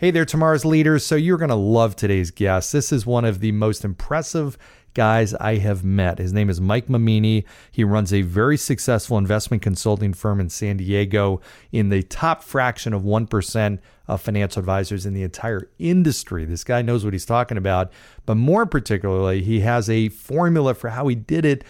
Hey 0.00 0.10
there, 0.10 0.24
tomorrow's 0.24 0.64
leaders. 0.64 1.04
So, 1.04 1.14
you're 1.14 1.36
going 1.36 1.50
to 1.50 1.54
love 1.54 1.94
today's 1.94 2.30
guest. 2.30 2.72
This 2.72 2.90
is 2.90 3.04
one 3.04 3.26
of 3.26 3.40
the 3.40 3.52
most 3.52 3.84
impressive 3.84 4.56
guys 4.94 5.34
I 5.34 5.56
have 5.56 5.84
met. 5.84 6.16
His 6.16 6.32
name 6.32 6.48
is 6.48 6.58
Mike 6.58 6.86
Mamini. 6.86 7.44
He 7.70 7.84
runs 7.84 8.10
a 8.10 8.22
very 8.22 8.56
successful 8.56 9.18
investment 9.18 9.62
consulting 9.62 10.14
firm 10.14 10.40
in 10.40 10.48
San 10.48 10.78
Diego 10.78 11.42
in 11.70 11.90
the 11.90 12.02
top 12.02 12.42
fraction 12.42 12.94
of 12.94 13.02
1% 13.02 13.78
of 14.08 14.22
financial 14.22 14.60
advisors 14.60 15.04
in 15.04 15.12
the 15.12 15.22
entire 15.22 15.68
industry. 15.78 16.46
This 16.46 16.64
guy 16.64 16.80
knows 16.80 17.04
what 17.04 17.12
he's 17.12 17.26
talking 17.26 17.58
about. 17.58 17.92
But 18.24 18.36
more 18.36 18.64
particularly, 18.64 19.42
he 19.42 19.60
has 19.60 19.90
a 19.90 20.08
formula 20.08 20.72
for 20.72 20.88
how 20.88 21.08
he 21.08 21.14
did 21.14 21.44
it 21.44 21.62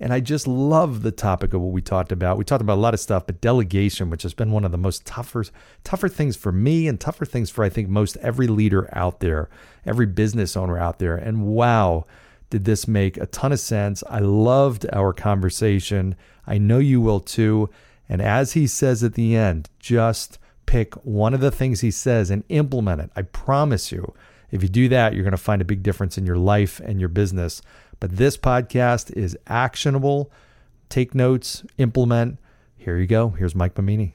and 0.00 0.12
I 0.12 0.20
just 0.20 0.46
love 0.46 1.02
the 1.02 1.10
topic 1.10 1.52
of 1.54 1.60
what 1.60 1.72
we 1.72 1.80
talked 1.80 2.12
about. 2.12 2.38
We 2.38 2.44
talked 2.44 2.62
about 2.62 2.78
a 2.78 2.80
lot 2.80 2.94
of 2.94 3.00
stuff, 3.00 3.26
but 3.26 3.40
delegation, 3.40 4.10
which 4.10 4.22
has 4.22 4.34
been 4.34 4.52
one 4.52 4.64
of 4.64 4.70
the 4.70 4.78
most 4.78 5.04
tougher, 5.04 5.44
tougher 5.82 6.08
things 6.08 6.36
for 6.36 6.52
me 6.52 6.86
and 6.86 7.00
tougher 7.00 7.24
things 7.24 7.50
for 7.50 7.64
I 7.64 7.68
think 7.68 7.88
most 7.88 8.16
every 8.18 8.46
leader 8.46 8.88
out 8.96 9.20
there, 9.20 9.48
every 9.84 10.06
business 10.06 10.56
owner 10.56 10.78
out 10.78 11.00
there. 11.00 11.16
And 11.16 11.46
wow, 11.46 12.06
did 12.50 12.64
this 12.64 12.86
make 12.86 13.16
a 13.16 13.26
ton 13.26 13.52
of 13.52 13.60
sense. 13.60 14.04
I 14.08 14.20
loved 14.20 14.86
our 14.92 15.12
conversation. 15.12 16.14
I 16.46 16.58
know 16.58 16.78
you 16.78 17.00
will 17.00 17.20
too. 17.20 17.68
And 18.08 18.22
as 18.22 18.52
he 18.52 18.66
says 18.66 19.02
at 19.02 19.14
the 19.14 19.34
end, 19.36 19.68
just 19.80 20.38
pick 20.66 20.94
one 21.04 21.34
of 21.34 21.40
the 21.40 21.50
things 21.50 21.80
he 21.80 21.90
says 21.90 22.30
and 22.30 22.44
implement 22.48 23.00
it. 23.00 23.10
I 23.16 23.22
promise 23.22 23.90
you, 23.90 24.14
if 24.50 24.62
you 24.62 24.68
do 24.68 24.88
that, 24.88 25.12
you're 25.12 25.24
going 25.24 25.32
to 25.32 25.36
find 25.36 25.60
a 25.60 25.66
big 25.66 25.82
difference 25.82 26.16
in 26.16 26.24
your 26.24 26.38
life 26.38 26.80
and 26.80 27.00
your 27.00 27.08
business. 27.08 27.60
But 28.00 28.16
this 28.16 28.36
podcast 28.36 29.10
is 29.16 29.36
actionable. 29.46 30.30
Take 30.88 31.14
notes, 31.14 31.64
implement. 31.78 32.38
Here 32.76 32.96
you 32.96 33.06
go. 33.06 33.30
Here's 33.30 33.54
Mike 33.54 33.74
Mamini. 33.74 34.12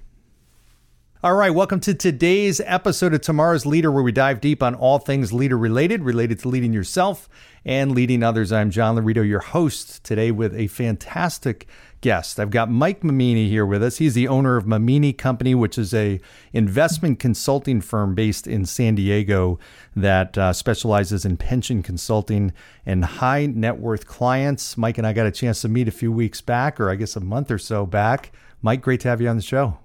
All 1.21 1.35
right, 1.35 1.51
welcome 1.51 1.79
to 1.81 1.93
today's 1.93 2.61
episode 2.65 3.13
of 3.13 3.21
Tomorrow's 3.21 3.65
Leader, 3.65 3.91
where 3.91 4.03
we 4.03 4.11
dive 4.11 4.41
deep 4.41 4.61
on 4.61 4.75
all 4.75 4.99
things 4.99 5.31
leader 5.31 5.57
related, 5.57 6.03
related 6.03 6.39
to 6.39 6.49
leading 6.49 6.73
yourself 6.73 7.29
and 7.63 7.93
leading 7.93 8.23
others. 8.23 8.51
I'm 8.51 8.71
John 8.71 8.97
Laurito, 8.97 9.25
your 9.25 9.39
host 9.39 10.03
today 10.03 10.31
with 10.31 10.53
a 10.53 10.67
fantastic 10.67 11.67
guest. 12.03 12.39
I've 12.39 12.51
got 12.51 12.69
Mike 12.69 13.01
Mamini 13.01 13.47
here 13.47 13.65
with 13.65 13.81
us. 13.81 13.97
He's 13.97 14.13
the 14.13 14.27
owner 14.27 14.57
of 14.57 14.65
Mamini 14.65 15.17
Company, 15.17 15.55
which 15.55 15.79
is 15.79 15.93
a 15.93 16.19
investment 16.51 17.17
consulting 17.17 17.81
firm 17.81 18.13
based 18.13 18.45
in 18.45 18.65
San 18.65 18.93
Diego 18.93 19.57
that 19.95 20.37
uh, 20.37 20.53
specializes 20.53 21.25
in 21.25 21.37
pension 21.37 21.81
consulting 21.81 22.53
and 22.85 23.05
high 23.05 23.47
net 23.47 23.79
worth 23.79 24.05
clients. 24.05 24.77
Mike 24.77 24.99
and 24.99 25.07
I 25.07 25.13
got 25.13 25.25
a 25.25 25.31
chance 25.31 25.61
to 25.61 25.69
meet 25.69 25.87
a 25.87 25.91
few 25.91 26.11
weeks 26.11 26.41
back, 26.41 26.79
or 26.79 26.91
I 26.91 26.95
guess 26.95 27.15
a 27.15 27.21
month 27.21 27.49
or 27.49 27.57
so 27.57 27.87
back. 27.87 28.31
Mike, 28.61 28.81
great 28.81 28.99
to 28.99 29.07
have 29.07 29.21
you 29.21 29.29
on 29.29 29.37
the 29.37 29.41
show. 29.41 29.79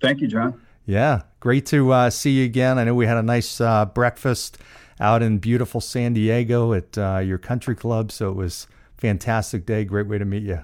Thank 0.00 0.20
you, 0.20 0.28
John. 0.28 0.60
Yeah, 0.86 1.22
great 1.40 1.66
to 1.66 1.90
uh, 1.92 2.10
see 2.10 2.30
you 2.30 2.44
again. 2.44 2.78
I 2.78 2.84
know 2.84 2.94
we 2.94 3.06
had 3.06 3.16
a 3.16 3.22
nice 3.22 3.60
uh, 3.60 3.86
breakfast 3.86 4.58
out 5.00 5.22
in 5.22 5.38
beautiful 5.38 5.80
San 5.80 6.12
Diego 6.12 6.74
at 6.74 6.98
uh, 6.98 7.18
your 7.18 7.38
country 7.38 7.74
club, 7.74 8.12
so 8.12 8.28
it 8.28 8.36
was 8.36 8.66
fantastic 8.98 9.64
day. 9.64 9.84
Great 9.84 10.06
way 10.06 10.18
to 10.18 10.24
meet 10.24 10.42
you. 10.42 10.62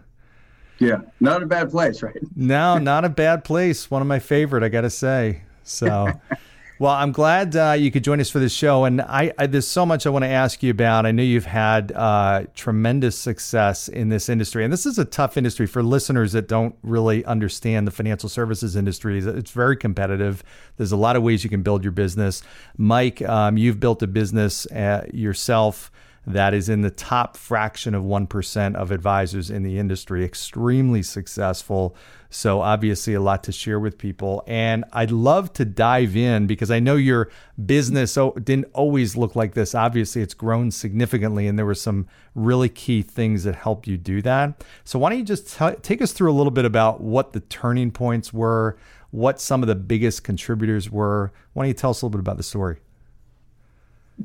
Yeah, 0.79 1.03
not 1.21 1.43
a 1.43 1.47
bad 1.47 1.71
place, 1.71 2.03
right? 2.03 2.17
no, 2.35 2.79
not 2.79 3.05
a 3.05 3.09
bad 3.09 3.45
place. 3.45 3.91
One 3.91 4.03
of 4.03 4.09
my 4.09 4.19
favorite, 4.19 4.63
I 4.63 4.69
got 4.69 4.83
to 4.83 4.91
say. 4.91 5.43
So, 5.63 6.21
well, 6.79 6.93
I'm 6.93 7.13
glad 7.13 7.55
uh, 7.55 7.77
you 7.79 7.93
could 7.93 8.03
join 8.03 8.21
us 8.21 8.29
for 8.29 8.41
this 8.41 8.53
show. 8.53 8.85
And 8.85 9.01
I, 9.01 9.33
I, 9.39 9.47
there's 9.47 9.69
so 9.69 9.87
much 9.87 10.07
I 10.07 10.11
want 10.11 10.25
to 10.25 10.29
ask 10.29 10.63
you 10.63 10.71
about. 10.71 11.07
I 11.07 11.13
know 11.13 11.23
you've 11.23 11.47
had 11.47 11.93
uh, 11.93 12.45
tremendous 12.55 13.17
success 13.17 13.87
in 13.89 14.09
this 14.09 14.29
industry, 14.29 14.65
and 14.65 14.73
this 14.73 14.85
is 14.85 14.99
a 14.99 15.05
tough 15.05 15.37
industry 15.37 15.67
for 15.67 15.83
listeners 15.83 16.33
that 16.33 16.49
don't 16.49 16.75
really 16.83 17.25
understand 17.25 17.87
the 17.87 17.93
financial 17.93 18.29
services 18.29 18.75
industry. 18.75 19.19
It's 19.21 19.53
very 19.53 19.77
competitive. 19.77 20.43
There's 20.77 20.93
a 20.93 20.97
lot 20.97 21.15
of 21.15 21.23
ways 21.23 21.45
you 21.45 21.51
can 21.51 21.63
build 21.63 21.85
your 21.85 21.93
business. 21.93 22.43
Mike, 22.77 23.23
um, 23.23 23.57
you've 23.57 23.79
built 23.79 24.03
a 24.03 24.09
business 24.09 24.67
uh, 24.67 25.07
yourself 25.13 25.93
that 26.27 26.55
is 26.55 26.69
in 26.69 26.81
the 26.81 26.91
top 26.91 27.37
fraction 27.37 27.95
of 27.95 28.03
1% 28.03 28.75
of 28.77 28.91
advisors 28.91 29.51
in 29.51 29.63
the 29.63 29.79
industry, 29.79 30.25
extremely 30.25 31.03
successful. 31.03 31.95
So, 32.31 32.63
obviously, 32.63 33.15
a 33.15 33.21
lot 33.21 33.45
to 33.45 33.53
share 33.53 33.79
with 33.79 33.97
people. 33.97 34.43
And 34.47 34.85
I'd 34.93 35.13
love 35.13 35.53
to 35.53 35.65
dive 35.65 36.17
in 36.17 36.47
because 36.47 36.71
I 36.71 36.81
know 36.81 36.97
your 36.97 37.31
business 37.65 38.19
didn't 38.43 38.67
always 38.73 39.17
look 39.17 39.37
like 39.37 39.55
this. 39.55 39.75
Obviously, 39.75 40.23
it's 40.23 40.35
grown 40.35 40.71
significantly, 40.71 41.47
and 41.47 41.57
there 41.57 41.67
were 41.67 41.75
some 41.75 42.09
really 42.35 42.69
key 42.69 43.03
things 43.03 43.45
that 43.45 43.55
helped 43.55 43.87
you 43.87 43.97
do 43.97 44.21
that. 44.23 44.65
So, 44.83 44.99
why 44.99 45.11
don't 45.11 45.19
you 45.21 45.25
just 45.25 45.57
t- 45.57 45.77
take 45.83 46.03
us 46.03 46.13
through 46.13 46.33
a 46.33 46.35
little 46.35 46.51
bit 46.51 46.65
about 46.65 47.01
what 47.01 47.35
the 47.35 47.41
turning 47.41 47.93
points 47.93 48.33
were, 48.33 48.77
what 49.13 49.41
some 49.41 49.63
of 49.63 49.69
the 49.69 49.77
biggest 49.77 50.25
contributors 50.25 50.91
were? 50.91 51.33
Why 51.53 51.65
don't 51.65 51.69
you 51.69 51.75
tell 51.75 51.91
us 51.91 52.03
a 52.03 52.07
little 52.07 52.19
bit 52.19 52.21
about 52.21 52.39
the 52.39 52.43
story? 52.43 52.79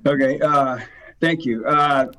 Okay. 0.06 0.40
Uh, 0.40 0.80
Thank 1.19 1.46
you. 1.46 1.66
Uh, 1.66 2.12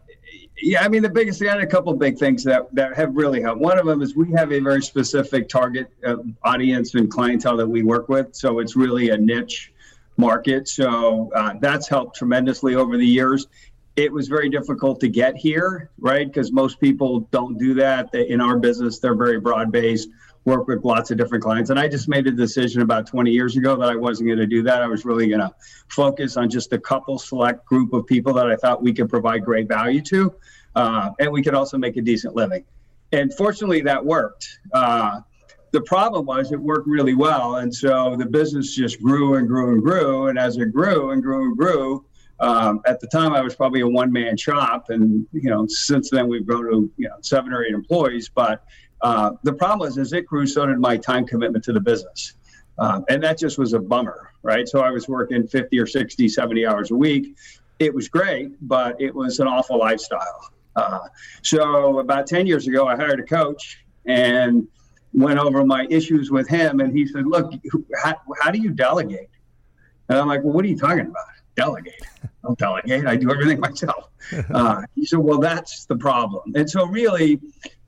yeah, 0.63 0.83
I 0.83 0.89
mean, 0.89 1.03
the 1.03 1.09
biggest 1.09 1.39
thing, 1.39 1.49
I 1.49 1.53
had 1.53 1.63
a 1.63 1.67
couple 1.67 1.93
big 1.95 2.19
things 2.19 2.45
that, 2.45 2.75
that 2.75 2.95
have 2.95 3.17
really 3.17 3.41
helped. 3.41 3.61
One 3.61 3.79
of 3.79 3.87
them 3.87 4.03
is 4.03 4.15
we 4.15 4.31
have 4.33 4.53
a 4.53 4.61
very 4.61 4.83
specific 4.83 5.49
target 5.49 5.89
uh, 6.05 6.17
audience 6.43 6.95
and 6.95 7.11
clientele 7.11 7.57
that 7.57 7.67
we 7.67 7.83
work 7.83 8.09
with. 8.09 8.35
So 8.35 8.59
it's 8.59 8.77
really 8.77 9.11
a 9.11 9.17
niche 9.17 9.73
market. 10.19 10.69
So 10.69 11.31
uh, 11.35 11.55
that's 11.61 11.89
helped 11.89 12.17
tremendously 12.17 12.75
over 12.75 12.99
the 12.99 13.07
years. 13.07 13.47
It 13.97 14.13
was 14.13 14.29
very 14.29 14.51
difficult 14.51 15.01
to 15.01 15.09
get 15.09 15.35
here, 15.37 15.91
right? 15.99 16.27
Because 16.27 16.53
most 16.53 16.79
people 16.79 17.21
don't 17.31 17.59
do 17.59 17.75
that. 17.75 18.13
They, 18.13 18.29
in 18.29 18.41
our 18.41 18.59
business, 18.59 18.99
they're 18.99 19.15
very 19.15 19.41
broad 19.41 19.73
based 19.73 20.11
work 20.51 20.67
with 20.67 20.85
lots 20.85 21.13
of 21.13 21.17
different 21.17 21.45
clients. 21.45 21.71
And 21.71 21.79
I 21.79 21.87
just 21.87 22.09
made 22.09 22.27
a 22.27 22.33
decision 22.33 22.83
about 22.83 23.07
20 23.07 23.31
years 23.31 23.57
ago 23.57 23.77
that 23.77 23.89
I 23.89 23.95
wasn't 23.95 24.29
going 24.29 24.41
to 24.41 24.47
do 24.47 24.63
that. 24.65 24.83
I 24.83 24.89
was 24.89 25.05
really 25.05 25.29
going 25.29 25.41
to 25.41 25.55
focus 25.89 26.37
on 26.37 26.51
just 26.51 26.73
a 26.73 26.79
couple 26.79 27.19
select 27.19 27.65
group 27.65 27.93
of 27.93 28.05
people 28.07 28.33
that 28.35 28.47
I 28.49 28.57
thought 28.57 28.83
we 28.83 28.93
could 28.93 29.09
provide 29.09 29.45
great 29.45 29.69
value 29.69 30.03
to, 30.03 30.35
uh, 30.75 31.11
and 31.21 31.31
we 31.31 31.43
could 31.43 31.55
also 31.55 31.79
make 31.79 31.97
a 31.97 32.03
decent 32.03 32.35
living. 32.35 32.65
And 33.13 33.33
fortunately, 33.35 33.81
that 33.83 34.05
worked. 34.05 34.59
Uh, 34.73 35.21
the 35.73 35.83
problem 35.83 36.27
was 36.27 36.51
it 36.51 36.61
worked 36.61 36.89
really 36.89 37.15
well, 37.15 37.57
and 37.57 37.73
so 37.73 38.17
the 38.17 38.27
business 38.27 38.75
just 38.75 39.01
grew 39.01 39.37
and 39.37 39.47
grew 39.47 39.73
and 39.73 39.83
grew. 39.83 40.27
And 40.27 40.37
as 40.37 40.57
it 40.57 40.73
grew 40.73 41.11
and 41.13 41.23
grew 41.23 41.45
and 41.45 41.57
grew, 41.57 42.05
um, 42.41 42.81
at 42.87 42.99
the 42.99 43.07
time 43.07 43.35
I 43.35 43.41
was 43.41 43.55
probably 43.55 43.83
a 43.83 43.89
one-man 43.89 44.37
shop, 44.37 44.87
and 44.89 45.27
you 45.33 45.49
know 45.51 45.67
since 45.69 46.11
then 46.11 46.27
we've 46.27 46.45
grown 46.45 46.65
to 46.73 46.91
you 46.97 47.09
know 47.09 47.17
seven 47.21 47.53
or 47.53 47.63
eight 47.63 47.73
employees. 47.73 48.29
But 48.35 48.65
uh, 49.03 49.33
the 49.43 49.53
problem 49.53 49.81
was, 49.81 49.99
as 49.99 50.13
it 50.13 50.27
grew, 50.27 50.47
so 50.47 50.67
did 50.67 50.79
my 50.79 50.97
time 50.97 51.27
commitment 51.27 51.65
to 51.65 51.73
the 51.73 51.81
business. 51.81 52.35
Um, 52.79 53.05
and 53.09 53.23
that 53.23 53.39
just 53.39 53.59
was 53.59 53.75
a 53.75 53.79
bummer, 53.79 54.31
right? 54.43 54.67
So 54.67 54.81
I 54.81 54.91
was 54.91 55.07
working 55.07 55.47
50 55.47 55.79
or 55.79 55.87
60, 55.87 56.29
70 56.29 56.67
hours 56.67 56.91
a 56.91 56.97
week. 56.97 57.37
It 57.79 57.95
was 57.95 58.09
great, 58.09 58.53
but 58.67 59.01
it 59.01 59.15
was 59.15 59.39
an 59.39 59.47
awful 59.47 59.79
lifestyle. 59.79 60.51
Uh, 60.77 61.01
so 61.43 61.99
about 61.99 62.27
10 62.27 62.47
years 62.47 62.67
ago, 62.67 62.87
I 62.87 62.97
hired 62.97 63.21
a 63.21 63.25
coach 63.25 63.85
and 64.07 64.67
went 65.13 65.39
over 65.39 65.65
my 65.65 65.87
issues 65.91 66.31
with 66.31 66.49
him. 66.49 66.81
And 66.81 66.97
he 66.97 67.07
said, 67.07 67.27
Look, 67.27 67.53
how, 68.03 68.15
how 68.41 68.51
do 68.51 68.59
you 68.59 68.71
delegate? 68.71 69.29
And 70.09 70.19
I'm 70.19 70.29
like, 70.29 70.43
Well, 70.43 70.53
what 70.53 70.65
are 70.65 70.69
you 70.69 70.79
talking 70.79 71.01
about? 71.01 71.25
Delegate. 71.57 72.01
I 72.25 72.29
don't 72.43 72.59
delegate. 72.59 73.07
I 73.07 73.17
do 73.17 73.31
everything 73.31 73.61
myself. 73.69 74.09
Uh, 74.55 74.83
he 74.95 75.05
said, 75.05 75.19
Well, 75.19 75.39
that's 75.39 75.85
the 75.87 75.97
problem. 75.97 76.53
And 76.55 76.71
so, 76.71 76.87
really, 76.87 77.41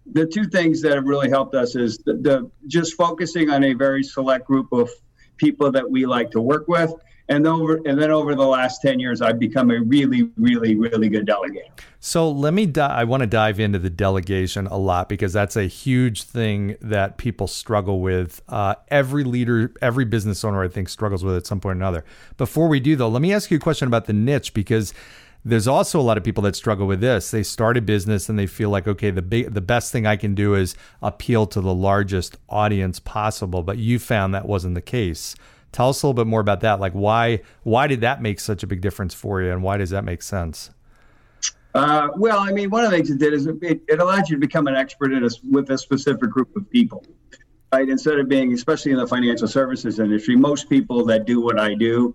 the 0.07 0.27
two 0.27 0.45
things 0.45 0.83
that 0.83 0.95
have 0.95 1.05
really 1.05 1.29
helped 1.29 1.55
us 1.55 1.77
is 1.77 1.99
the, 1.99 2.15
the, 2.15 2.51
just 2.67 2.95
focusing 2.95 3.51
on 3.51 3.65
a 3.65 3.73
very 3.73 4.03
select 4.03 4.47
group 4.47 4.73
of 4.73 4.91
people 5.37 5.71
that 5.73 5.89
we 5.89 6.07
like 6.07 6.31
to 6.33 6.41
work 6.41 6.69
with. 6.69 6.93
And 7.29 7.47
over 7.47 7.81
and 7.87 7.99
then 7.99 8.11
over 8.11 8.35
the 8.35 8.45
last 8.45 8.83
10 8.83 8.99
years 8.99 9.23
i've 9.23 9.39
become 9.39 9.71
a 9.71 9.81
really 9.81 10.29
really 10.37 10.75
really 10.75 11.09
good 11.09 11.27
delegator 11.27 11.71
so 12.01 12.31
let 12.31 12.53
me 12.53 12.67
di- 12.67 12.85
i 12.85 13.05
want 13.05 13.23
to 13.23 13.27
dive 13.29 13.61
into 13.61 13.79
the 13.79 13.89
delegation 13.89 14.67
a 14.67 14.77
lot 14.77 15.09
because 15.09 15.33
that's 15.33 15.57
a 15.57 15.65
huge 15.65 16.25
thing 16.25 16.77
that 16.81 17.17
people 17.17 17.47
struggle 17.47 18.01
with. 18.01 18.43
Uh, 18.49 18.75
every 18.89 19.23
leader 19.25 19.73
every 19.81 20.05
business 20.05 20.45
owner 20.45 20.63
i 20.63 20.69
think 20.69 20.89
struggles 20.89 21.25
with 21.25 21.37
at 21.37 21.47
some 21.47 21.61
point 21.61 21.77
or 21.77 21.81
another. 21.81 22.05
Before 22.37 22.69
we 22.69 22.81
do 22.81 22.97
though 22.97 23.09
let 23.09 23.23
me 23.23 23.33
ask 23.33 23.51
you 23.51 23.57
a 23.57 23.61
question 23.61 23.87
about 23.87 24.07
the 24.07 24.13
niche 24.13 24.53
because 24.53 24.93
there's 25.45 25.67
also 25.67 25.99
a 25.99 26.03
lot 26.03 26.17
of 26.17 26.25
people 26.25 26.43
that 26.45 26.55
struggle 26.55 26.87
with 26.87 27.01
this. 27.01 27.31
They 27.31 27.43
start 27.43 27.77
a 27.77 27.83
business 27.83 28.29
and 28.29 28.39
they 28.39 28.47
feel 28.47 28.71
like, 28.71 28.87
okay, 28.87 29.11
the 29.11 29.23
big, 29.23 29.53
the 29.53 29.61
best 29.61 29.91
thing 29.91 30.07
I 30.07 30.17
can 30.17 30.35
do 30.35 30.55
is 30.55 30.77
appeal 31.03 31.47
to 31.49 31.61
the 31.61 31.75
largest 31.75 32.37
audience 32.49 33.01
possible. 33.01 33.63
But 33.63 33.79
you 33.79 33.99
found 33.99 34.35
that 34.35 34.47
wasn't 34.47 34.75
the 34.75 34.83
case. 34.83 35.35
Tell 35.73 35.89
us 35.89 36.03
a 36.03 36.07
little 36.07 36.25
bit 36.25 36.29
more 36.29 36.41
about 36.41 36.61
that. 36.61 36.81
Like, 36.81 36.93
why 36.93 37.41
why 37.63 37.87
did 37.87 38.03
that 38.03 38.23
make 38.23 38.39
such 38.41 38.63
a 38.63 38.67
big 38.67 38.81
difference 38.83 39.15
for 39.15 39.43
you, 39.43 39.51
and 39.51 39.63
why 39.63 39.79
does 39.79 39.91
that 39.91 40.05
make 40.05 40.23
sense? 40.23 40.71
Uh, 41.75 42.09
well, 42.17 42.39
I 42.39 42.53
mean, 42.53 42.69
one 42.69 42.85
of 42.85 42.91
the 42.91 42.97
things 42.99 43.11
it 43.11 43.19
did 43.19 43.33
is 43.33 43.47
it, 43.47 43.57
it 43.63 43.99
allowed 43.99 44.29
you 44.29 44.37
to 44.37 44.41
become 44.41 44.67
an 44.67 44.77
expert 44.77 45.13
in 45.13 45.25
a, 45.25 45.29
with 45.51 45.71
a 45.71 45.79
specific 45.79 46.29
group 46.31 46.55
of 46.55 46.69
people. 46.71 47.05
Right? 47.73 47.89
Instead 47.89 48.19
of 48.19 48.29
being, 48.29 48.53
especially 48.53 48.93
in 48.93 48.99
the 48.99 49.07
financial 49.07 49.49
services 49.49 49.99
industry, 49.99 50.37
most 50.37 50.69
people 50.69 51.07
that 51.07 51.25
do 51.25 51.41
what 51.41 51.59
I 51.59 51.73
do 51.73 52.15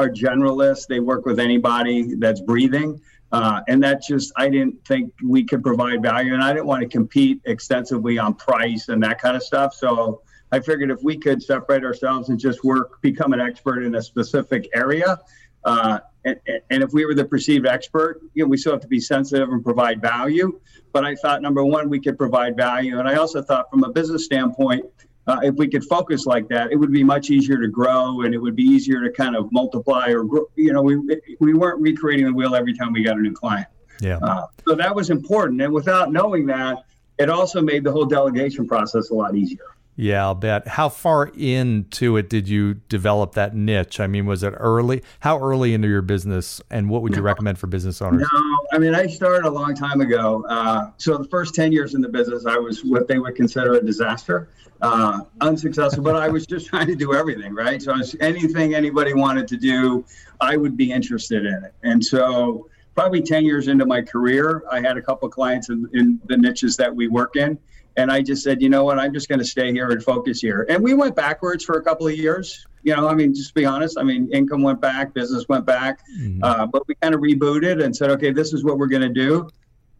are 0.00 0.08
generalists. 0.08 0.86
They 0.86 1.00
work 1.00 1.26
with 1.26 1.38
anybody 1.38 2.14
that's 2.16 2.40
breathing. 2.40 3.00
Uh, 3.32 3.60
and 3.68 3.82
that 3.82 4.02
just, 4.02 4.32
I 4.36 4.48
didn't 4.48 4.84
think 4.86 5.12
we 5.24 5.44
could 5.44 5.62
provide 5.62 6.02
value. 6.02 6.34
And 6.34 6.42
I 6.42 6.52
didn't 6.52 6.66
want 6.66 6.82
to 6.82 6.88
compete 6.88 7.40
extensively 7.44 8.18
on 8.18 8.34
price 8.34 8.88
and 8.88 9.02
that 9.04 9.20
kind 9.20 9.36
of 9.36 9.42
stuff. 9.42 9.74
So 9.74 10.22
I 10.50 10.60
figured 10.60 10.90
if 10.90 11.02
we 11.02 11.16
could 11.16 11.42
separate 11.42 11.84
ourselves 11.84 12.28
and 12.28 12.38
just 12.38 12.64
work, 12.64 13.00
become 13.02 13.32
an 13.32 13.40
expert 13.40 13.82
in 13.82 13.94
a 13.94 14.02
specific 14.02 14.68
area, 14.74 15.18
uh, 15.64 16.00
and, 16.24 16.36
and, 16.70 16.82
if 16.82 16.92
we 16.92 17.04
were 17.04 17.14
the 17.14 17.24
perceived 17.24 17.66
expert, 17.66 18.20
you 18.34 18.42
know, 18.42 18.48
we 18.48 18.56
still 18.56 18.72
have 18.72 18.80
to 18.80 18.88
be 18.88 19.00
sensitive 19.00 19.50
and 19.50 19.62
provide 19.62 20.00
value. 20.00 20.58
But 20.92 21.04
I 21.04 21.14
thought 21.14 21.42
number 21.42 21.64
one, 21.64 21.90
we 21.90 22.00
could 22.00 22.16
provide 22.16 22.56
value, 22.56 22.98
and 22.98 23.06
I 23.06 23.16
also 23.16 23.42
thought 23.42 23.70
from 23.70 23.84
a 23.84 23.90
business 23.90 24.24
standpoint, 24.24 24.86
uh, 25.30 25.40
if 25.42 25.54
we 25.54 25.68
could 25.68 25.84
focus 25.84 26.26
like 26.26 26.48
that, 26.48 26.72
it 26.72 26.76
would 26.76 26.92
be 26.92 27.04
much 27.04 27.30
easier 27.30 27.58
to 27.58 27.68
grow 27.68 28.22
and 28.22 28.34
it 28.34 28.38
would 28.38 28.56
be 28.56 28.62
easier 28.62 29.00
to 29.00 29.10
kind 29.10 29.36
of 29.36 29.50
multiply 29.52 30.08
or 30.08 30.24
grow. 30.24 30.46
You 30.56 30.72
know, 30.72 30.82
we, 30.82 30.96
we 31.38 31.54
weren't 31.54 31.80
recreating 31.80 32.26
the 32.26 32.32
wheel 32.32 32.54
every 32.54 32.74
time 32.74 32.92
we 32.92 33.02
got 33.02 33.16
a 33.16 33.20
new 33.20 33.32
client. 33.32 33.68
Yeah. 34.00 34.18
Uh, 34.18 34.46
so 34.66 34.74
that 34.74 34.94
was 34.94 35.10
important. 35.10 35.60
And 35.62 35.72
without 35.72 36.10
knowing 36.12 36.46
that, 36.46 36.84
it 37.18 37.28
also 37.28 37.60
made 37.60 37.84
the 37.84 37.92
whole 37.92 38.06
delegation 38.06 38.66
process 38.66 39.10
a 39.10 39.14
lot 39.14 39.36
easier. 39.36 39.66
Yeah, 39.96 40.24
I'll 40.24 40.34
bet. 40.34 40.66
How 40.66 40.88
far 40.88 41.30
into 41.36 42.16
it 42.16 42.30
did 42.30 42.48
you 42.48 42.74
develop 42.88 43.32
that 43.32 43.54
niche? 43.54 44.00
I 44.00 44.06
mean, 44.06 44.24
was 44.24 44.42
it 44.42 44.54
early? 44.56 45.02
How 45.20 45.38
early 45.38 45.74
into 45.74 45.88
your 45.88 46.00
business, 46.00 46.62
and 46.70 46.88
what 46.88 47.02
would 47.02 47.14
you 47.14 47.20
recommend 47.20 47.58
for 47.58 47.66
business 47.66 48.00
owners? 48.00 48.26
No, 48.32 48.56
mean, 48.80 48.94
I 48.94 49.06
started 49.06 49.46
a 49.46 49.50
long 49.50 49.74
time 49.74 50.00
ago. 50.00 50.44
Uh, 50.48 50.90
so 50.96 51.16
the 51.16 51.28
first 51.28 51.54
10 51.54 51.72
years 51.72 51.94
in 51.94 52.00
the 52.00 52.08
business, 52.08 52.46
I 52.46 52.56
was 52.56 52.84
what 52.84 53.06
they 53.06 53.18
would 53.18 53.36
consider 53.36 53.74
a 53.74 53.84
disaster, 53.84 54.48
uh, 54.82 55.20
unsuccessful, 55.40 56.02
but 56.02 56.16
I 56.16 56.28
was 56.28 56.46
just 56.46 56.66
trying 56.70 56.88
to 56.88 56.96
do 56.96 57.14
everything, 57.14 57.54
right? 57.54 57.80
So 57.80 57.94
anything 58.20 58.74
anybody 58.74 59.14
wanted 59.14 59.46
to 59.48 59.56
do, 59.56 60.04
I 60.40 60.56
would 60.56 60.76
be 60.76 60.90
interested 60.90 61.46
in 61.46 61.64
it. 61.64 61.74
And 61.82 62.04
so 62.04 62.68
probably 62.94 63.22
10 63.22 63.44
years 63.44 63.68
into 63.68 63.86
my 63.86 64.02
career, 64.02 64.64
I 64.70 64.80
had 64.80 64.96
a 64.96 65.02
couple 65.02 65.28
clients 65.28 65.68
in, 65.68 65.88
in 65.94 66.20
the 66.26 66.36
niches 66.36 66.76
that 66.76 66.94
we 66.94 67.08
work 67.08 67.36
in 67.36 67.58
and 67.96 68.10
I 68.10 68.22
just 68.22 68.42
said, 68.42 68.62
you 68.62 68.68
know 68.68 68.84
what, 68.84 68.98
I'm 68.98 69.12
just 69.12 69.28
going 69.28 69.40
to 69.40 69.44
stay 69.44 69.72
here 69.72 69.90
and 69.90 70.02
focus 70.02 70.40
here. 70.40 70.66
And 70.68 70.82
we 70.82 70.94
went 70.94 71.16
backwards 71.16 71.64
for 71.64 71.76
a 71.76 71.82
couple 71.82 72.06
of 72.06 72.16
years. 72.16 72.66
You 72.82 72.96
know, 72.96 73.08
I 73.08 73.14
mean, 73.14 73.34
just 73.34 73.48
to 73.48 73.54
be 73.54 73.64
honest, 73.64 73.98
I 73.98 74.02
mean, 74.02 74.28
income 74.32 74.62
went 74.62 74.80
back, 74.80 75.12
business 75.12 75.46
went 75.48 75.66
back, 75.66 76.00
mm-hmm. 76.18 76.42
uh, 76.42 76.66
but 76.66 76.86
we 76.88 76.94
kind 76.96 77.14
of 77.14 77.20
rebooted 77.20 77.82
and 77.82 77.94
said, 77.94 78.10
okay, 78.10 78.32
this 78.32 78.52
is 78.52 78.64
what 78.64 78.78
we're 78.78 78.86
going 78.86 79.02
to 79.02 79.08
do. 79.08 79.48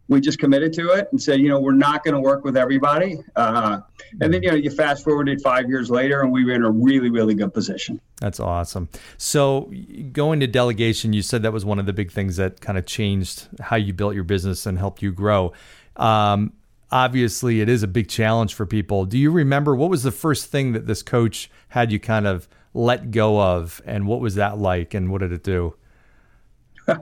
We 0.09 0.21
just 0.21 0.41
committed 0.41 0.73
to 0.73 0.91
it 0.91 1.07
and 1.13 1.23
said, 1.23 1.39
you 1.41 1.49
know, 1.49 1.61
we're 1.61 1.73
not 1.73 2.03
going 2.03 2.15
to 2.15 2.21
work 2.21 2.43
with 2.43 2.57
everybody. 2.57 3.19
Uh, 3.37 3.81
and 4.21 4.35
then, 4.35 4.43
you 4.43 4.51
know, 4.51 4.57
you 4.57 4.69
fast 4.69 5.05
forwarded 5.05 5.41
five 5.41 5.69
years 5.69 5.89
later 5.89 6.23
and 6.23 6.33
we 6.33 6.45
were 6.45 6.53
in 6.53 6.65
a 6.65 6.71
really, 6.71 7.11
really 7.11 7.35
good 7.35 7.55
position. 7.55 8.01
That's 8.21 8.41
awesome. 8.41 8.89
So, 9.19 9.73
going 10.11 10.41
to 10.41 10.49
delegation, 10.49 11.13
you 11.13 11.23
said 11.23 11.45
that 11.45 11.53
was 11.53 11.65
one 11.65 11.79
of 11.79 11.87
the 11.87 11.93
big 11.93 12.11
things 12.11 12.39
that 12.39 12.61
kind 12.61 12.77
of 12.77 12.87
changed 12.87 13.47
how 13.61 13.77
you 13.77 13.93
built 13.93 14.17
your 14.17 14.25
business 14.25 14.67
and 14.67 14.79
helped 14.79 15.01
you 15.01 15.13
grow. 15.13 15.53
Um, 15.95 16.55
obviously 16.91 17.61
it 17.61 17.69
is 17.69 17.83
a 17.83 17.89
big 17.89 18.09
challenge 18.09 18.55
for 18.55 18.67
people. 18.67 19.05
Do 19.05 19.19
you 19.19 19.31
remember 19.31 19.75
what 19.75 19.91
was 19.91 20.03
the 20.03 20.11
first 20.11 20.47
thing 20.47 20.73
that 20.73 20.87
this 20.87 21.03
coach 21.03 21.51
had 21.69 21.93
you 21.93 22.01
kind 22.01 22.27
of 22.27 22.49
let 22.73 23.11
go 23.11 23.41
of 23.41 23.81
and 23.85 24.07
what 24.07 24.21
was 24.21 24.37
that 24.37 24.59
like 24.59 24.95
and 24.95 25.11
what 25.11 25.21
did 25.21 25.33
it 25.33 25.43
do? 25.43 25.75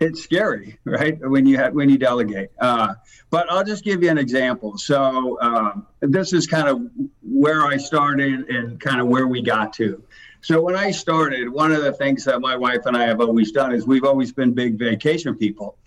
it's 0.00 0.22
scary, 0.22 0.78
right? 0.84 1.18
When 1.20 1.46
you 1.46 1.58
have, 1.58 1.74
when 1.74 1.88
you 1.88 1.98
delegate. 1.98 2.50
Uh, 2.58 2.94
but 3.30 3.50
I'll 3.50 3.64
just 3.64 3.84
give 3.84 4.02
you 4.02 4.10
an 4.10 4.18
example. 4.18 4.78
So 4.78 5.38
um, 5.40 5.86
this 6.00 6.32
is 6.32 6.46
kind 6.46 6.68
of 6.68 6.82
where 7.22 7.64
I 7.66 7.76
started 7.76 8.48
and 8.48 8.80
kind 8.80 9.00
of 9.00 9.08
where 9.08 9.26
we 9.26 9.42
got 9.42 9.72
to. 9.74 10.02
So 10.40 10.60
when 10.60 10.74
I 10.74 10.90
started, 10.90 11.48
one 11.48 11.70
of 11.70 11.82
the 11.82 11.92
things 11.92 12.24
that 12.24 12.40
my 12.40 12.56
wife 12.56 12.86
and 12.86 12.96
I 12.96 13.04
have 13.04 13.20
always 13.20 13.52
done 13.52 13.72
is 13.72 13.86
we've 13.86 14.04
always 14.04 14.32
been 14.32 14.52
big 14.52 14.78
vacation 14.78 15.36
people 15.36 15.78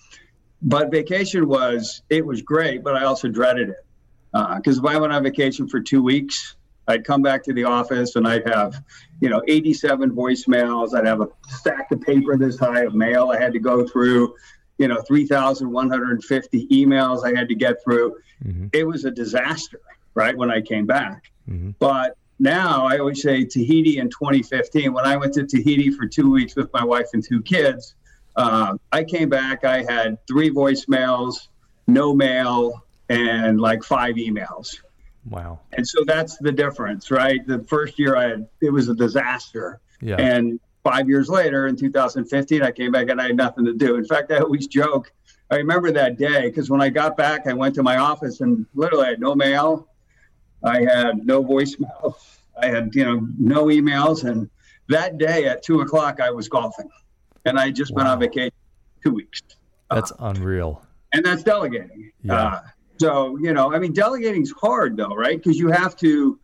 but 0.66 0.92
vacation 0.92 1.48
was 1.48 2.01
it 2.10 2.25
was 2.25 2.42
great, 2.42 2.83
but 2.83 2.95
I 2.95 3.06
also 3.06 3.28
dreaded 3.28 3.69
it 3.69 3.86
because 4.31 4.80
uh, 4.80 4.81
if 4.81 4.86
I 4.86 4.98
went 4.98 5.13
on 5.13 5.24
vacation 5.24 5.68
for 5.68 5.80
two 5.80 6.01
weeks, 6.01 6.56
I'd 6.87 7.03
come 7.03 7.21
back 7.21 7.43
to 7.43 7.53
the 7.53 7.63
office 7.63 8.15
and 8.15 8.27
I'd 8.27 8.47
have, 8.47 8.83
you 9.19 9.29
know, 9.29 9.41
87 9.47 10.11
voicemails. 10.11 10.93
I'd 10.93 11.05
have 11.05 11.21
a 11.21 11.29
stack 11.47 11.91
of 11.91 12.01
paper 12.01 12.37
this 12.37 12.59
high 12.59 12.81
of 12.81 12.93
mail 12.93 13.31
I 13.31 13.39
had 13.39 13.53
to 13.53 13.59
go 13.59 13.87
through, 13.87 14.35
you 14.77 14.87
know, 14.87 15.01
3,150 15.01 16.67
emails 16.67 17.25
I 17.25 17.37
had 17.37 17.47
to 17.49 17.55
get 17.55 17.83
through. 17.83 18.15
Mm-hmm. 18.43 18.67
It 18.73 18.85
was 18.85 19.05
a 19.05 19.11
disaster, 19.11 19.81
right, 20.13 20.37
when 20.37 20.51
I 20.51 20.61
came 20.61 20.85
back. 20.85 21.31
Mm-hmm. 21.49 21.71
But 21.79 22.17
now 22.39 22.85
I 22.85 22.97
always 22.99 23.21
say 23.21 23.45
Tahiti 23.45 23.97
in 23.97 24.09
2015, 24.09 24.93
when 24.93 25.05
I 25.05 25.15
went 25.17 25.33
to 25.35 25.45
Tahiti 25.45 25.89
for 25.91 26.05
two 26.05 26.31
weeks 26.31 26.55
with 26.55 26.71
my 26.73 26.83
wife 26.83 27.07
and 27.13 27.23
two 27.23 27.41
kids, 27.41 27.95
uh, 28.35 28.77
I 28.91 29.03
came 29.03 29.29
back, 29.29 29.63
I 29.63 29.83
had 29.83 30.17
three 30.27 30.49
voicemails, 30.49 31.47
no 31.87 32.13
mail, 32.13 32.83
and 33.09 33.61
like 33.61 33.83
five 33.83 34.15
emails. 34.15 34.79
Wow. 35.30 35.60
And 35.74 35.88
so 35.88 36.04
that's 36.06 36.38
the 36.38 36.51
difference, 36.51 37.10
right? 37.10 37.45
The 37.45 37.60
first 37.63 37.98
year 37.98 38.16
I 38.16 38.30
had, 38.30 38.48
it 38.62 38.69
was 38.69 38.89
a 38.89 38.95
disaster. 38.95 39.81
Yeah. 40.01 40.18
And 40.18 40.60
five 40.83 41.10
years 41.10 41.30
later, 41.30 41.68
in 41.68 41.75
2015, 41.75 42.62
I 42.62 42.72
came 42.72 42.92
back 42.92 43.10
and 43.10 43.19
I 43.19 43.27
had 43.27 43.36
nothing 43.36 43.66
to 43.66 43.74
do. 43.74 43.95
In 43.95 44.06
fact, 44.06 44.31
I 44.31 44.38
always 44.38 44.68
joke. 44.68 45.12
I 45.50 45.56
remember 45.57 45.92
that 45.92 46.18
day 46.18 46.44
because 46.44 46.69
when 46.69 46.81
I 46.81 46.89
got 46.89 47.18
back, 47.18 47.48
I 47.48 47.54
went 47.54 47.75
to 47.75 47.83
my 47.83 47.98
office 47.98 48.42
and 48.42 48.66
literally 48.75 49.06
I 49.06 49.10
had 49.10 49.19
no 49.19 49.36
mail. 49.36 49.88
I 50.63 50.81
had 50.81 51.25
no 51.25 51.44
voicemail. 51.44 52.16
I 52.62 52.68
had, 52.68 52.94
you 52.95 53.04
know, 53.04 53.28
no 53.38 53.66
emails. 53.66 54.30
And 54.30 54.50
that 54.89 55.18
day 55.18 55.45
at 55.45 55.63
two 55.63 55.81
o'clock, 55.81 56.19
I 56.19 56.31
was 56.31 56.48
golfing 56.48 56.89
and 57.45 57.60
I 57.60 57.71
just 57.71 57.92
wow. 57.92 57.98
went 57.98 58.10
on 58.10 58.19
vacation 58.19 58.54
two 59.04 59.12
weeks. 59.12 59.42
That's 59.89 60.12
uh, 60.12 60.16
unreal. 60.19 60.83
And 61.13 61.24
that's 61.24 61.44
delegating. 61.44 62.12
Yeah. 62.24 62.36
Uh, 62.36 62.62
so 63.00 63.38
you 63.38 63.53
know, 63.53 63.74
I 63.74 63.80
mean, 63.80 63.94
delegating's 63.94 64.51
hard 64.51 64.97
though, 64.97 65.15
right? 65.15 65.38
Because 65.38 65.57
you 65.57 65.69
have 65.69 65.95
to. 65.97 66.39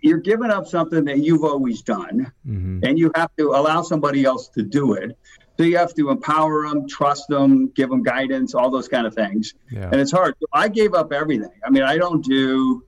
You're 0.00 0.18
giving 0.18 0.50
up 0.50 0.68
something 0.68 1.04
that 1.06 1.18
you've 1.18 1.42
always 1.42 1.82
done, 1.82 2.32
mm-hmm. 2.46 2.84
and 2.84 2.98
you 2.98 3.10
have 3.16 3.30
to 3.36 3.50
allow 3.50 3.82
somebody 3.82 4.24
else 4.24 4.48
to 4.50 4.62
do 4.62 4.92
it. 4.92 5.18
So 5.56 5.64
you 5.64 5.76
have 5.76 5.92
to 5.94 6.10
empower 6.10 6.68
them, 6.68 6.88
trust 6.88 7.26
them, 7.28 7.72
give 7.74 7.90
them 7.90 8.04
guidance, 8.04 8.54
all 8.54 8.70
those 8.70 8.86
kind 8.86 9.08
of 9.08 9.14
things. 9.14 9.54
Yeah. 9.72 9.88
And 9.90 10.00
it's 10.00 10.12
hard. 10.12 10.36
I 10.52 10.68
gave 10.68 10.94
up 10.94 11.12
everything. 11.12 11.50
I 11.64 11.70
mean, 11.70 11.82
I 11.82 11.98
don't 11.98 12.24
do 12.24 12.84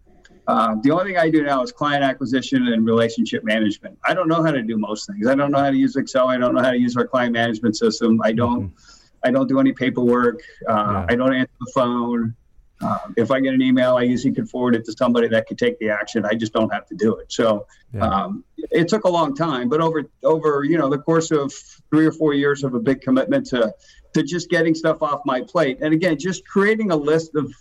uh, 0.51 0.75
the 0.83 0.91
only 0.91 1.05
thing 1.05 1.17
I 1.17 1.31
do 1.31 1.45
now 1.45 1.63
is 1.63 1.71
client 1.71 2.03
acquisition 2.03 2.67
and 2.69 2.85
relationship 2.85 3.45
management. 3.45 3.97
I 4.05 4.15
don't 4.15 4.27
know 4.27 4.43
how 4.43 4.51
to 4.51 4.63
do 4.63 4.77
most 4.77 5.07
things. 5.07 5.29
I 5.29 5.37
don't 5.37 5.53
know 5.53 5.61
how 5.61 5.71
to 5.71 5.77
use 5.77 5.95
Excel. 5.95 6.29
I 6.29 6.39
don't 6.39 6.57
know 6.57 6.61
how 6.61 6.73
to 6.73 6.79
use 6.79 6.97
our 6.97 7.07
client 7.07 7.33
management 7.35 7.77
system. 7.77 8.21
I 8.25 8.33
don't. 8.33 8.69
Mm-hmm. 8.69 8.75
I 9.23 9.31
don't 9.31 9.49
do 9.49 9.61
any 9.61 9.73
paperwork. 9.73 10.41
Uh, 10.69 10.73
yeah. 10.73 11.07
I 11.09 11.15
don't 11.15 11.35
answer 11.35 11.53
the 11.61 11.71
phone. 11.73 12.35
Uh, 12.83 12.99
if 13.17 13.31
I 13.31 13.41
get 13.41 13.53
an 13.53 13.61
email, 13.61 13.97
I 13.97 14.03
usually 14.03 14.33
can 14.33 14.47
forward 14.47 14.75
it 14.75 14.85
to 14.87 14.93
somebody 14.93 15.29
that 15.29 15.47
could 15.47 15.59
take 15.59 15.79
the 15.79 15.91
action. 15.91 16.25
I 16.25 16.35
just 16.35 16.53
don't 16.53 16.73
have 16.73 16.87
to 16.87 16.95
do 16.95 17.17
it. 17.17 17.31
So 17.31 17.67
yeah. 17.93 18.07
um, 18.07 18.45
it 18.57 18.89
took 18.89 19.05
a 19.05 19.09
long 19.09 19.35
time, 19.35 19.69
but 19.69 19.81
over 19.81 20.05
over 20.23 20.65
you 20.65 20.79
know 20.79 20.89
the 20.89 20.99
course 20.99 21.31
of 21.31 21.53
three 21.91 22.07
or 22.07 22.13
four 22.13 22.33
years 22.33 22.65
of 22.65 22.75
a 22.75 22.81
big 22.81 23.03
commitment 23.03 23.47
to 23.49 23.75
to 24.15 24.23
just 24.23 24.49
getting 24.49 24.75
stuff 24.75 25.03
off 25.03 25.21
my 25.27 25.43
plate, 25.43 25.79
and 25.83 25.93
again, 25.93 26.19
just 26.19 26.47
creating 26.47 26.91
a 26.91 26.97
list 26.97 27.35
of 27.35 27.53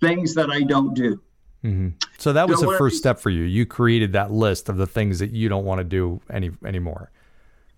things 0.00 0.34
that 0.34 0.50
I 0.50 0.62
don't 0.62 0.94
do. 0.94 1.20
Mm-hmm. 1.64 1.88
So 2.18 2.32
that 2.32 2.48
was 2.48 2.60
the 2.60 2.76
first 2.78 2.98
step 2.98 3.18
for 3.18 3.30
you. 3.30 3.42
You 3.42 3.66
created 3.66 4.12
that 4.12 4.30
list 4.30 4.68
of 4.68 4.76
the 4.76 4.86
things 4.86 5.18
that 5.18 5.32
you 5.32 5.48
don't 5.48 5.64
want 5.64 5.78
to 5.78 5.84
do 5.84 6.20
any 6.30 6.50
anymore. 6.64 7.10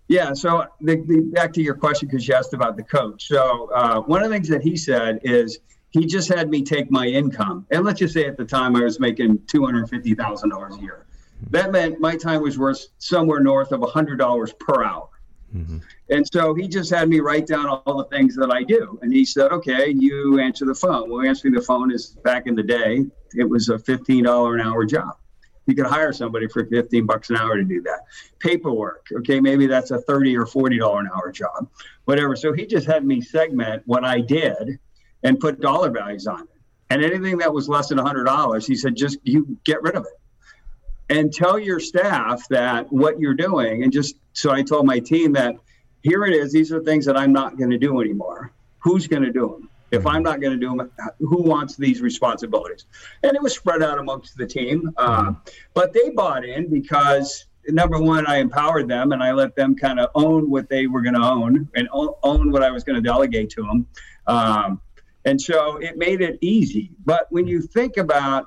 Yeah. 0.07 0.33
So 0.33 0.67
the, 0.81 0.97
the, 1.07 1.21
back 1.31 1.53
to 1.53 1.61
your 1.61 1.73
question 1.73 2.09
because 2.09 2.27
you 2.27 2.33
asked 2.33 2.53
about 2.53 2.75
the 2.75 2.83
coach. 2.83 3.27
So 3.27 3.71
uh, 3.73 4.01
one 4.01 4.21
of 4.21 4.29
the 4.29 4.35
things 4.35 4.49
that 4.49 4.61
he 4.61 4.75
said 4.75 5.19
is 5.23 5.59
he 5.91 6.05
just 6.05 6.29
had 6.29 6.49
me 6.49 6.63
take 6.63 6.89
my 6.89 7.05
income, 7.05 7.65
and 7.71 7.83
let's 7.83 7.99
just 7.99 8.13
say 8.13 8.25
at 8.25 8.37
the 8.37 8.45
time 8.45 8.75
I 8.75 8.83
was 8.83 8.99
making 8.99 9.45
two 9.47 9.65
hundred 9.65 9.89
fifty 9.89 10.15
thousand 10.15 10.49
dollars 10.49 10.77
a 10.77 10.81
year. 10.81 11.05
That 11.49 11.71
meant 11.71 11.99
my 11.99 12.15
time 12.15 12.41
was 12.41 12.57
worth 12.57 12.87
somewhere 12.97 13.39
north 13.39 13.71
of 13.71 13.83
hundred 13.89 14.17
dollars 14.17 14.53
per 14.53 14.83
hour. 14.83 15.09
Mm-hmm. 15.55 15.79
And 16.09 16.25
so 16.31 16.53
he 16.53 16.67
just 16.67 16.89
had 16.89 17.09
me 17.09 17.19
write 17.19 17.47
down 17.47 17.67
all 17.67 17.97
the 17.97 18.05
things 18.05 18.35
that 18.35 18.51
I 18.51 18.63
do. 18.63 18.99
And 19.01 19.11
he 19.11 19.25
said, 19.25 19.51
okay, 19.51 19.89
you 19.89 20.39
answer 20.39 20.65
the 20.65 20.75
phone. 20.75 21.09
Well, 21.09 21.25
answering 21.25 21.53
the 21.53 21.61
phone 21.61 21.91
is 21.91 22.07
back 22.23 22.47
in 22.47 22.55
the 22.55 22.63
day, 22.63 23.05
it 23.35 23.43
was 23.43 23.69
a 23.69 23.77
$15 23.77 24.53
an 24.53 24.61
hour 24.61 24.85
job. 24.85 25.17
You 25.65 25.75
could 25.75 25.85
hire 25.85 26.11
somebody 26.11 26.47
for 26.47 26.65
15 26.65 27.05
bucks 27.05 27.29
an 27.29 27.37
hour 27.37 27.55
to 27.55 27.63
do 27.63 27.81
that. 27.83 28.05
Paperwork, 28.39 29.07
okay, 29.19 29.39
maybe 29.39 29.67
that's 29.67 29.91
a 29.91 29.99
30 30.01 30.35
or 30.37 30.45
40 30.45 30.79
dollar 30.79 31.01
an 31.01 31.09
hour 31.13 31.31
job, 31.31 31.69
whatever. 32.05 32.35
So 32.35 32.51
he 32.51 32.65
just 32.65 32.87
had 32.87 33.05
me 33.05 33.21
segment 33.21 33.83
what 33.85 34.03
I 34.03 34.21
did 34.21 34.79
and 35.23 35.39
put 35.39 35.61
dollar 35.61 35.89
values 35.89 36.27
on 36.27 36.41
it. 36.41 36.47
And 36.89 37.03
anything 37.03 37.37
that 37.37 37.53
was 37.53 37.69
less 37.69 37.89
than 37.89 37.97
$100, 37.97 38.67
he 38.67 38.75
said, 38.75 38.95
just 38.95 39.17
you 39.23 39.57
get 39.63 39.81
rid 39.81 39.95
of 39.95 40.05
it 40.05 41.17
and 41.17 41.33
tell 41.33 41.59
your 41.59 41.79
staff 41.79 42.47
that 42.49 42.91
what 42.91 43.19
you're 43.19 43.33
doing. 43.33 43.83
And 43.83 43.91
just 43.91 44.15
so 44.33 44.51
I 44.51 44.61
told 44.61 44.85
my 44.85 44.99
team 44.99 45.33
that 45.33 45.55
here 46.03 46.25
it 46.25 46.33
is, 46.33 46.51
these 46.51 46.71
are 46.71 46.81
things 46.81 47.05
that 47.05 47.17
I'm 47.17 47.31
not 47.31 47.57
going 47.57 47.69
to 47.69 47.77
do 47.77 48.01
anymore. 48.01 48.51
Who's 48.79 49.07
going 49.07 49.23
to 49.23 49.31
do 49.31 49.47
them? 49.47 49.69
If 49.91 50.07
I'm 50.07 50.23
not 50.23 50.39
going 50.39 50.57
to 50.57 50.59
do 50.59 50.75
them, 50.75 50.89
who 51.19 51.43
wants 51.43 51.75
these 51.75 52.01
responsibilities? 52.01 52.85
And 53.23 53.35
it 53.35 53.41
was 53.41 53.53
spread 53.53 53.83
out 53.83 53.99
amongst 53.99 54.37
the 54.37 54.47
team. 54.47 54.91
Uh, 54.95 55.33
but 55.73 55.91
they 55.93 56.11
bought 56.11 56.45
in 56.45 56.69
because 56.69 57.45
number 57.67 57.99
one, 57.99 58.25
I 58.25 58.37
empowered 58.37 58.87
them 58.87 59.11
and 59.11 59.21
I 59.21 59.33
let 59.33 59.55
them 59.55 59.75
kind 59.75 59.99
of 59.99 60.09
own 60.15 60.49
what 60.49 60.69
they 60.69 60.87
were 60.87 61.01
going 61.01 61.15
to 61.15 61.21
own 61.21 61.69
and 61.75 61.89
own 61.91 62.51
what 62.51 62.63
I 62.63 62.71
was 62.71 62.85
going 62.85 62.95
to 62.95 63.01
delegate 63.01 63.49
to 63.51 63.63
them. 63.63 63.87
Um, 64.27 64.81
and 65.25 65.39
so 65.39 65.77
it 65.77 65.97
made 65.97 66.21
it 66.21 66.37
easy. 66.41 66.91
But 67.05 67.27
when 67.29 67.47
you 67.47 67.61
think 67.61 67.97
about, 67.97 68.45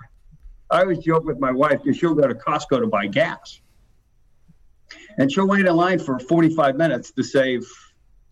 I 0.71 0.81
always 0.81 0.99
joke 0.99 1.25
with 1.25 1.38
my 1.38 1.52
wife 1.52 1.83
because 1.83 1.97
she'll 1.97 2.14
go 2.14 2.26
to 2.26 2.35
Costco 2.35 2.81
to 2.81 2.87
buy 2.87 3.07
gas. 3.07 3.61
And 5.19 5.31
she'll 5.31 5.47
wait 5.47 5.66
in 5.66 5.76
line 5.76 5.99
for 5.99 6.19
45 6.19 6.76
minutes 6.76 7.12
to 7.12 7.23
save 7.23 7.64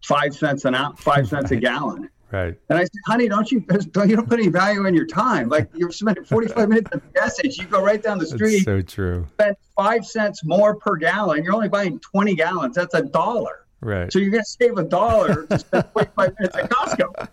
five 0.05 0.35
cents 0.35 0.65
an 0.65 0.75
out, 0.75 0.99
five 0.99 1.29
cents 1.29 1.51
a 1.53 1.57
gallon. 1.57 2.11
Right. 2.33 2.59
And 2.71 2.79
I 2.79 2.83
said, 2.83 2.91
honey, 3.07 3.29
don't 3.29 3.53
you 3.53 3.61
don't 3.61 4.09
you 4.09 4.17
don't 4.17 4.29
put 4.29 4.41
any 4.41 4.49
value 4.49 4.87
in 4.87 4.95
your 4.95 5.07
time? 5.07 5.51
Like 5.51 5.69
you're 5.75 5.93
spending 5.93 6.25
45 6.25 6.69
minutes 6.69 6.91
of 6.93 7.03
message. 7.15 7.59
You 7.59 7.67
go 7.67 7.85
right 7.85 8.03
down 8.03 8.19
the 8.19 8.27
street. 8.27 8.65
That's 8.65 8.65
so 8.65 8.81
true. 8.81 9.27
Spend 9.35 9.57
five 9.77 10.07
cents 10.07 10.43
more 10.43 10.75
per 10.75 10.97
gallon. 10.97 11.45
You're 11.45 11.55
only 11.55 11.69
buying 11.69 12.01
20 12.01 12.35
gallons. 12.35 12.75
That's 12.75 12.95
a 12.95 13.03
dollar. 13.03 13.67
Right. 13.83 14.11
So 14.11 14.19
you're 14.19 14.31
gonna 14.31 14.45
save 14.45 14.79
a 14.79 14.85
dollar 14.85 15.47
to 15.47 15.59
spend 15.59 15.85
45 15.93 16.35
minutes 16.39 16.57
at 16.57 16.71
Costco. 16.71 17.29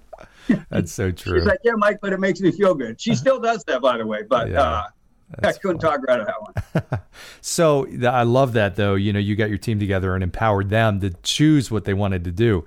That's 0.70 0.92
so 0.92 1.12
true. 1.12 1.40
She's 1.40 1.48
like, 1.48 1.60
yeah, 1.64 1.74
Mike, 1.78 2.00
but 2.02 2.14
it 2.14 2.20
makes 2.20 2.42
me 2.42 2.52
feel 2.52 2.74
good. 2.76 3.00
She 3.00 3.16
still 3.16 3.40
does 3.40 3.64
that, 3.66 3.82
by 3.82 3.98
the 3.98 4.06
way. 4.06 4.24
But 4.24 4.50
yeah. 4.50 4.62
uh, 4.62 4.84
I 5.44 5.52
couldn't 5.54 5.82
fun. 5.82 5.92
talk 5.92 6.08
right 6.08 6.20
out 6.20 6.22
of 6.22 6.28
that 6.28 6.90
one. 6.92 7.02
so 7.42 7.88
I 8.08 8.24
love 8.24 8.54
that 8.54 8.76
though. 8.76 8.96
You 8.96 9.14
know, 9.14 9.20
you 9.20 9.36
got 9.36 9.50
your 9.50 9.58
team 9.58 9.80
together 9.80 10.16
and 10.16 10.24
empowered 10.24 10.70
them 10.70 11.00
to 11.02 11.12
choose 11.24 11.70
what 11.70 11.86
they 11.86 11.94
wanted 11.94 12.24
to 12.26 12.32
do. 12.32 12.66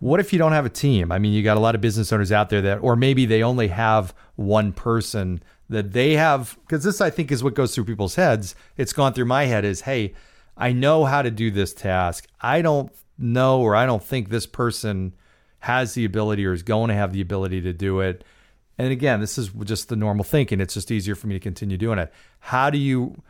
What 0.00 0.20
if 0.20 0.32
you 0.32 0.38
don't 0.38 0.52
have 0.52 0.66
a 0.66 0.70
team? 0.70 1.12
I 1.12 1.18
mean, 1.18 1.32
you 1.32 1.42
got 1.42 1.56
a 1.56 1.60
lot 1.60 1.74
of 1.74 1.80
business 1.80 2.12
owners 2.12 2.32
out 2.32 2.50
there 2.50 2.62
that, 2.62 2.78
or 2.78 2.96
maybe 2.96 3.24
they 3.26 3.42
only 3.42 3.68
have 3.68 4.14
one 4.36 4.72
person 4.72 5.42
that 5.68 5.92
they 5.92 6.14
have, 6.14 6.58
because 6.62 6.84
this 6.84 7.00
I 7.00 7.08
think 7.08 7.30
is 7.30 7.42
what 7.42 7.54
goes 7.54 7.74
through 7.74 7.84
people's 7.84 8.16
heads. 8.16 8.54
It's 8.76 8.92
gone 8.92 9.14
through 9.14 9.26
my 9.26 9.44
head 9.44 9.64
is, 9.64 9.82
hey, 9.82 10.14
I 10.56 10.72
know 10.72 11.04
how 11.04 11.22
to 11.22 11.30
do 11.30 11.50
this 11.50 11.72
task. 11.72 12.26
I 12.40 12.62
don't 12.62 12.92
know, 13.16 13.60
or 13.60 13.74
I 13.74 13.86
don't 13.86 14.02
think 14.02 14.28
this 14.28 14.46
person 14.46 15.14
has 15.62 15.94
the 15.94 16.04
ability 16.04 16.44
or 16.44 16.52
is 16.52 16.64
going 16.64 16.88
to 16.88 16.94
have 16.94 17.12
the 17.12 17.20
ability 17.20 17.60
to 17.60 17.72
do 17.72 18.00
it. 18.00 18.24
And 18.78 18.90
again, 18.90 19.20
this 19.20 19.38
is 19.38 19.48
just 19.62 19.88
the 19.88 19.94
normal 19.94 20.24
thinking. 20.24 20.60
It's 20.60 20.74
just 20.74 20.90
easier 20.90 21.14
for 21.14 21.28
me 21.28 21.34
to 21.34 21.40
continue 21.40 21.76
doing 21.76 22.00
it. 22.00 22.12
How 22.40 22.68
do 22.68 22.78
you, 22.78 23.22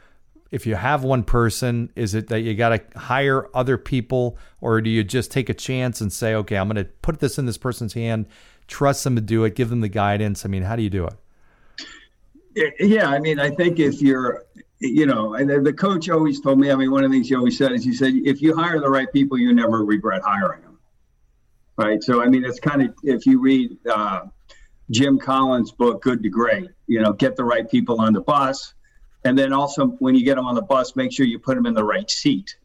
if 0.51 0.67
you 0.67 0.75
have 0.75 1.05
one 1.05 1.25
person, 1.25 1.93
is 1.95 2.15
it 2.15 2.29
that 2.29 2.41
you 2.41 2.55
got 2.55 2.71
to 2.71 2.99
hire 2.99 3.49
other 3.55 3.77
people 3.77 4.39
or 4.63 4.81
do 4.81 4.89
you 4.89 5.05
just 5.05 5.31
take 5.31 5.51
a 5.51 5.55
chance 5.55 6.01
and 6.01 6.11
say, 6.11 6.35
okay, 6.35 6.57
I'm 6.57 6.69
going 6.69 6.83
to 6.83 6.91
put 7.03 7.21
this 7.21 7.37
in 7.39 7.45
this 7.45 7.59
person's 7.59 7.93
hand, 7.93 8.25
trust 8.67 9.05
them 9.05 9.15
to 9.17 9.21
do 9.21 9.45
it, 9.45 9.55
give 9.55 9.69
them 9.69 9.83
the 9.83 9.91
guidance? 9.91 10.47
I 10.47 10.49
mean, 10.49 10.63
how 10.63 10.75
do 10.75 10.83
you 10.83 10.91
do 10.91 11.07
it? 11.07 12.79
Yeah, 12.81 13.09
I 13.09 13.19
mean, 13.19 13.39
I 13.39 13.51
think 13.51 13.79
if 13.79 14.01
you're, 14.01 14.47
you 14.79 15.05
know, 15.05 15.35
and 15.35 15.67
the 15.67 15.73
coach 15.75 16.09
always 16.09 16.41
told 16.41 16.59
me, 16.59 16.71
I 16.71 16.77
mean, 16.77 16.91
one 16.91 17.05
of 17.05 17.11
the 17.11 17.17
things 17.17 17.29
he 17.29 17.35
always 17.35 17.59
said 17.59 17.73
is 17.73 17.85
he 17.85 17.93
said, 17.93 18.15
if 18.25 18.41
you 18.41 18.57
hire 18.57 18.81
the 18.81 18.89
right 18.89 19.13
people, 19.13 19.37
you 19.37 19.53
never 19.53 19.85
regret 19.85 20.23
hiring 20.25 20.63
them. 20.63 20.72
Right. 21.77 22.03
So, 22.03 22.23
I 22.23 22.29
mean, 22.29 22.45
it's 22.45 22.61
kind 22.61 22.83
of, 22.83 22.95
if 23.03 23.25
you 23.27 23.41
read, 23.41 23.77
uh, 23.91 24.27
Jim 24.91 25.19
Collins' 25.19 25.73
book, 25.73 26.03
Good 26.03 26.23
to 26.23 26.29
Great. 26.29 26.69
You 26.87 27.01
know, 27.01 27.13
get 27.13 27.35
the 27.35 27.45
right 27.45 27.69
people 27.69 28.01
on 28.01 28.13
the 28.13 28.21
bus. 28.21 28.75
And 29.25 29.39
then 29.39 29.53
also, 29.53 29.87
when 29.87 30.15
you 30.15 30.25
get 30.25 30.37
them 30.37 30.47
on 30.47 30.55
the 30.55 30.63
bus, 30.63 30.97
make 30.97 31.13
sure 31.13 31.25
you 31.25 31.39
put 31.39 31.55
them 31.55 31.65
in 31.65 31.75
the 31.75 31.85
right 31.85 32.11
seat. 32.11 32.57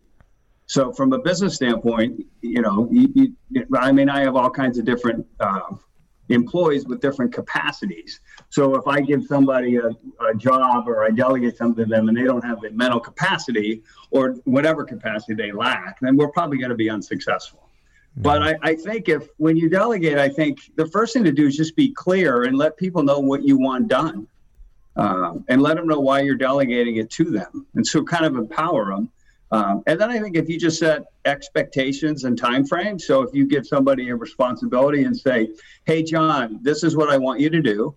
So, 0.66 0.92
from 0.92 1.14
a 1.14 1.20
business 1.20 1.56
standpoint, 1.56 2.26
you 2.42 2.62
know, 2.62 2.90
you, 2.92 3.34
you, 3.50 3.66
I 3.78 3.92
mean, 3.92 4.10
I 4.10 4.22
have 4.22 4.36
all 4.36 4.50
kinds 4.50 4.78
of 4.78 4.84
different 4.84 5.26
uh, 5.40 5.76
employees 6.28 6.86
with 6.86 7.00
different 7.00 7.34
capacities. 7.34 8.20
So, 8.50 8.76
if 8.76 8.88
I 8.88 9.00
give 9.00 9.24
somebody 9.26 9.78
a, 9.78 9.88
a 9.88 10.36
job 10.36 10.90
or 10.90 11.06
I 11.06 11.12
delegate 11.12 11.56
something 11.56 11.86
to 11.86 11.90
them 11.90 12.10
and 12.10 12.18
they 12.18 12.24
don't 12.24 12.44
have 12.44 12.60
the 12.60 12.72
mental 12.72 13.00
capacity 13.00 13.84
or 14.12 14.32
whatever 14.44 14.84
capacity 14.84 15.36
they 15.36 15.54
lack, 15.54 16.00
then 16.02 16.18
we're 16.18 16.32
probably 16.32 16.58
going 16.58 16.72
to 16.72 16.76
be 16.76 16.90
unsuccessful. 16.90 17.67
But 18.20 18.42
I, 18.42 18.58
I, 18.64 18.76
think 18.76 19.10
if 19.10 19.28
when 19.38 19.58
you 19.58 19.70
delegate, 19.70 20.18
I 20.18 20.28
think 20.28 20.72
the 20.76 20.88
first 20.88 21.14
thing 21.14 21.24
to 21.26 21.32
do 21.32 21.46
is 21.46 21.56
just 21.56 21.76
be 21.76 21.94
clear 21.94 22.44
and 22.44 22.58
let 22.58 22.76
people 22.76 23.04
know 23.04 23.20
what 23.20 23.44
you 23.44 23.60
want 23.60 23.90
done, 23.90 24.28
uh, 24.96 25.36
and 25.48 25.62
let 25.62 25.78
them 25.78 25.88
know 25.88 26.00
why 26.00 26.22
you're 26.22 26.36
delegating 26.36 26.96
it 26.96 27.12
to 27.12 27.26
them, 27.26 27.68
and 27.76 27.86
so 27.86 28.04
kind 28.04 28.26
of 28.26 28.36
empower 28.36 28.86
them. 28.86 29.12
Um, 29.52 29.84
and 29.86 30.02
then 30.02 30.10
I 30.10 30.20
think 30.20 30.36
if 30.36 30.50
you 30.50 30.60
just 30.60 30.80
set 30.80 31.04
expectations 31.26 32.24
and 32.24 32.38
time 32.38 32.66
frames, 32.66 33.06
so 33.06 33.22
if 33.22 33.34
you 33.36 33.46
give 33.46 33.68
somebody 33.68 34.10
a 34.10 34.16
responsibility 34.16 35.04
and 35.04 35.16
say, 35.16 35.52
"Hey, 35.86 36.02
John, 36.02 36.60
this 36.64 36.84
is 36.84 36.98
what 36.98 37.10
I 37.10 37.18
want 37.18 37.40
you 37.40 37.52
to 37.52 37.62
do. 37.62 37.96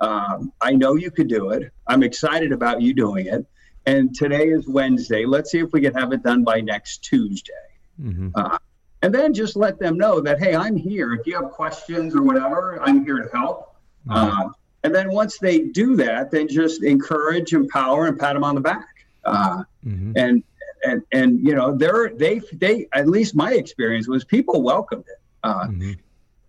Um, 0.00 0.50
I 0.62 0.72
know 0.72 0.94
you 0.94 1.10
could 1.10 1.28
do 1.28 1.50
it. 1.50 1.70
I'm 1.86 2.02
excited 2.02 2.52
about 2.52 2.80
you 2.80 2.94
doing 2.94 3.26
it. 3.26 3.44
And 3.84 4.14
today 4.14 4.48
is 4.48 4.66
Wednesday. 4.66 5.26
Let's 5.26 5.50
see 5.50 5.58
if 5.58 5.72
we 5.72 5.82
can 5.82 5.94
have 5.94 6.12
it 6.12 6.22
done 6.22 6.42
by 6.42 6.62
next 6.62 7.04
Tuesday." 7.04 7.52
Mm-hmm. 8.00 8.28
Uh, 8.34 8.58
and 9.02 9.14
then 9.14 9.32
just 9.32 9.56
let 9.56 9.78
them 9.78 9.96
know 9.96 10.20
that 10.20 10.38
hey 10.38 10.54
i'm 10.54 10.76
here 10.76 11.14
if 11.14 11.26
you 11.26 11.34
have 11.34 11.50
questions 11.50 12.14
or 12.14 12.22
whatever 12.22 12.80
i'm 12.82 13.04
here 13.04 13.22
to 13.22 13.28
help 13.36 13.76
mm-hmm. 14.06 14.12
uh, 14.12 14.50
and 14.84 14.94
then 14.94 15.10
once 15.10 15.38
they 15.38 15.60
do 15.60 15.96
that 15.96 16.30
then 16.30 16.48
just 16.48 16.82
encourage 16.82 17.52
empower 17.52 18.06
and 18.06 18.18
pat 18.18 18.34
them 18.34 18.44
on 18.44 18.54
the 18.54 18.60
back 18.60 18.88
uh, 19.24 19.62
mm-hmm. 19.84 20.12
and 20.16 20.42
and 20.84 21.02
and 21.12 21.40
you 21.40 21.54
know 21.54 21.76
they're 21.76 22.10
they 22.10 22.40
they 22.52 22.86
at 22.92 23.08
least 23.08 23.34
my 23.34 23.52
experience 23.52 24.08
was 24.08 24.24
people 24.24 24.62
welcomed 24.62 25.04
it 25.08 25.20
uh, 25.44 25.66
mm-hmm. 25.66 25.92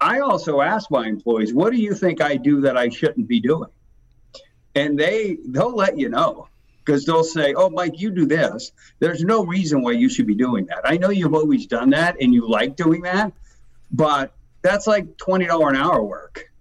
i 0.01 0.20
also 0.20 0.62
asked 0.62 0.91
my 0.91 1.08
employees 1.08 1.53
what 1.53 1.72
do 1.72 1.77
you 1.77 1.94
think 1.94 2.22
i 2.22 2.36
do 2.36 2.62
that 2.62 2.77
i 2.77 2.89
shouldn't 2.89 3.27
be 3.27 3.39
doing 3.39 3.70
and 4.75 4.98
they 4.98 5.38
they'll 5.48 5.75
let 5.75 5.98
you 5.98 6.10
know 6.10 6.48
because 6.89 7.05
they'll 7.05 7.24
say, 7.24 7.53
"Oh, 7.53 7.69
Mike, 7.69 8.00
you 8.00 8.10
do 8.10 8.25
this." 8.25 8.72
There's 8.98 9.24
no 9.24 9.46
reason 9.46 9.84
why 9.84 9.91
you 9.91 10.10
should 10.10 10.25
be 10.25 10.34
doing 10.34 10.65
that. 10.65 10.81
I 10.84 10.98
know 10.98 11.12
you've 11.12 11.36
always 11.36 11.67
done 11.67 11.91
that 11.91 12.15
and 12.19 12.34
you 12.34 12.50
like 12.50 12.75
doing 12.75 13.03
that, 13.03 13.31
but 13.91 14.34
that's 14.63 14.88
like 14.88 15.15
twenty 15.17 15.46
dollar 15.46 15.69
an 15.69 15.75
hour 15.75 16.03
work. 16.03 16.51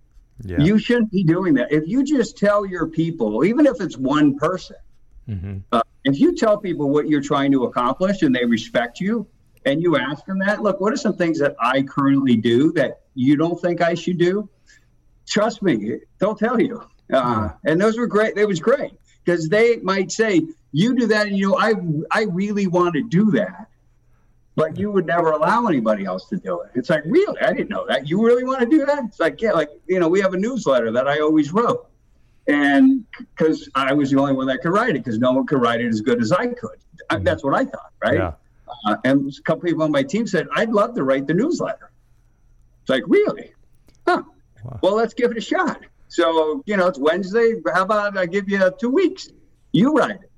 Yeah. 0.44 0.60
You 0.60 0.78
shouldn't 0.78 1.10
be 1.10 1.24
doing 1.24 1.54
that. 1.54 1.72
If 1.72 1.88
you 1.88 2.04
just 2.04 2.36
tell 2.36 2.66
your 2.66 2.86
people, 2.86 3.42
even 3.44 3.64
if 3.64 3.80
it's 3.80 3.96
one 3.96 4.36
person, 4.36 4.76
mm-hmm. 5.26 5.58
uh, 5.72 5.80
if 6.04 6.20
you 6.20 6.36
tell 6.36 6.58
people 6.58 6.90
what 6.90 7.08
you're 7.08 7.22
trying 7.22 7.50
to 7.52 7.64
accomplish 7.64 8.20
and 8.22 8.34
they 8.34 8.44
respect 8.44 9.00
you, 9.00 9.26
and 9.64 9.82
you 9.82 9.96
ask 9.96 10.24
them 10.26 10.38
that, 10.40 10.62
look, 10.62 10.78
what 10.80 10.92
are 10.92 10.96
some 10.96 11.16
things 11.16 11.38
that 11.40 11.56
I 11.58 11.82
currently 11.82 12.36
do 12.36 12.72
that 12.74 13.00
you 13.14 13.36
don't 13.36 13.60
think 13.60 13.80
I 13.80 13.94
should 13.94 14.18
do? 14.18 14.48
Trust 15.26 15.62
me, 15.62 16.00
they'll 16.18 16.36
tell 16.36 16.60
you. 16.60 16.82
Uh, 17.12 17.48
and 17.64 17.80
those 17.80 17.96
were 17.98 18.06
great. 18.06 18.36
It 18.36 18.46
was 18.46 18.60
great 18.60 18.92
because 19.28 19.48
they 19.50 19.76
might 19.76 20.10
say, 20.10 20.40
"You 20.72 20.94
do 20.94 21.06
that, 21.08 21.26
and 21.26 21.36
you 21.36 21.50
know, 21.50 21.58
I 21.58 21.74
I 22.10 22.24
really 22.24 22.66
want 22.66 22.94
to 22.94 23.02
do 23.02 23.30
that." 23.32 23.68
but 24.58 24.76
you 24.76 24.90
would 24.90 25.06
never 25.06 25.30
allow 25.30 25.66
anybody 25.66 26.04
else 26.04 26.28
to 26.28 26.36
do 26.36 26.62
it. 26.62 26.72
It's 26.74 26.90
like, 26.90 27.04
really? 27.06 27.40
I 27.40 27.52
didn't 27.52 27.68
know 27.68 27.86
that. 27.86 28.08
You 28.08 28.26
really 28.26 28.42
want 28.42 28.58
to 28.58 28.66
do 28.66 28.84
that? 28.86 29.04
It's 29.04 29.20
like, 29.20 29.40
yeah, 29.40 29.52
like, 29.52 29.70
you 29.86 30.00
know, 30.00 30.08
we 30.08 30.20
have 30.20 30.34
a 30.34 30.36
newsletter 30.36 30.90
that 30.90 31.06
I 31.06 31.20
always 31.20 31.52
wrote. 31.52 31.88
And 32.48 33.04
because 33.18 33.68
I 33.76 33.92
was 33.92 34.10
the 34.10 34.18
only 34.18 34.32
one 34.32 34.48
that 34.48 34.58
could 34.60 34.72
write 34.72 34.96
it, 34.96 35.04
because 35.04 35.20
no 35.20 35.30
one 35.30 35.46
could 35.46 35.62
write 35.62 35.80
it 35.80 35.86
as 35.86 36.00
good 36.00 36.20
as 36.20 36.32
I 36.32 36.48
could. 36.48 36.78
I, 37.08 37.18
that's 37.18 37.44
what 37.44 37.54
I 37.54 37.66
thought, 37.66 37.92
right? 38.02 38.18
Yeah. 38.18 38.32
Uh, 38.84 38.96
and 39.04 39.32
a 39.32 39.42
couple 39.42 39.62
people 39.62 39.84
on 39.84 39.92
my 39.92 40.02
team 40.02 40.26
said, 40.26 40.48
I'd 40.56 40.70
love 40.70 40.92
to 40.96 41.04
write 41.04 41.28
the 41.28 41.34
newsletter. 41.34 41.92
It's 42.80 42.90
like, 42.90 43.04
really? 43.06 43.52
Huh. 44.08 44.24
Wow. 44.64 44.80
Well, 44.82 44.94
let's 44.96 45.14
give 45.14 45.30
it 45.30 45.36
a 45.36 45.40
shot. 45.40 45.82
So, 46.08 46.62
you 46.66 46.76
know, 46.76 46.88
it's 46.88 46.98
Wednesday. 46.98 47.54
How 47.72 47.82
about 47.82 48.16
I 48.16 48.26
give 48.26 48.48
you 48.48 48.70
two 48.78 48.90
weeks? 48.90 49.28
You 49.72 49.94
write 49.94 50.22
it. 50.22 50.30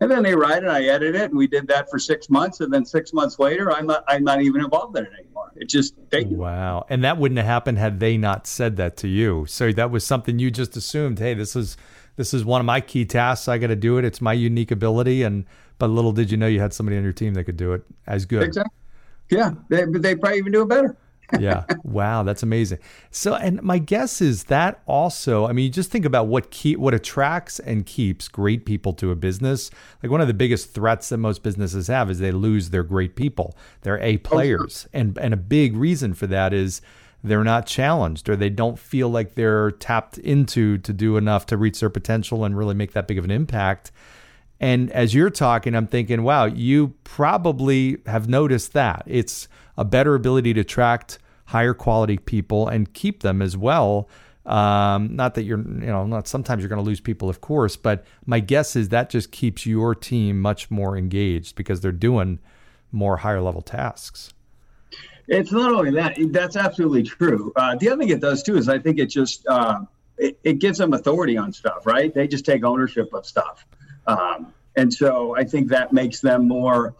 And 0.00 0.10
then 0.10 0.24
they 0.24 0.34
write 0.34 0.64
it, 0.64 0.68
I 0.68 0.86
edit 0.86 1.14
it, 1.14 1.30
and 1.30 1.36
we 1.36 1.46
did 1.46 1.68
that 1.68 1.88
for 1.88 1.96
six 1.96 2.28
months. 2.28 2.58
And 2.58 2.74
then 2.74 2.84
six 2.84 3.12
months 3.12 3.38
later, 3.38 3.70
I'm 3.70 3.86
not, 3.86 4.02
I'm 4.08 4.24
not 4.24 4.42
even 4.42 4.64
involved 4.64 4.98
in 4.98 5.04
it 5.04 5.12
anymore. 5.16 5.52
It 5.54 5.68
just 5.68 5.94
they 6.10 6.24
wow. 6.24 6.84
And 6.88 7.04
that 7.04 7.18
wouldn't 7.18 7.38
have 7.38 7.46
happened 7.46 7.78
had 7.78 8.00
they 8.00 8.16
not 8.16 8.48
said 8.48 8.76
that 8.78 8.96
to 8.98 9.08
you. 9.08 9.46
So 9.46 9.70
that 9.70 9.92
was 9.92 10.04
something 10.04 10.40
you 10.40 10.50
just 10.50 10.76
assumed. 10.76 11.20
Hey, 11.20 11.34
this 11.34 11.54
is 11.54 11.76
this 12.16 12.34
is 12.34 12.44
one 12.44 12.60
of 12.60 12.64
my 12.64 12.80
key 12.80 13.04
tasks. 13.04 13.46
I 13.46 13.58
got 13.58 13.68
to 13.68 13.76
do 13.76 13.96
it. 13.98 14.04
It's 14.04 14.20
my 14.20 14.32
unique 14.32 14.72
ability. 14.72 15.22
And 15.22 15.44
but 15.78 15.88
little 15.88 16.10
did 16.10 16.32
you 16.32 16.36
know 16.36 16.48
you 16.48 16.58
had 16.58 16.72
somebody 16.72 16.96
on 16.96 17.04
your 17.04 17.12
team 17.12 17.34
that 17.34 17.44
could 17.44 17.56
do 17.56 17.72
it 17.72 17.82
as 18.08 18.26
good. 18.26 18.42
Exactly. 18.42 18.74
Yeah, 19.30 19.52
they, 19.68 19.84
they 19.84 20.16
probably 20.16 20.38
even 20.38 20.52
do 20.52 20.62
it 20.62 20.68
better. 20.68 20.96
Yeah. 21.38 21.64
Wow, 21.84 22.22
that's 22.22 22.42
amazing. 22.42 22.78
So, 23.10 23.34
and 23.34 23.62
my 23.62 23.78
guess 23.78 24.20
is 24.20 24.44
that 24.44 24.82
also, 24.86 25.46
I 25.46 25.52
mean, 25.52 25.64
you 25.64 25.70
just 25.70 25.90
think 25.90 26.04
about 26.04 26.26
what 26.26 26.50
keep 26.50 26.78
what 26.78 26.94
attracts 26.94 27.58
and 27.58 27.84
keeps 27.84 28.28
great 28.28 28.64
people 28.64 28.92
to 28.94 29.10
a 29.10 29.16
business. 29.16 29.70
Like 30.02 30.10
one 30.10 30.20
of 30.20 30.28
the 30.28 30.34
biggest 30.34 30.72
threats 30.74 31.08
that 31.10 31.18
most 31.18 31.42
businesses 31.42 31.88
have 31.88 32.10
is 32.10 32.18
they 32.18 32.32
lose 32.32 32.70
their 32.70 32.82
great 32.82 33.16
people. 33.16 33.56
They're 33.82 34.00
A 34.02 34.14
oh, 34.14 34.18
players. 34.18 34.86
And 34.92 35.16
and 35.18 35.34
a 35.34 35.38
big 35.38 35.76
reason 35.76 36.14
for 36.14 36.26
that 36.28 36.52
is 36.52 36.80
they're 37.24 37.44
not 37.44 37.66
challenged 37.66 38.28
or 38.28 38.36
they 38.36 38.50
don't 38.50 38.78
feel 38.78 39.08
like 39.08 39.34
they're 39.34 39.70
tapped 39.72 40.18
into 40.18 40.78
to 40.78 40.92
do 40.92 41.16
enough 41.16 41.46
to 41.46 41.56
reach 41.56 41.80
their 41.80 41.90
potential 41.90 42.44
and 42.44 42.56
really 42.56 42.74
make 42.74 42.92
that 42.92 43.06
big 43.06 43.18
of 43.18 43.24
an 43.24 43.30
impact. 43.30 43.92
And 44.58 44.90
as 44.92 45.12
you're 45.12 45.30
talking, 45.30 45.74
I'm 45.74 45.88
thinking, 45.88 46.22
wow, 46.22 46.44
you 46.44 46.94
probably 47.02 47.98
have 48.06 48.28
noticed 48.28 48.72
that. 48.74 49.02
It's 49.06 49.48
a 49.76 49.84
better 49.84 50.14
ability 50.14 50.54
to 50.54 50.60
attract 50.60 51.18
higher 51.46 51.74
quality 51.74 52.18
people 52.18 52.68
and 52.68 52.92
keep 52.92 53.22
them 53.22 53.42
as 53.42 53.56
well. 53.56 54.08
Um, 54.44 55.14
not 55.14 55.34
that 55.34 55.44
you're, 55.44 55.58
you 55.58 55.86
know, 55.86 56.04
not 56.04 56.26
sometimes 56.26 56.62
you're 56.62 56.68
going 56.68 56.82
to 56.82 56.86
lose 56.86 57.00
people, 57.00 57.28
of 57.28 57.40
course, 57.40 57.76
but 57.76 58.04
my 58.26 58.40
guess 58.40 58.74
is 58.74 58.88
that 58.88 59.08
just 59.08 59.30
keeps 59.30 59.66
your 59.66 59.94
team 59.94 60.40
much 60.40 60.70
more 60.70 60.96
engaged 60.96 61.54
because 61.54 61.80
they're 61.80 61.92
doing 61.92 62.40
more 62.90 63.18
higher 63.18 63.40
level 63.40 63.62
tasks. 63.62 64.32
It's 65.28 65.52
not 65.52 65.72
only 65.72 65.92
that; 65.92 66.16
that's 66.32 66.56
absolutely 66.56 67.04
true. 67.04 67.52
Uh, 67.54 67.76
the 67.76 67.88
other 67.88 68.00
thing 68.00 68.08
it 68.08 68.20
does 68.20 68.42
too 68.42 68.56
is 68.56 68.68
I 68.68 68.78
think 68.78 68.98
it 68.98 69.06
just 69.06 69.46
uh, 69.46 69.80
it, 70.18 70.38
it, 70.42 70.58
gives 70.58 70.78
them 70.78 70.92
authority 70.92 71.36
on 71.36 71.52
stuff, 71.52 71.86
right? 71.86 72.12
They 72.12 72.26
just 72.26 72.44
take 72.44 72.64
ownership 72.64 73.14
of 73.14 73.24
stuff, 73.24 73.64
um, 74.08 74.52
and 74.76 74.92
so 74.92 75.36
I 75.36 75.44
think 75.44 75.68
that 75.68 75.92
makes 75.92 76.20
them 76.20 76.48
more. 76.48 76.94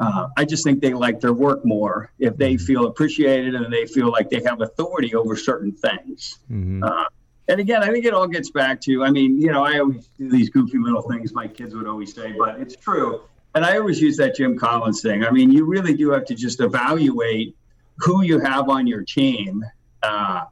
Uh, 0.00 0.28
I 0.36 0.44
just 0.44 0.64
think 0.64 0.80
they 0.80 0.92
like 0.92 1.20
their 1.20 1.32
work 1.32 1.64
more 1.64 2.10
if 2.18 2.36
they 2.36 2.54
mm-hmm. 2.54 2.64
feel 2.64 2.86
appreciated 2.86 3.54
and 3.54 3.72
they 3.72 3.86
feel 3.86 4.10
like 4.10 4.28
they 4.28 4.42
have 4.44 4.60
authority 4.60 5.14
over 5.14 5.36
certain 5.36 5.72
things. 5.72 6.40
Mm-hmm. 6.50 6.82
Uh, 6.82 7.04
and 7.48 7.60
again, 7.60 7.82
I 7.82 7.90
think 7.90 8.04
it 8.04 8.14
all 8.14 8.26
gets 8.26 8.50
back 8.50 8.80
to, 8.82 9.04
I 9.04 9.10
mean, 9.10 9.40
you 9.40 9.52
know, 9.52 9.64
I 9.64 9.78
always 9.78 10.08
do 10.18 10.30
these 10.30 10.48
goofy 10.48 10.78
little 10.78 11.02
things 11.02 11.32
my 11.34 11.46
kids 11.46 11.74
would 11.74 11.86
always 11.86 12.14
say, 12.14 12.32
but 12.32 12.58
it's 12.58 12.74
true. 12.74 13.22
And 13.54 13.64
I 13.64 13.78
always 13.78 14.00
use 14.00 14.16
that 14.16 14.34
Jim 14.34 14.58
Collins 14.58 15.02
thing. 15.02 15.24
I 15.24 15.30
mean, 15.30 15.52
you 15.52 15.64
really 15.64 15.94
do 15.94 16.10
have 16.10 16.24
to 16.26 16.34
just 16.34 16.60
evaluate 16.60 17.56
who 17.98 18.22
you 18.22 18.40
have 18.40 18.68
on 18.68 18.86
your 18.86 19.02
team. 19.02 19.62
Uh, 20.02 20.44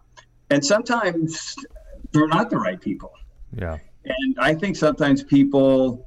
and 0.51 0.65
sometimes 0.65 1.57
they're 2.13 2.29
not 2.29 2.51
the 2.51 2.59
right 2.59 2.81
people. 2.81 3.13
Yeah. 3.57 3.79
And 4.05 4.39
I 4.39 4.55
think 4.55 4.77
sometimes 4.77 5.23
people 5.23 6.07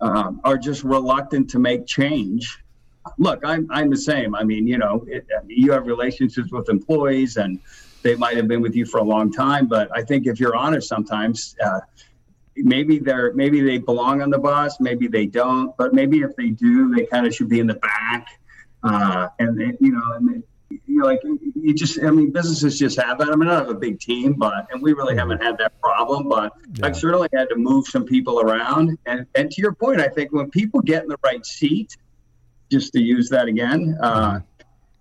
um, 0.00 0.40
are 0.44 0.58
just 0.58 0.82
reluctant 0.82 1.50
to 1.50 1.58
make 1.58 1.86
change. 1.86 2.58
Look, 3.18 3.40
I'm, 3.44 3.66
I'm 3.70 3.90
the 3.90 3.96
same. 3.96 4.34
I 4.34 4.44
mean, 4.44 4.66
you 4.66 4.78
know, 4.78 5.04
it, 5.08 5.26
you 5.46 5.72
have 5.72 5.86
relationships 5.86 6.52
with 6.52 6.68
employees 6.68 7.36
and 7.36 7.58
they 8.02 8.14
might 8.16 8.36
have 8.36 8.48
been 8.48 8.60
with 8.60 8.74
you 8.74 8.86
for 8.86 8.98
a 8.98 9.04
long 9.04 9.32
time, 9.32 9.66
but 9.66 9.88
I 9.94 10.02
think 10.02 10.26
if 10.26 10.40
you're 10.40 10.56
honest 10.56 10.88
sometimes, 10.88 11.56
uh, 11.64 11.80
maybe 12.56 12.98
they're 12.98 13.32
maybe 13.32 13.60
they 13.60 13.78
belong 13.78 14.22
on 14.22 14.30
the 14.30 14.38
bus, 14.38 14.78
maybe 14.80 15.06
they 15.08 15.26
don't, 15.26 15.76
but 15.76 15.94
maybe 15.94 16.20
if 16.20 16.34
they 16.36 16.48
do, 16.48 16.94
they 16.94 17.06
kind 17.06 17.26
of 17.26 17.34
should 17.34 17.48
be 17.48 17.60
in 17.60 17.66
the 17.66 17.74
back. 17.74 18.26
Uh, 18.82 19.28
and 19.38 19.58
they, 19.58 19.76
you 19.80 19.92
know, 19.92 20.12
and 20.14 20.42
you 20.86 20.98
know, 20.98 21.06
like 21.06 21.20
you 21.24 21.74
just, 21.74 22.02
I 22.02 22.10
mean, 22.10 22.30
businesses 22.32 22.78
just 22.78 23.00
have 23.00 23.18
that. 23.18 23.28
I 23.28 23.36
mean, 23.36 23.48
I 23.48 23.58
don't 23.58 23.66
have 23.66 23.76
a 23.76 23.78
big 23.78 24.00
team, 24.00 24.34
but, 24.34 24.68
and 24.72 24.82
we 24.82 24.92
really 24.92 25.16
haven't 25.16 25.42
had 25.42 25.58
that 25.58 25.78
problem, 25.80 26.28
but 26.28 26.52
yeah. 26.74 26.86
I've 26.86 26.96
certainly 26.96 27.28
had 27.34 27.48
to 27.50 27.56
move 27.56 27.86
some 27.86 28.04
people 28.04 28.40
around. 28.40 28.98
And, 29.06 29.26
and 29.34 29.50
to 29.50 29.60
your 29.60 29.72
point, 29.72 30.00
I 30.00 30.08
think 30.08 30.32
when 30.32 30.50
people 30.50 30.80
get 30.80 31.02
in 31.02 31.08
the 31.08 31.18
right 31.24 31.44
seat, 31.44 31.96
just 32.72 32.92
to 32.94 33.00
use 33.00 33.28
that 33.28 33.46
again, 33.46 33.96
uh, 34.02 34.40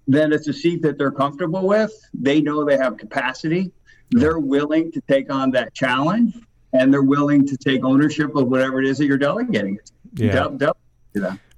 then 0.07 0.33
it's 0.33 0.47
a 0.47 0.53
seat 0.53 0.81
that 0.83 0.97
they're 0.97 1.11
comfortable 1.11 1.67
with. 1.67 1.91
They 2.13 2.41
know 2.41 2.63
they 2.65 2.77
have 2.77 2.97
capacity. 2.97 3.71
They're 4.11 4.39
willing 4.39 4.91
to 4.91 5.01
take 5.09 5.31
on 5.31 5.51
that 5.51 5.73
challenge 5.73 6.35
and 6.73 6.93
they're 6.93 7.01
willing 7.01 7.47
to 7.47 7.57
take 7.57 7.83
ownership 7.83 8.35
of 8.35 8.47
whatever 8.47 8.81
it 8.81 8.87
is 8.87 8.97
that 8.97 9.05
you're 9.05 9.17
delegating. 9.17 9.79
Yeah. 10.15 10.33
Del- 10.33 10.57
del- 10.57 10.77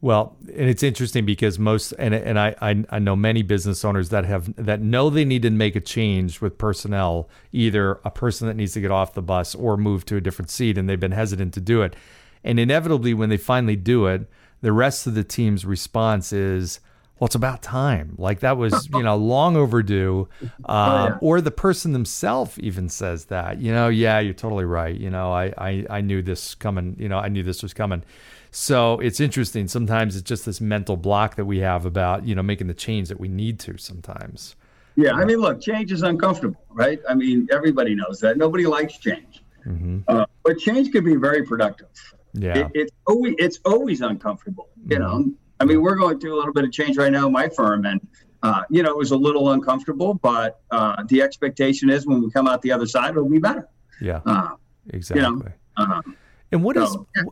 well, 0.02 0.36
and 0.42 0.70
it's 0.70 0.84
interesting 0.84 1.26
because 1.26 1.58
most 1.60 1.94
and 2.00 2.14
and 2.14 2.40
I, 2.40 2.56
I 2.60 2.84
I 2.90 3.00
know 3.00 3.16
many 3.16 3.42
business 3.42 3.86
owners 3.86 4.10
that 4.10 4.26
have 4.26 4.54
that 4.56 4.82
know 4.82 5.10
they 5.10 5.24
need 5.24 5.44
to 5.44 5.50
make 5.50 5.76
a 5.76 5.80
change 5.80 6.42
with 6.42 6.58
personnel, 6.58 7.30
either 7.52 8.00
a 8.04 8.12
person 8.12 8.48
that 8.48 8.56
needs 8.56 8.74
to 8.74 8.82
get 8.82 8.92
off 8.92 9.14
the 9.14 9.22
bus 9.22 9.56
or 9.56 9.78
move 9.78 10.06
to 10.06 10.18
a 10.18 10.22
different 10.22 10.50
seat, 10.50 10.78
and 10.78 10.90
they've 10.90 11.00
been 11.00 11.12
hesitant 11.12 11.54
to 11.54 11.62
do 11.62 11.84
it. 11.84 11.96
And 12.44 12.60
inevitably, 12.60 13.14
when 13.14 13.30
they 13.30 13.38
finally 13.38 13.76
do 13.76 14.08
it, 14.08 14.30
the 14.64 14.72
rest 14.72 15.06
of 15.06 15.14
the 15.14 15.26
team's 15.26 15.66
response 15.66 16.32
is, 16.32 16.80
"Well, 17.20 17.26
it's 17.26 17.36
about 17.36 17.62
time. 17.62 18.16
Like 18.18 18.40
that 18.40 18.58
was 18.58 18.90
you 18.94 19.04
know 19.04 19.18
long 19.18 19.58
overdue." 19.58 20.30
Um, 20.42 20.50
oh, 20.66 21.06
yeah. 21.06 21.18
Or 21.22 21.42
the 21.42 21.52
person 21.52 21.92
themselves 21.92 22.58
even 22.60 22.88
says 22.88 23.26
that, 23.26 23.60
you 23.60 23.74
know, 23.74 23.90
yeah, 23.90 24.20
you're 24.20 24.34
totally 24.34 24.66
right. 24.66 24.96
You 24.96 25.10
know, 25.10 25.32
I 25.32 25.54
I 25.58 25.86
I 25.90 26.02
knew 26.02 26.22
this 26.22 26.56
coming. 26.56 26.96
You 26.98 27.10
know, 27.10 27.20
I 27.20 27.28
knew 27.28 27.44
this 27.44 27.62
was 27.62 27.74
coming. 27.74 28.04
So 28.52 29.00
it's 29.00 29.20
interesting. 29.20 29.68
Sometimes 29.68 30.16
it's 30.16 30.28
just 30.28 30.46
this 30.46 30.62
mental 30.62 30.96
block 30.96 31.36
that 31.36 31.46
we 31.46 31.60
have 31.60 31.86
about, 31.86 32.26
you 32.26 32.34
know, 32.34 32.44
making 32.44 32.68
the 32.68 32.74
change 32.74 33.10
that 33.10 33.20
we 33.20 33.28
need 33.28 33.60
to 33.62 33.78
sometimes. 33.78 34.56
Yeah. 34.96 35.14
I 35.14 35.26
mean, 35.26 35.40
look, 35.40 35.60
change 35.60 35.92
is 35.92 36.04
uncomfortable, 36.04 36.64
right? 36.70 37.02
I 37.10 37.16
mean, 37.16 37.48
everybody 37.52 37.96
knows 37.96 38.20
that. 38.20 38.38
Nobody 38.38 38.68
likes 38.68 39.00
change. 39.00 39.44
Mm-hmm. 39.66 40.02
Uh, 40.08 40.26
but 40.44 40.60
change 40.60 40.92
can 40.92 41.04
be 41.04 41.16
very 41.16 41.44
productive. 41.44 41.88
Yeah. 42.34 42.58
It, 42.58 42.72
it's 42.74 42.92
always 43.08 43.36
it's 43.38 43.60
always 43.66 44.02
uncomfortable. 44.02 44.70
You 44.88 44.98
mm-hmm. 44.98 45.04
know, 45.04 45.34
I 45.60 45.66
mean, 45.66 45.82
we're 45.82 45.96
going 45.96 46.20
through 46.20 46.36
a 46.36 46.38
little 46.38 46.54
bit 46.54 46.64
of 46.64 46.72
change 46.72 46.98
right 46.98 47.12
now 47.12 47.28
in 47.28 47.34
my 47.34 47.50
firm, 47.50 47.86
and 47.86 48.06
uh, 48.42 48.64
you 48.70 48.84
know, 48.84 48.90
it 48.90 48.98
was 48.98 49.12
a 49.12 49.18
little 49.18 49.52
uncomfortable, 49.52 50.16
but 50.16 50.62
uh, 50.72 51.04
the 51.08 51.22
expectation 51.22 51.90
is 51.90 52.06
when 52.06 52.22
we 52.22 52.32
come 52.32 52.48
out 52.48 52.62
the 52.62 52.72
other 52.72 52.88
side, 52.88 53.12
it'll 53.12 53.30
be 53.30 53.40
better. 53.40 53.68
Yeah. 54.02 54.22
Uh, 54.26 54.56
exactly. 54.90 55.24
You 55.24 55.30
know, 55.30 55.52
um, 55.78 56.18
and 56.52 56.64
what 56.64 56.76
so, 56.76 56.84
is 56.84 56.98
yeah 57.16 57.24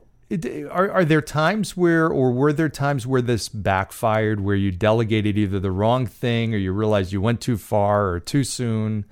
are, 0.70 0.90
are 0.92 1.06
there 1.06 1.22
times 1.22 1.76
where, 1.76 2.08
or 2.08 2.32
were 2.32 2.54
there 2.54 2.70
times 2.70 3.06
where 3.06 3.22
this 3.22 3.50
backfired, 3.50 4.40
where 4.40 4.56
you 4.56 4.72
delegated 4.72 5.38
either 5.38 5.60
the 5.60 5.72
wrong 5.72 6.06
thing 6.06 6.54
or 6.54 6.58
you 6.58 6.72
realized 6.72 7.12
you 7.12 7.20
went 7.20 7.42
too 7.42 7.58
far 7.58 8.10
or 8.10 8.20
too 8.20 8.44
soon? 8.44 9.06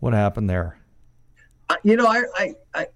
What 0.00 0.12
happened 0.12 0.50
there? 0.50 0.78
Uh, 1.68 1.76
you 1.84 1.96
know, 1.96 2.06
I, 2.06 2.54
I, 2.74 2.86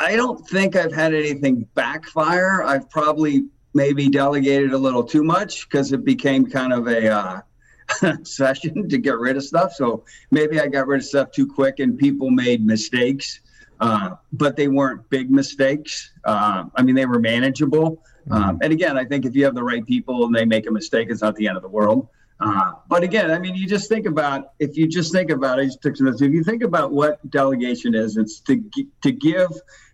I, 0.00 0.12
I 0.12 0.16
don't 0.16 0.46
think 0.48 0.76
I've 0.76 0.92
had 0.92 1.14
anything 1.14 1.66
backfire. 1.74 2.62
I've 2.62 2.88
probably 2.90 3.44
maybe 3.74 4.08
delegated 4.08 4.72
a 4.72 4.78
little 4.78 5.04
too 5.04 5.22
much 5.22 5.68
because 5.68 5.92
it 5.92 6.04
became 6.04 6.44
kind 6.46 6.72
of 6.72 6.88
a 6.88 7.08
uh, 7.08 7.40
session 8.24 8.88
to 8.88 8.98
get 8.98 9.18
rid 9.18 9.36
of 9.36 9.44
stuff. 9.44 9.72
So 9.74 10.04
maybe 10.30 10.60
I 10.60 10.66
got 10.66 10.86
rid 10.86 11.00
of 11.00 11.06
stuff 11.06 11.30
too 11.30 11.46
quick 11.46 11.78
and 11.78 11.96
people 11.96 12.30
made 12.30 12.66
mistakes 12.66 13.40
uh, 13.80 14.10
but 14.32 14.56
they 14.56 14.68
weren't 14.68 15.08
big 15.08 15.30
mistakes. 15.30 16.12
Uh, 16.24 16.64
I 16.76 16.82
mean, 16.82 16.94
they 16.94 17.06
were 17.06 17.18
manageable. 17.18 18.02
Um, 18.30 18.58
and 18.62 18.72
again, 18.72 18.98
I 18.98 19.04
think 19.04 19.24
if 19.24 19.34
you 19.34 19.44
have 19.46 19.54
the 19.54 19.62
right 19.62 19.84
people 19.84 20.26
and 20.26 20.34
they 20.34 20.44
make 20.44 20.68
a 20.68 20.70
mistake, 20.70 21.08
it's 21.10 21.22
not 21.22 21.34
the 21.36 21.48
end 21.48 21.56
of 21.56 21.62
the 21.62 21.68
world. 21.68 22.06
Uh, 22.38 22.72
but 22.88 23.02
again, 23.02 23.30
I 23.30 23.38
mean, 23.38 23.54
you 23.54 23.66
just 23.66 23.88
think 23.88 24.06
about 24.06 24.52
if 24.58 24.76
you 24.76 24.86
just 24.86 25.12
think 25.12 25.30
about 25.30 25.58
it. 25.58 25.72
Took 25.82 25.96
some 25.96 26.06
notes. 26.06 26.22
If 26.22 26.32
you 26.32 26.44
think 26.44 26.62
about 26.62 26.92
what 26.92 27.28
delegation 27.30 27.94
is, 27.94 28.16
it's 28.16 28.40
to 28.40 28.62
to 29.02 29.12
give 29.12 29.50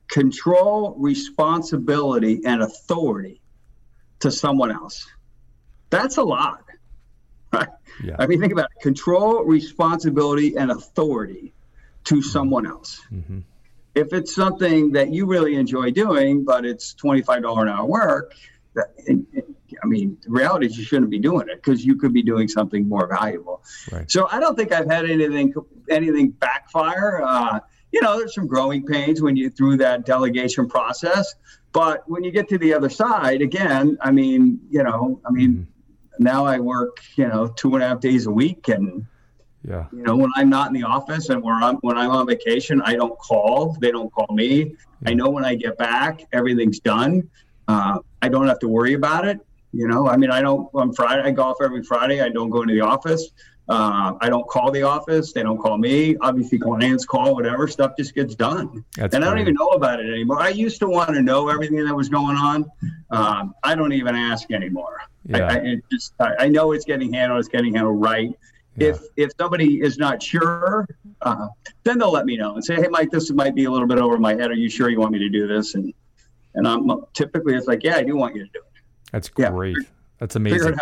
control, 0.09 0.95
responsibility, 0.99 2.43
and 2.45 2.63
authority 2.63 3.41
to 4.21 4.31
someone 4.31 4.71
else. 4.71 5.07
That's 5.91 6.17
a 6.17 6.23
lot. 6.23 6.63
Right? 7.53 7.69
Yeah. 8.05 8.17
I 8.19 8.27
mean, 8.27 8.41
think 8.41 8.53
about 8.53 8.69
it. 8.77 8.83
control, 8.83 9.45
responsibility, 9.45 10.57
and 10.57 10.71
authority 10.73 11.55
to 12.05 12.21
someone 12.21 12.67
else. 12.67 13.01
Mm-hmm 13.11 13.39
if 13.97 14.13
it's 14.13 14.35
something 14.35 14.93
that 14.93 15.11
you 15.11 15.25
really 15.25 15.55
enjoy 15.57 15.91
doing, 15.91 16.45
but 16.45 16.67
it's 16.67 16.95
$25 16.95 17.63
an 17.63 17.69
hour 17.69 17.87
work, 17.87 18.35
that, 18.75 18.91
I 19.09 19.87
mean, 19.87 20.19
the 20.23 20.31
reality 20.31 20.67
is 20.67 20.77
you 20.77 20.85
shouldn't 20.85 21.11
be 21.11 21.19
doing 21.19 21.49
it 21.49 21.57
because 21.57 21.83
you 21.85 21.97
could 21.97 22.13
be 22.13 22.23
doing 22.23 22.47
something 22.47 22.87
more 22.87 23.09
valuable. 23.09 23.65
Right. 23.91 24.09
So 24.11 24.29
I 24.31 24.39
don't 24.39 24.55
think 24.55 24.71
I've 24.71 24.89
had 24.89 25.09
anything 25.09 25.55
anything 25.89 26.29
backfire. 26.31 27.23
Uh, 27.25 27.61
you 27.97 28.03
know, 28.03 28.19
there's 28.19 28.35
some 28.35 28.47
growing 28.47 28.85
pains 28.85 29.23
when 29.23 29.37
you 29.37 29.49
through 29.49 29.79
that 29.79 30.05
delegation 30.05 30.69
process, 30.69 31.35
but 31.73 32.03
when 32.07 32.23
you 32.25 32.31
get 32.31 32.47
to 32.51 32.59
the 32.59 32.75
other 32.75 32.91
side, 32.91 33.41
again, 33.41 33.97
I 34.03 34.11
mean, 34.11 34.61
you 34.69 34.83
know, 34.83 35.19
I 35.25 35.31
mean, 35.31 35.67
mm-hmm. 36.13 36.23
now 36.23 36.45
I 36.45 36.61
work, 36.61 36.99
you 37.17 37.27
know, 37.27 37.47
two 37.47 37.75
and 37.75 37.83
a 37.83 37.89
half 37.89 38.01
days 38.01 38.27
a 38.27 38.31
week, 38.31 38.69
and 38.69 39.07
yeah. 39.67 39.87
You 39.93 40.03
know, 40.03 40.15
when 40.15 40.31
I'm 40.37 40.51
not 40.51 40.69
in 40.69 40.75
the 40.75 40.83
office 40.83 41.31
and 41.31 41.43
when 41.43 41.55
I'm 41.63 41.77
when 41.77 41.97
I'm 41.97 42.11
on 42.11 42.27
vacation, 42.27 42.83
I 42.83 42.97
don't 42.97 43.19
call. 43.19 43.79
They 43.81 43.91
don't 43.91 44.13
call 44.13 44.29
me. 44.31 44.75
Yeah. 45.03 45.11
I 45.11 45.15
know 45.15 45.31
when 45.31 45.45
I 45.45 45.55
get 45.55 45.79
back, 45.79 46.21
everything's 46.33 46.79
done. 46.79 47.29
Uh, 47.67 47.99
I 48.21 48.29
don't 48.29 48.47
have 48.47 48.59
to 48.61 48.69
worry 48.69 48.93
about 48.93 49.27
it. 49.27 49.41
You 49.73 49.89
know, 49.89 50.07
I 50.07 50.19
mean, 50.19 50.31
I 50.31 50.43
don't. 50.43 50.69
On 50.75 50.93
Friday, 50.93 51.23
I 51.23 51.31
golf 51.31 51.57
every 51.63 51.83
Friday. 51.83 52.21
I 52.21 52.29
don't 52.29 52.51
go 52.51 52.61
into 52.63 52.75
the 52.75 52.83
office. 52.83 53.31
Uh, 53.69 54.15
I 54.21 54.29
don't 54.29 54.47
call 54.47 54.71
the 54.71 54.83
office. 54.83 55.33
They 55.33 55.43
don't 55.43 55.59
call 55.59 55.77
me. 55.77 56.17
Obviously, 56.21 56.59
clients 56.59 57.05
call. 57.05 57.35
Whatever 57.35 57.67
stuff 57.67 57.95
just 57.99 58.15
gets 58.15 58.35
done. 58.35 58.85
That's 58.97 59.15
and 59.15 59.25
I 59.25 59.29
don't 59.29 59.41
even 59.41 59.55
know 59.55 59.71
about 59.71 59.99
it 59.99 60.09
anymore. 60.09 60.41
I 60.41 60.51
used 60.51 60.79
to 60.81 60.89
want 60.89 61.11
to 61.15 61.23
know 61.23 61.49
everything 61.49 61.85
that 61.85 61.95
was 61.95 62.09
going 62.09 62.37
on. 62.37 62.71
Um, 63.11 63.55
I 63.65 63.75
don't 63.75 63.93
even 63.93 64.15
ask 64.15 64.51
anymore. 64.53 65.01
Yeah. 65.29 65.49
I, 65.49 65.57
I 65.57 65.77
just 65.91 66.15
I, 66.21 66.35
I 66.41 66.49
know 66.49 66.73
it's 66.73 66.85
getting 66.85 67.13
handled. 67.13 67.41
It's 67.41 67.49
getting 67.49 67.75
handled 67.75 68.01
right 68.01 68.31
Yeah. 68.77 68.89
If 68.89 69.01
if 69.17 69.31
somebody 69.39 69.81
is 69.81 69.99
not 69.99 70.23
sure, 70.23 70.87
uh, 71.23 71.49
then 71.83 71.99
they'll 71.99 72.13
let 72.13 72.27
me 72.27 72.37
know 72.37 72.55
and 72.55 72.65
say, 72.65 72.77
"Hey, 72.77 72.89
Mike, 72.89 73.11
this 73.11 73.31
might 73.33 73.55
be 73.57 73.65
a 73.65 73.71
little 73.71 73.89
bit 73.89 73.99
over 73.99 74.17
my 74.19 74.35
head. 74.35 74.51
Are 74.51 74.55
you 74.55 74.69
sure 74.69 74.89
you 74.91 75.01
want 75.01 75.13
me 75.13 75.19
to 75.19 75.29
do 75.29 75.49
this?" 75.49 75.75
And 75.75 75.93
and 76.55 76.69
I'm 76.69 76.89
typically 77.15 77.55
it's 77.55 77.67
like, 77.67 77.83
"Yeah, 77.83 77.97
I 77.97 78.05
do 78.05 78.17
want 78.17 78.37
you 78.37 78.45
to 78.45 78.51
do 78.53 78.61
it." 78.61 78.83
That's 79.11 79.29
great. 79.29 79.77
Yeah. 79.77 79.89
That's 80.19 80.37
amazing. 80.37 80.77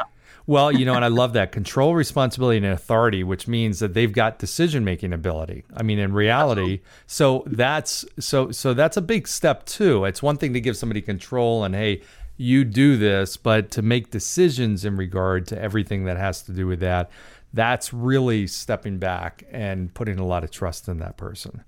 Well, 0.46 0.70
you 0.70 0.84
know, 0.84 0.94
and 0.94 1.04
I 1.04 1.08
love 1.08 1.32
that 1.32 1.52
control, 1.52 1.94
responsibility, 1.94 2.58
and 2.58 2.66
authority, 2.66 3.24
which 3.24 3.48
means 3.48 3.78
that 3.78 3.94
they've 3.94 4.12
got 4.12 4.38
decision 4.38 4.84
making 4.84 5.14
ability. 5.14 5.64
I 5.74 5.82
mean, 5.82 5.98
in 5.98 6.12
reality, 6.12 6.80
so 7.06 7.44
that's 7.46 8.04
so 8.18 8.50
so 8.50 8.74
that's 8.74 8.98
a 8.98 9.02
big 9.02 9.26
step 9.26 9.64
too. 9.64 10.04
It's 10.04 10.22
one 10.22 10.36
thing 10.36 10.52
to 10.52 10.60
give 10.60 10.76
somebody 10.76 11.00
control 11.00 11.64
and 11.64 11.74
hey, 11.74 12.02
you 12.36 12.64
do 12.64 12.98
this, 12.98 13.38
but 13.38 13.70
to 13.70 13.82
make 13.82 14.10
decisions 14.10 14.84
in 14.84 14.96
regard 14.96 15.46
to 15.46 15.58
everything 15.58 16.04
that 16.04 16.18
has 16.18 16.42
to 16.42 16.52
do 16.52 16.66
with 16.66 16.80
that, 16.80 17.10
that's 17.54 17.94
really 17.94 18.46
stepping 18.46 18.98
back 18.98 19.44
and 19.50 19.94
putting 19.94 20.18
a 20.18 20.26
lot 20.26 20.44
of 20.44 20.50
trust 20.50 20.88
in 20.88 20.98
that 20.98 21.16
person. 21.16 21.64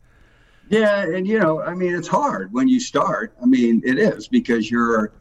Yeah, 0.69 1.01
and 1.03 1.27
you 1.27 1.39
know, 1.39 1.63
I 1.63 1.73
mean, 1.75 1.95
it's 1.95 2.09
hard 2.09 2.53
when 2.53 2.69
you 2.69 2.81
start. 2.81 3.35
I 3.41 3.47
mean, 3.47 3.81
it 3.87 3.99
is 3.99 4.29
because 4.29 4.71
you're, 4.71 5.15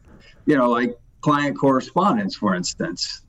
you 0.44 0.56
know, 0.58 0.68
like 0.68 0.98
client 1.22 1.58
correspondence, 1.58 2.36
for 2.36 2.54
instance 2.54 3.22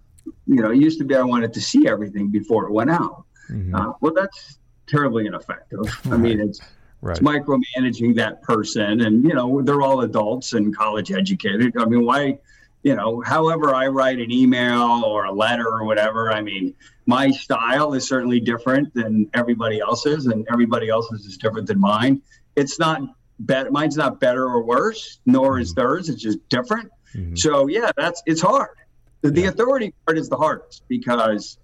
you 0.46 0.62
know, 0.62 0.72
it 0.72 0.78
used 0.78 1.00
to 1.00 1.06
be 1.06 1.16
I 1.16 1.22
wanted 1.24 1.54
to 1.54 1.62
see 1.62 1.88
everything 1.88 2.30
before 2.30 2.66
it 2.66 2.72
went 2.72 2.90
out. 2.90 3.26
Mm-hmm. 3.50 3.76
Uh, 3.76 3.94
well, 4.02 4.14
that's 4.14 4.60
terribly 4.88 5.26
ineffective. 5.26 5.80
Right. 6.06 6.14
I 6.14 6.18
mean, 6.18 6.40
it's, 6.40 6.60
right. 7.02 7.18
it's 7.18 7.26
micromanaging 7.26 8.16
that 8.16 8.42
person, 8.42 9.02
and 9.02 9.24
you 9.24 9.34
know, 9.34 9.62
they're 9.62 9.82
all 9.82 10.02
adults 10.02 10.54
and 10.54 10.76
college 10.76 11.12
educated. 11.12 11.76
I 11.78 11.86
mean, 11.86 12.06
why? 12.06 12.40
You 12.84 12.96
know, 12.96 13.22
however 13.26 13.76
I 13.76 13.88
write 13.88 14.20
an 14.20 14.32
email 14.32 15.04
or 15.04 15.26
a 15.26 15.32
letter 15.32 15.68
or 15.68 15.84
whatever, 15.84 16.32
I 16.32 16.42
mean, 16.42 16.74
my 17.06 17.32
style 17.32 17.94
is 17.94 18.08
certainly 18.08 18.40
different 18.40 18.94
than 18.94 19.30
everybody 19.34 19.80
else's, 19.80 20.28
and 20.28 20.48
everybody 20.52 20.88
else's 20.88 21.26
is 21.26 21.38
different 21.38 21.68
than 21.68 21.80
mine. 21.80 22.22
It's 22.56 22.80
not 22.80 23.02
better. 23.40 23.72
Mine's 23.72 23.98
not 23.98 24.20
better 24.20 24.46
or 24.46 24.64
worse, 24.64 25.20
nor 25.26 25.54
mm-hmm. 25.54 25.62
is 25.62 25.74
theirs. 25.74 26.10
It's 26.10 26.22
just 26.22 26.40
different. 26.50 26.92
Mm-hmm. 27.16 27.36
So 27.36 27.68
yeah, 27.68 27.92
that's 27.98 28.22
it's 28.26 28.42
hard. 28.42 28.78
The, 29.30 29.42
the 29.42 29.48
authority 29.48 29.94
part 30.06 30.18
is 30.18 30.30
the 30.30 30.38
hardest 30.38 30.84
because, 30.88 31.58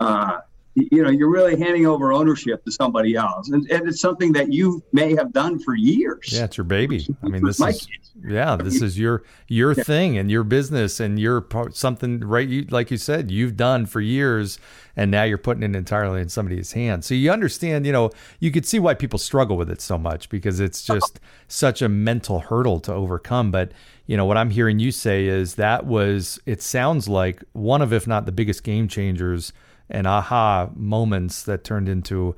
uh, 0.00 0.38
you 0.74 1.02
know, 1.04 1.10
you're 1.10 1.30
really 1.30 1.56
handing 1.56 1.86
over 1.86 2.12
ownership 2.12 2.64
to 2.64 2.72
somebody 2.72 3.14
else, 3.14 3.50
and, 3.50 3.70
and 3.70 3.88
it's 3.88 4.00
something 4.00 4.32
that 4.32 4.52
you 4.52 4.82
may 4.92 5.14
have 5.14 5.32
done 5.32 5.60
for 5.60 5.76
years. 5.76 6.32
Yeah, 6.32 6.44
it's 6.44 6.56
your 6.56 6.64
baby. 6.64 7.06
I 7.22 7.28
mean, 7.28 7.44
this 7.44 7.60
is 7.60 7.86
kids. 7.86 8.10
yeah, 8.26 8.56
this 8.56 8.82
is 8.82 8.98
your 8.98 9.22
your 9.46 9.72
yeah. 9.74 9.84
thing 9.84 10.18
and 10.18 10.32
your 10.32 10.42
business 10.42 10.98
and 10.98 11.18
your 11.18 11.46
something 11.70 12.20
right. 12.20 12.48
You, 12.48 12.62
like 12.70 12.90
you 12.90 12.96
said, 12.96 13.30
you've 13.30 13.56
done 13.56 13.86
for 13.86 14.00
years, 14.00 14.58
and 14.96 15.12
now 15.12 15.22
you're 15.22 15.38
putting 15.38 15.62
it 15.62 15.76
entirely 15.76 16.20
in 16.20 16.28
somebody's 16.28 16.72
hands. 16.72 17.06
So 17.06 17.14
you 17.14 17.30
understand, 17.30 17.86
you 17.86 17.92
know, 17.92 18.10
you 18.40 18.50
could 18.50 18.66
see 18.66 18.80
why 18.80 18.94
people 18.94 19.20
struggle 19.20 19.56
with 19.56 19.70
it 19.70 19.80
so 19.80 19.96
much 19.96 20.28
because 20.28 20.58
it's 20.58 20.82
just 20.82 21.20
such 21.46 21.82
a 21.82 21.88
mental 21.88 22.40
hurdle 22.40 22.80
to 22.80 22.92
overcome. 22.92 23.52
But 23.52 23.70
you 24.06 24.16
know, 24.16 24.26
what 24.26 24.36
I'm 24.36 24.50
hearing 24.50 24.78
you 24.78 24.90
say 24.90 25.26
is 25.26 25.54
that 25.54 25.86
was, 25.86 26.38
it 26.46 26.60
sounds 26.60 27.08
like 27.08 27.42
one 27.52 27.80
of, 27.80 27.92
if 27.92 28.06
not 28.06 28.26
the 28.26 28.32
biggest 28.32 28.62
game 28.62 28.86
changers 28.88 29.52
and 29.88 30.06
aha 30.06 30.68
moments 30.74 31.42
that 31.44 31.64
turned 31.64 31.88
into 31.88 32.34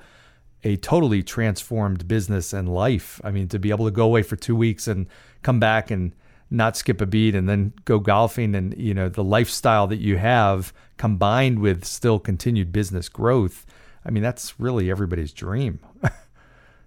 a 0.63 0.77
totally 0.77 1.23
transformed 1.23 2.09
business 2.09 2.53
and 2.53 2.69
life. 2.69 3.21
I 3.25 3.31
mean, 3.31 3.49
to 3.49 3.59
be 3.59 3.71
able 3.71 3.85
to 3.85 3.91
go 3.91 4.05
away 4.05 4.23
for 4.23 4.37
two 4.37 4.57
weeks 4.57 4.89
and 4.89 5.07
come 5.43 5.61
back 5.61 5.91
and 5.91 6.13
not 6.51 6.77
skip 6.77 7.01
a 7.01 7.07
beat 7.07 7.35
and 7.35 7.49
then 7.49 7.73
go 7.85 7.99
golfing 7.99 8.55
and, 8.55 8.77
you 8.77 8.95
know, 8.95 9.09
the 9.09 9.25
lifestyle 9.25 9.87
that 9.89 9.99
you 9.99 10.17
have 10.17 10.73
combined 10.97 11.59
with 11.59 11.85
still 11.85 12.19
continued 12.19 12.73
business 12.73 13.09
growth. 13.09 13.67
I 14.05 14.11
mean, 14.11 14.23
that's 14.23 14.59
really 14.59 14.91
everybody's 14.91 15.33
dream. 15.33 15.81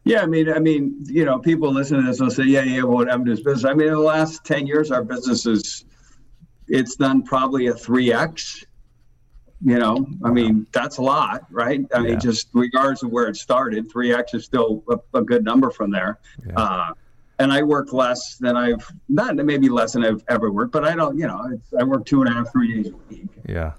Yeah, 0.05 0.21
I 0.21 0.25
mean, 0.25 0.51
I 0.51 0.59
mean, 0.59 1.03
you 1.05 1.25
know, 1.25 1.39
people 1.39 1.71
listen 1.71 1.97
to 1.97 2.03
this 2.03 2.19
will 2.19 2.31
say, 2.31 2.43
"Yeah, 2.43 2.63
yeah, 2.63 2.83
what 2.83 3.07
happened 3.07 3.25
to 3.25 3.31
his 3.31 3.41
business?" 3.41 3.65
I 3.65 3.73
mean, 3.73 3.87
in 3.87 3.93
the 3.93 3.99
last 3.99 4.45
ten 4.45 4.65
years, 4.65 4.91
our 4.91 5.03
business 5.03 5.45
is 5.45 5.85
it's 6.67 6.95
done 6.95 7.23
probably 7.23 7.67
a 7.67 7.73
three 7.73 8.13
x. 8.13 8.65
You 9.61 9.77
know, 9.77 10.07
I 10.23 10.31
mean, 10.31 10.65
that's 10.71 10.97
a 10.97 11.01
lot, 11.01 11.45
right? 11.51 11.81
I 11.93 11.97
yeah. 11.97 12.03
mean, 12.03 12.19
just 12.21 12.47
regardless 12.53 13.03
of 13.03 13.11
where 13.11 13.27
it 13.27 13.35
started, 13.35 13.91
three 13.91 14.13
x 14.13 14.33
is 14.33 14.45
still 14.45 14.83
a, 14.89 15.17
a, 15.17 15.21
good 15.21 15.43
number 15.43 15.69
from 15.69 15.91
there. 15.91 16.19
Yeah. 16.47 16.53
Uh, 16.55 16.93
and 17.39 17.51
I 17.51 17.63
work 17.63 17.91
less 17.91 18.37
than 18.37 18.55
I've 18.55 18.89
not 19.09 19.35
maybe 19.35 19.67
less 19.67 19.93
than 19.93 20.05
I've 20.05 20.23
ever 20.29 20.51
worked, 20.51 20.71
but 20.71 20.85
I 20.85 20.95
don't, 20.95 21.17
you 21.17 21.27
know, 21.27 21.57
I 21.77 21.83
work 21.83 22.05
two 22.05 22.21
and 22.21 22.29
a 22.29 22.33
half, 22.33 22.51
three 22.51 22.73
days 22.81 22.93
a 22.93 22.95
week. 23.13 23.27
Yeah. 23.47 23.73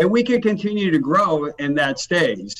And 0.00 0.10
we 0.10 0.24
can 0.24 0.40
continue 0.42 0.90
to 0.90 0.98
grow 0.98 1.46
in 1.58 1.74
that 1.74 1.98
stage, 2.00 2.54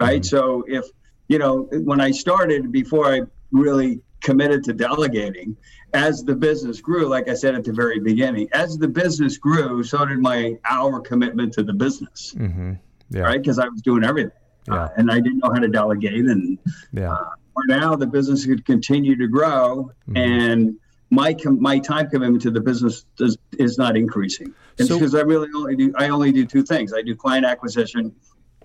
right? 0.00 0.20
Mm-hmm. 0.20 0.36
So 0.36 0.64
if 0.66 0.86
you 1.28 1.38
know, 1.38 1.68
when 1.72 2.00
I 2.00 2.10
started, 2.10 2.72
before 2.72 3.12
I 3.12 3.22
really 3.50 4.00
committed 4.20 4.64
to 4.64 4.72
delegating, 4.72 5.56
as 5.92 6.24
the 6.24 6.34
business 6.34 6.80
grew, 6.80 7.06
like 7.06 7.28
I 7.28 7.34
said 7.34 7.54
at 7.54 7.64
the 7.64 7.72
very 7.72 8.00
beginning, 8.00 8.48
as 8.52 8.76
the 8.76 8.88
business 8.88 9.38
grew, 9.38 9.82
so 9.84 10.04
did 10.04 10.18
my 10.18 10.58
hour 10.68 11.00
commitment 11.00 11.52
to 11.54 11.62
the 11.62 11.72
business. 11.72 12.34
Mm-hmm. 12.36 12.72
Yeah. 13.10 13.22
Right. 13.22 13.40
Because 13.40 13.58
I 13.58 13.68
was 13.68 13.80
doing 13.82 14.04
everything. 14.04 14.32
Yeah. 14.66 14.74
Uh, 14.74 14.88
and 14.96 15.10
I 15.10 15.20
didn't 15.20 15.38
know 15.38 15.52
how 15.52 15.60
to 15.60 15.68
delegate. 15.68 16.24
And 16.24 16.58
yeah. 16.92 17.12
uh, 17.12 17.30
now, 17.66 17.94
the 17.94 18.06
business 18.06 18.44
could 18.44 18.64
continue 18.64 19.16
to 19.16 19.28
grow. 19.28 19.90
Mm-hmm. 20.08 20.16
And 20.16 20.76
my 21.10 21.34
com- 21.34 21.60
my 21.60 21.78
time 21.78 22.10
commitment 22.10 22.42
to 22.42 22.50
the 22.50 22.60
business 22.60 23.04
does, 23.16 23.36
is 23.58 23.78
not 23.78 23.96
increasing. 23.96 24.52
It's 24.78 24.88
so, 24.88 24.98
because 24.98 25.14
I 25.14 25.20
really 25.20 25.48
only 25.54 25.76
do 25.76 25.92
I 25.96 26.08
only 26.08 26.32
do 26.32 26.44
two 26.44 26.62
things. 26.64 26.92
I 26.92 27.02
do 27.02 27.14
client 27.14 27.44
acquisition 27.44 28.12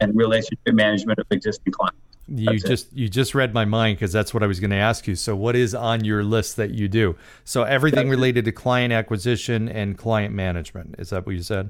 and 0.01 0.15
relationship 0.15 0.73
management 0.73 1.19
of 1.19 1.27
existing 1.29 1.73
clients. 1.73 1.99
You 2.31 2.45
that's 2.45 2.63
just 2.63 2.91
it. 2.91 2.97
you 2.97 3.09
just 3.09 3.33
read 3.33 3.53
my 3.53 3.65
mind 3.65 3.97
because 3.97 4.11
that's 4.11 4.33
what 4.33 4.43
I 4.43 4.47
was 4.47 4.59
going 4.59 4.69
to 4.71 4.77
ask 4.77 5.07
you. 5.07 5.15
So, 5.15 5.35
what 5.35 5.55
is 5.55 5.73
on 5.73 6.03
your 6.03 6.23
list 6.23 6.55
that 6.57 6.71
you 6.71 6.87
do? 6.87 7.15
So, 7.43 7.63
everything 7.63 8.07
that's 8.07 8.17
related 8.17 8.45
to 8.45 8.51
client 8.51 8.93
acquisition 8.93 9.67
and 9.69 9.97
client 9.97 10.33
management. 10.33 10.95
Is 10.99 11.09
that 11.09 11.25
what 11.25 11.35
you 11.35 11.41
said? 11.41 11.69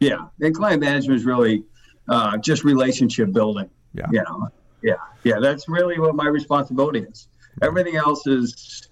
Yeah, 0.00 0.26
and 0.40 0.54
client 0.54 0.80
management 0.80 1.18
is 1.18 1.24
really 1.24 1.64
uh, 2.08 2.36
just 2.38 2.64
relationship 2.64 3.32
building. 3.32 3.68
Yeah, 3.94 4.06
you 4.12 4.22
know, 4.22 4.48
yeah, 4.82 4.94
yeah. 5.24 5.40
That's 5.40 5.68
really 5.68 5.98
what 5.98 6.14
my 6.14 6.26
responsibility 6.26 7.00
is. 7.00 7.28
Everything 7.62 7.96
else 7.96 8.26
is, 8.26 8.88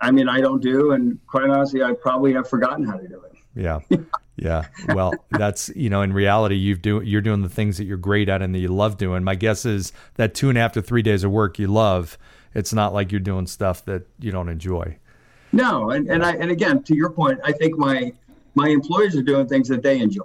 I 0.00 0.10
mean, 0.10 0.28
I 0.28 0.40
don't 0.40 0.60
do, 0.60 0.92
and 0.92 1.18
quite 1.26 1.48
honestly, 1.48 1.82
I 1.82 1.92
probably 1.92 2.32
have 2.32 2.48
forgotten 2.48 2.84
how 2.84 2.96
to 2.96 3.06
do 3.06 3.22
it. 3.22 3.32
Yeah. 3.54 3.80
Yeah. 4.36 4.66
Well, 4.88 5.12
that's 5.30 5.70
you 5.76 5.90
know, 5.90 6.02
in 6.02 6.12
reality, 6.12 6.56
you've 6.56 6.82
do 6.82 7.02
you're 7.02 7.20
doing 7.20 7.42
the 7.42 7.48
things 7.48 7.76
that 7.78 7.84
you're 7.84 7.96
great 7.98 8.28
at 8.28 8.42
and 8.42 8.54
that 8.54 8.58
you 8.58 8.68
love 8.68 8.96
doing. 8.96 9.24
My 9.24 9.34
guess 9.34 9.64
is 9.64 9.92
that 10.14 10.34
two 10.34 10.48
and 10.48 10.56
a 10.56 10.60
half 10.60 10.72
to 10.72 10.82
three 10.82 11.02
days 11.02 11.24
of 11.24 11.30
work 11.30 11.58
you 11.58 11.68
love. 11.68 12.16
It's 12.54 12.72
not 12.72 12.92
like 12.92 13.12
you're 13.12 13.20
doing 13.20 13.46
stuff 13.46 13.84
that 13.86 14.06
you 14.18 14.30
don't 14.30 14.48
enjoy. 14.48 14.98
No, 15.52 15.90
and, 15.90 16.08
and 16.08 16.24
I 16.24 16.32
and 16.32 16.50
again 16.50 16.82
to 16.84 16.96
your 16.96 17.10
point, 17.10 17.40
I 17.44 17.52
think 17.52 17.76
my 17.76 18.12
my 18.54 18.68
employees 18.68 19.16
are 19.16 19.22
doing 19.22 19.46
things 19.48 19.68
that 19.68 19.82
they 19.82 20.00
enjoy. 20.00 20.22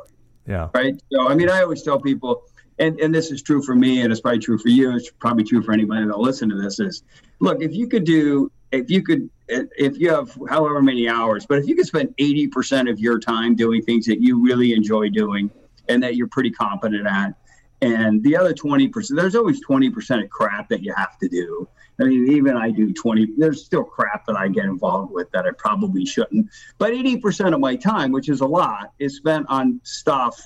Yeah. 0.48 0.70
Right. 0.74 1.00
So 1.12 1.28
I 1.28 1.36
mean, 1.36 1.50
I 1.50 1.62
always 1.62 1.84
tell 1.84 2.00
people, 2.00 2.44
and 2.80 2.98
and 3.00 3.14
this 3.14 3.30
is 3.32 3.42
true 3.42 3.62
for 3.62 3.76
me, 3.76 4.02
and 4.02 4.12
it's 4.12 4.22
probably 4.22 4.40
true 4.40 4.58
for 4.58 4.70
you. 4.70 4.96
It's 4.96 5.12
probably 5.12 5.44
true 5.44 5.62
for 5.62 5.74
anybody 5.74 6.06
that'll 6.06 6.22
listen 6.22 6.48
to 6.50 6.56
this. 6.56 6.80
Is 6.80 7.04
look, 7.40 7.62
if 7.62 7.74
you 7.74 7.88
could 7.88 8.06
do, 8.06 8.52
if 8.72 8.90
you 8.90 9.04
could 9.04 9.30
if 9.48 9.98
you 9.98 10.10
have 10.10 10.38
however 10.50 10.82
many 10.82 11.08
hours, 11.08 11.46
but 11.46 11.58
if 11.60 11.68
you 11.68 11.76
can 11.76 11.86
spend 11.86 12.16
80% 12.18 12.90
of 12.90 13.00
your 13.00 13.20
time 13.20 13.56
doing 13.56 13.82
things 13.82 14.06
that 14.06 14.22
you 14.22 14.44
really 14.44 14.74
enjoy 14.74 15.10
doing 15.10 15.50
and 15.88 16.04
that 16.04 16.16
you're 16.16 16.28
pretty 16.28 16.52
competent 16.52 17.08
at, 17.08 17.34
and 17.82 18.24
the 18.24 18.36
other 18.36 18.54
20%, 18.54 19.16
there's 19.16 19.36
always 19.36 19.64
20% 19.66 20.24
of 20.24 20.30
crap 20.30 20.68
that 20.70 20.82
you 20.82 20.94
have 20.96 21.18
to 21.20 21.28
do. 21.30 21.68
I 22.00 22.04
mean, 22.04 22.32
even 22.32 22.58
I 22.58 22.72
do 22.72 22.94
20, 22.94 23.34
there's 23.38 23.64
still 23.64 23.84
crap 23.84 24.26
that 24.26 24.36
I 24.36 24.48
get 24.48 24.66
involved 24.66 25.12
with 25.12 25.32
that 25.32 25.46
I 25.46 25.52
probably 25.58 26.06
shouldn't. 26.06 26.48
But 26.78 26.94
80% 26.94 27.54
of 27.54 27.60
my 27.60 27.76
time, 27.76 28.12
which 28.12 28.30
is 28.30 28.42
a 28.42 28.46
lot, 28.46 28.94
is 29.00 29.16
spent 29.16 29.46
on 29.50 29.80
stuff 29.84 30.40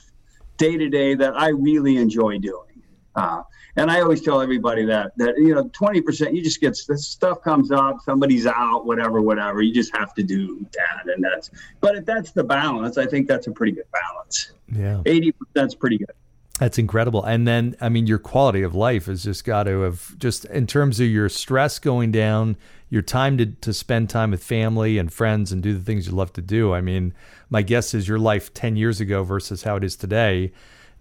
day 0.57 0.77
to 0.77 0.89
day 0.89 1.15
that 1.15 1.35
I 1.35 1.49
really 1.49 1.97
enjoy 1.97 2.37
doing. 2.37 2.83
Uh, 3.15 3.43
and 3.75 3.89
I 3.89 4.01
always 4.01 4.21
tell 4.21 4.41
everybody 4.41 4.85
that 4.85 5.13
that 5.17 5.35
you 5.37 5.53
know, 5.55 5.69
twenty 5.73 6.01
percent, 6.01 6.33
you 6.33 6.43
just 6.43 6.61
get 6.61 6.77
this 6.87 7.07
stuff 7.07 7.41
comes 7.41 7.71
up, 7.71 7.99
somebody's 8.01 8.45
out, 8.45 8.85
whatever, 8.85 9.21
whatever. 9.21 9.61
You 9.61 9.73
just 9.73 9.95
have 9.95 10.13
to 10.15 10.23
do 10.23 10.65
that, 10.73 11.13
and 11.13 11.23
that's. 11.23 11.51
But 11.79 11.95
if 11.95 12.05
that's 12.05 12.31
the 12.31 12.43
balance, 12.43 12.97
I 12.97 13.05
think 13.05 13.27
that's 13.27 13.47
a 13.47 13.51
pretty 13.51 13.73
good 13.73 13.85
balance. 13.91 14.51
Yeah, 14.71 15.01
eighty 15.05 15.31
percent's 15.31 15.75
pretty 15.75 15.97
good. 15.97 16.11
That's 16.59 16.77
incredible. 16.77 17.23
And 17.23 17.47
then, 17.47 17.75
I 17.81 17.89
mean, 17.89 18.05
your 18.05 18.19
quality 18.19 18.61
of 18.61 18.75
life 18.75 19.07
has 19.07 19.23
just 19.23 19.45
got 19.45 19.63
to 19.63 19.81
have, 19.81 20.15
just 20.19 20.45
in 20.45 20.67
terms 20.67 20.99
of 20.99 21.07
your 21.07 21.27
stress 21.27 21.79
going 21.79 22.11
down, 22.11 22.55
your 22.87 23.01
time 23.01 23.39
to, 23.39 23.47
to 23.47 23.73
spend 23.73 24.11
time 24.11 24.29
with 24.29 24.43
family 24.43 24.99
and 24.99 25.11
friends 25.11 25.51
and 25.51 25.63
do 25.63 25.73
the 25.73 25.83
things 25.83 26.05
you 26.05 26.13
love 26.13 26.33
to 26.33 26.41
do. 26.41 26.71
I 26.71 26.79
mean, 26.79 27.15
my 27.49 27.63
guess 27.63 27.95
is 27.95 28.07
your 28.07 28.19
life 28.19 28.53
10 28.53 28.75
years 28.75 29.01
ago 29.01 29.23
versus 29.23 29.63
how 29.63 29.77
it 29.77 29.83
is 29.83 29.95
today 29.95 30.51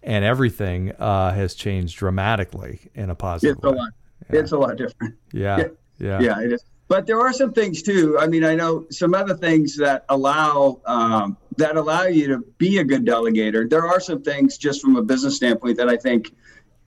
and 0.03 0.25
everything 0.25 0.93
uh, 0.93 1.33
has 1.33 1.55
changed 1.55 1.99
dramatically 1.99 2.81
in 2.95 3.11
a 3.11 3.15
positive 3.15 3.57
it's 3.57 3.65
way. 3.65 3.71
A 3.71 3.75
lot, 3.75 3.93
yeah. 4.33 4.41
It's 4.41 4.53
a 4.53 4.59
lot 4.59 4.77
different. 4.77 5.15
Yeah. 5.33 5.59
Yeah. 5.59 5.67
Yeah. 5.99 6.21
yeah 6.21 6.41
it 6.41 6.53
is. 6.53 6.65
But 6.89 7.07
there 7.07 7.21
are 7.21 7.33
some 7.33 7.53
things 7.53 7.83
too. 7.83 8.19
I 8.19 8.27
mean, 8.27 8.43
I 8.43 8.57
know 8.57 8.85
some 8.91 9.15
other 9.15 9.37
things 9.37 9.77
that 9.77 10.05
allow 10.09 10.81
um, 10.87 11.37
that 11.57 11.77
allow 11.77 12.03
you 12.03 12.27
to 12.27 12.39
be 12.59 12.79
a 12.79 12.85
good 12.85 13.07
delegator. 13.07 13.71
There 13.71 13.87
are 13.87 14.01
some 14.01 14.23
things 14.23 14.59
just 14.59 14.81
from 14.81 14.97
a 14.97 15.03
business 15.03 15.37
standpoint 15.37 15.77
that 15.77 15.89
I 15.89 15.97
think 15.97 16.35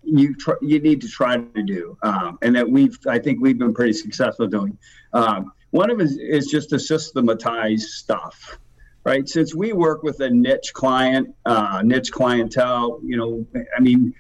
you 0.04 0.36
tr- 0.36 0.62
you 0.62 0.80
need 0.80 1.00
to 1.02 1.08
try 1.08 1.38
to 1.38 1.64
do, 1.64 1.98
um, 2.04 2.38
and 2.42 2.54
that 2.56 2.70
we've 2.70 2.98
I 3.08 3.18
think 3.18 3.40
we've 3.40 3.58
been 3.58 3.74
pretty 3.74 3.94
successful 3.94 4.48
doing. 4.48 4.78
Um, 5.14 5.54
one 5.72 5.90
of 5.90 6.02
it 6.02 6.04
is, 6.04 6.18
is 6.18 6.48
just 6.48 6.70
to 6.72 6.80
systematize 6.80 7.94
stuff, 7.94 8.60
right? 9.04 9.28
Since 9.28 9.54
we 9.54 9.74
work 9.74 10.04
with 10.04 10.20
a 10.22 10.30
niche 10.30 10.72
client, 10.74 11.36
uh, 11.46 11.82
niche 11.84 12.12
clientele, 12.12 13.00
you 13.04 13.18
know, 13.18 13.46
I 13.76 13.80
mean. 13.80 14.14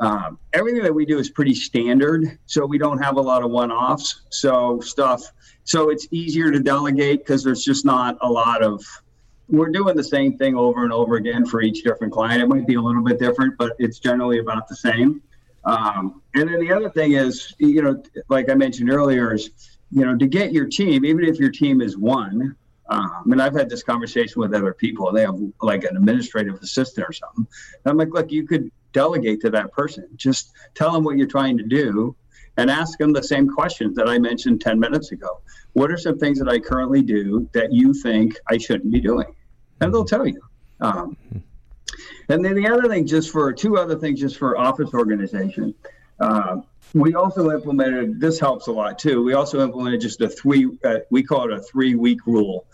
Um, 0.00 0.38
everything 0.52 0.84
that 0.84 0.94
we 0.94 1.04
do 1.04 1.18
is 1.18 1.28
pretty 1.28 1.56
standard, 1.56 2.38
so 2.46 2.64
we 2.64 2.78
don't 2.78 3.02
have 3.02 3.16
a 3.16 3.20
lot 3.20 3.42
of 3.42 3.50
one-offs. 3.50 4.20
So 4.30 4.78
stuff, 4.78 5.24
so 5.64 5.90
it's 5.90 6.06
easier 6.12 6.52
to 6.52 6.60
delegate 6.60 7.18
because 7.18 7.42
there's 7.42 7.64
just 7.64 7.84
not 7.84 8.16
a 8.20 8.30
lot 8.30 8.62
of 8.62 8.80
we're 9.48 9.70
doing 9.70 9.96
the 9.96 10.04
same 10.04 10.36
thing 10.36 10.56
over 10.56 10.84
and 10.84 10.92
over 10.92 11.16
again 11.16 11.46
for 11.46 11.62
each 11.62 11.82
different 11.82 12.12
client. 12.12 12.42
It 12.42 12.48
might 12.48 12.66
be 12.66 12.74
a 12.74 12.80
little 12.80 13.02
bit 13.02 13.18
different, 13.18 13.56
but 13.58 13.72
it's 13.78 13.98
generally 13.98 14.38
about 14.38 14.68
the 14.68 14.76
same. 14.76 15.22
Um, 15.64 16.22
and 16.34 16.48
then 16.48 16.60
the 16.60 16.72
other 16.72 16.90
thing 16.90 17.12
is, 17.12 17.54
you 17.58 17.82
know, 17.82 18.02
like 18.28 18.50
I 18.50 18.54
mentioned 18.54 18.90
earlier, 18.90 19.34
is 19.34 19.50
you 19.90 20.04
know 20.04 20.16
to 20.16 20.26
get 20.26 20.52
your 20.52 20.66
team, 20.66 21.04
even 21.04 21.24
if 21.24 21.38
your 21.38 21.50
team 21.50 21.80
is 21.80 21.96
one. 21.96 22.56
Um, 22.90 23.22
mean, 23.26 23.40
I've 23.40 23.54
had 23.54 23.68
this 23.68 23.82
conversation 23.82 24.40
with 24.40 24.54
other 24.54 24.72
people. 24.72 25.12
They 25.12 25.22
have 25.22 25.38
like 25.60 25.84
an 25.84 25.96
administrative 25.96 26.54
assistant 26.62 27.06
or 27.08 27.12
something. 27.12 27.46
And 27.84 27.90
I'm 27.90 27.96
like, 27.96 28.08
look, 28.12 28.32
you 28.32 28.46
could 28.46 28.70
delegate 28.92 29.40
to 29.42 29.50
that 29.50 29.72
person. 29.72 30.08
Just 30.16 30.52
tell 30.74 30.92
them 30.92 31.04
what 31.04 31.16
you're 31.18 31.26
trying 31.26 31.58
to 31.58 31.64
do, 31.64 32.16
and 32.56 32.70
ask 32.70 32.98
them 32.98 33.12
the 33.12 33.22
same 33.22 33.48
questions 33.48 33.94
that 33.96 34.08
I 34.08 34.18
mentioned 34.18 34.60
10 34.60 34.80
minutes 34.80 35.12
ago. 35.12 35.40
What 35.74 35.92
are 35.92 35.96
some 35.96 36.18
things 36.18 36.38
that 36.40 36.48
I 36.48 36.58
currently 36.58 37.02
do 37.02 37.48
that 37.52 37.72
you 37.72 37.94
think 37.94 38.36
I 38.50 38.58
shouldn't 38.58 38.92
be 38.92 39.00
doing? 39.00 39.32
And 39.80 39.94
they'll 39.94 40.04
tell 40.04 40.26
you. 40.26 40.40
Um, 40.80 41.16
and 42.28 42.44
then 42.44 42.54
the 42.54 42.66
other 42.68 42.88
thing, 42.88 43.06
just 43.06 43.30
for 43.30 43.52
two 43.52 43.76
other 43.76 43.96
things, 43.96 44.18
just 44.18 44.36
for 44.36 44.58
office 44.58 44.92
organization, 44.92 45.74
uh, 46.20 46.56
we 46.94 47.14
also 47.14 47.50
implemented. 47.50 48.20
This 48.20 48.40
helps 48.40 48.66
a 48.66 48.72
lot 48.72 48.98
too. 48.98 49.22
We 49.22 49.34
also 49.34 49.62
implemented 49.62 50.00
just 50.00 50.20
a 50.20 50.28
three. 50.28 50.70
Uh, 50.84 50.98
we 51.10 51.22
call 51.22 51.50
it 51.50 51.52
a 51.52 51.62
three-week 51.62 52.26
rule, 52.26 52.66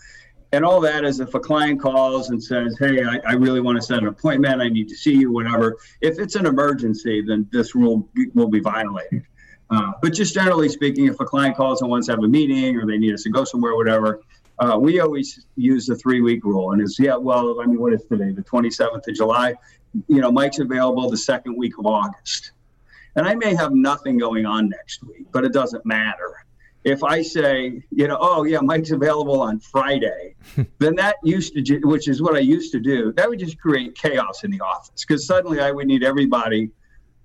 and 0.51 0.63
all 0.63 0.79
that 0.81 1.03
is 1.03 1.19
if 1.19 1.33
a 1.33 1.39
client 1.39 1.81
calls 1.81 2.29
and 2.29 2.41
says, 2.41 2.77
"Hey, 2.79 3.03
I, 3.03 3.19
I 3.25 3.33
really 3.33 3.61
want 3.61 3.77
to 3.77 3.81
set 3.81 3.99
an 3.99 4.07
appointment. 4.07 4.61
I 4.61 4.69
need 4.69 4.87
to 4.89 4.95
see 4.95 5.15
you. 5.15 5.31
Whatever. 5.31 5.77
If 6.01 6.19
it's 6.19 6.35
an 6.35 6.45
emergency, 6.45 7.21
then 7.21 7.47
this 7.51 7.75
rule 7.75 8.09
will 8.33 8.49
be 8.49 8.59
violated." 8.59 9.23
Uh, 9.69 9.91
but 10.01 10.13
just 10.13 10.33
generally 10.33 10.69
speaking, 10.69 11.07
if 11.07 11.19
a 11.19 11.25
client 11.25 11.57
calls 11.57 11.81
and 11.81 11.89
wants 11.89 12.07
to 12.07 12.13
have 12.13 12.23
a 12.23 12.27
meeting 12.27 12.77
or 12.77 12.85
they 12.85 12.97
need 12.97 13.13
us 13.13 13.23
to 13.23 13.29
go 13.29 13.43
somewhere, 13.43 13.75
whatever, 13.75 14.21
uh, 14.59 14.77
we 14.79 14.99
always 14.99 15.45
use 15.55 15.85
the 15.85 15.95
three 15.95 16.21
week 16.21 16.43
rule. 16.45 16.71
And 16.71 16.81
it's, 16.81 16.99
yeah, 16.99 17.15
well, 17.15 17.59
I 17.59 17.65
mean, 17.65 17.79
what 17.79 17.93
is 17.93 18.05
today? 18.05 18.31
The 18.31 18.43
27th 18.43 19.07
of 19.07 19.15
July. 19.15 19.55
You 20.07 20.21
know, 20.21 20.31
Mike's 20.31 20.59
available 20.59 21.09
the 21.09 21.17
second 21.17 21.57
week 21.57 21.77
of 21.79 21.85
August. 21.85 22.51
And 23.15 23.27
I 23.27 23.35
may 23.35 23.55
have 23.55 23.73
nothing 23.73 24.17
going 24.17 24.45
on 24.45 24.69
next 24.69 25.03
week, 25.03 25.27
but 25.31 25.45
it 25.45 25.53
doesn't 25.53 25.85
matter. 25.85 26.45
If 26.83 27.03
I 27.03 27.23
say, 27.23 27.81
you 27.89 28.07
know, 28.07 28.17
oh, 28.19 28.43
yeah, 28.43 28.59
Mike's 28.59 28.91
available 28.91 29.41
on 29.41 29.59
Friday, 29.59 30.35
then 30.79 30.95
that 30.97 31.15
used 31.23 31.55
to, 31.55 31.79
which 31.79 32.07
is 32.07 32.21
what 32.21 32.35
I 32.35 32.39
used 32.39 32.71
to 32.73 32.79
do, 32.79 33.11
that 33.13 33.27
would 33.27 33.39
just 33.39 33.59
create 33.59 33.95
chaos 33.95 34.43
in 34.43 34.51
the 34.51 34.61
office 34.61 35.03
because 35.07 35.25
suddenly 35.25 35.59
I 35.59 35.71
would 35.71 35.87
need 35.87 36.03
everybody 36.03 36.69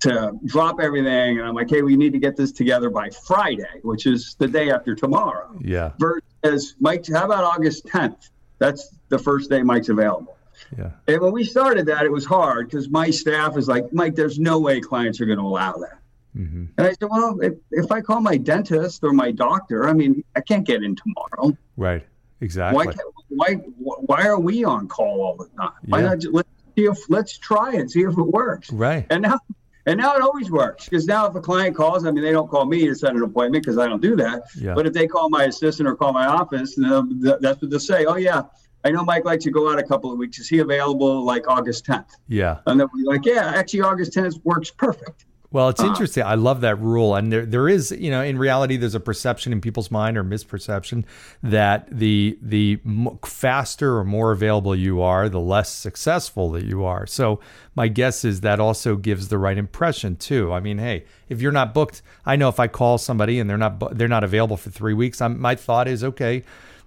to 0.01 0.33
drop 0.47 0.81
everything. 0.81 1.39
And 1.39 1.47
I'm 1.47 1.55
like, 1.55 1.69
hey, 1.69 1.83
we 1.83 1.97
need 1.97 2.13
to 2.13 2.19
get 2.19 2.37
this 2.37 2.53
together 2.53 2.89
by 2.89 3.11
Friday, 3.11 3.81
which 3.83 4.07
is 4.07 4.35
the 4.39 4.49
day 4.49 4.71
after 4.71 4.95
tomorrow. 4.95 5.55
Yeah. 5.61 5.93
Versus 5.99 6.75
Mike, 6.81 7.07
how 7.13 7.27
about 7.27 7.45
August 7.45 7.85
10th? 7.87 8.31
That's 8.59 8.97
the 9.09 9.19
first 9.19 9.51
day 9.51 9.63
Mike's 9.63 9.89
available. 9.91 10.37
Yeah. 10.77 10.91
And 11.09 11.21
when 11.21 11.33
we 11.33 11.45
started 11.45 11.87
that, 11.87 12.05
it 12.05 12.13
was 12.13 12.25
hard 12.25 12.69
because 12.69 12.89
my 12.89 13.11
staff 13.11 13.57
is 13.57 13.69
like, 13.69 13.93
Mike, 13.93 14.15
there's 14.15 14.39
no 14.39 14.59
way 14.59 14.81
clients 14.81 15.21
are 15.21 15.27
going 15.27 15.39
to 15.39 15.45
allow 15.45 15.73
that. 15.73 15.99
Mm-hmm. 16.37 16.67
And 16.79 16.87
I 16.87 16.91
said, 16.91 17.09
well, 17.11 17.41
if, 17.41 17.55
if 17.71 17.91
I 17.91 18.01
call 18.01 18.21
my 18.21 18.37
dentist 18.37 19.03
or 19.03 19.13
my 19.13 19.33
doctor, 19.33 19.89
I 19.89 19.93
mean, 19.93 20.23
I 20.37 20.41
can't 20.41 20.67
get 20.67 20.83
in 20.83 20.97
tomorrow. 20.97 21.57
Right. 21.77 22.07
Exactly. 22.41 22.87
Why, 22.87 22.95
why, 23.29 23.55
why 23.55 24.27
are 24.27 24.39
we 24.39 24.65
on 24.65 24.89
call 24.89 25.23
all 25.23 25.37
the 25.37 25.49
time? 25.61 25.73
Why 25.87 26.03
not 26.03 26.19
just, 26.21 26.33
let's 26.33 26.49
see 26.77 26.85
if, 26.85 26.99
let's 27.11 27.37
try 27.37 27.75
it, 27.75 27.91
see 27.91 28.03
if 28.03 28.17
it 28.17 28.23
works. 28.23 28.73
Right. 28.73 29.07
And 29.11 29.23
now 29.23 29.41
and 29.87 29.99
now 29.99 30.15
it 30.15 30.23
always 30.23 30.51
works 30.51 30.85
because 30.85 31.07
now 31.07 31.27
if 31.27 31.35
a 31.35 31.41
client 31.41 31.75
calls, 31.75 32.05
I 32.05 32.11
mean, 32.11 32.23
they 32.23 32.33
don't 32.33 32.49
call 32.49 32.67
me 32.67 32.87
to 32.87 32.95
set 32.95 33.15
an 33.15 33.23
appointment 33.23 33.65
because 33.65 33.79
I 33.79 33.89
don't 33.89 34.03
do 34.03 34.15
that. 34.17 34.43
Yeah. 34.57 34.75
But 34.75 34.87
if 34.87 34.93
they 34.93 35.07
call 35.07 35.31
my 35.31 35.45
assistant 35.45 35.89
or 35.89 35.97
call 35.97 36.13
my 36.13 36.27
office, 36.27 36.75
that's 36.77 37.61
what 37.61 37.71
they'll 37.71 37.81
say. 37.81 38.05
Oh, 38.05 38.17
yeah, 38.17 38.43
I 38.85 38.91
know 38.91 39.05
Mike 39.05 39.25
likes 39.25 39.45
to 39.45 39.51
go 39.51 39.71
out 39.71 39.79
a 39.79 39.83
couple 39.83 40.11
of 40.11 40.19
weeks. 40.19 40.39
Is 40.39 40.49
he 40.49 40.59
available 40.59 41.25
like 41.25 41.49
August 41.49 41.87
10th? 41.87 42.17
Yeah. 42.29 42.61
And 42.67 42.81
then 42.81 42.89
we're 42.95 43.05
like, 43.05 43.27
yeah, 43.27 43.53
actually, 43.55 43.83
August 43.83 44.13
10th 44.13 44.41
works 44.45 44.71
perfect. 44.71 45.27
Well, 45.53 45.69
it's 45.69 45.83
uh, 45.83 45.87
interesting. 45.87 46.23
I 46.23 46.37
love 46.37 46.61
that 46.61 46.79
rule, 46.79 47.17
and 47.17 47.33
there 47.33 47.45
there 47.45 47.69
is, 47.69 47.91
you 47.91 48.11
know, 48.11 48.23
in 48.23 48.39
reality, 48.39 48.77
there's 48.77 48.95
a 48.95 49.01
perception 49.01 49.53
in 49.53 49.61
people's 49.61 49.91
mind 49.91 50.17
or 50.17 50.23
misperception 50.23 51.05
that 51.43 51.89
the 51.91 52.39
the 52.41 52.79
faster 53.25 53.97
or 53.97 54.05
more 54.05 54.31
available 54.31 54.77
you 54.77 55.03
are, 55.03 55.29
the 55.29 55.41
less 55.41 55.69
successful 55.69 56.53
that 56.53 56.65
you 56.65 56.85
are. 56.85 57.05
So 57.05 57.41
my 57.75 57.89
guess 57.89 58.25
is 58.25 58.43
that 58.43 58.61
also 58.61 58.95
gives 58.95 59.27
the 59.27 59.39
right 59.39 59.59
impression 59.59 60.15
too. 60.15 60.53
I 60.53 60.61
mean, 60.61 60.79
hey, 60.79 61.05
if 61.29 61.41
you're 61.43 61.51
not 61.51 61.75
booked, 61.75 62.01
I 62.25 62.37
know 62.37 62.49
if 62.49 62.61
I 62.61 62.69
call 62.69 62.97
somebody 62.99 63.41
and 63.41 63.51
they're 63.51 63.59
not 63.59 63.99
they're 63.99 64.07
not 64.07 64.23
available 64.23 64.57
for 64.57 64.71
three 64.71 64.95
weeks, 64.95 65.21
I'm, 65.21 65.41
my 65.41 65.57
thought 65.57 65.89
is 65.89 66.05
okay. 66.05 66.45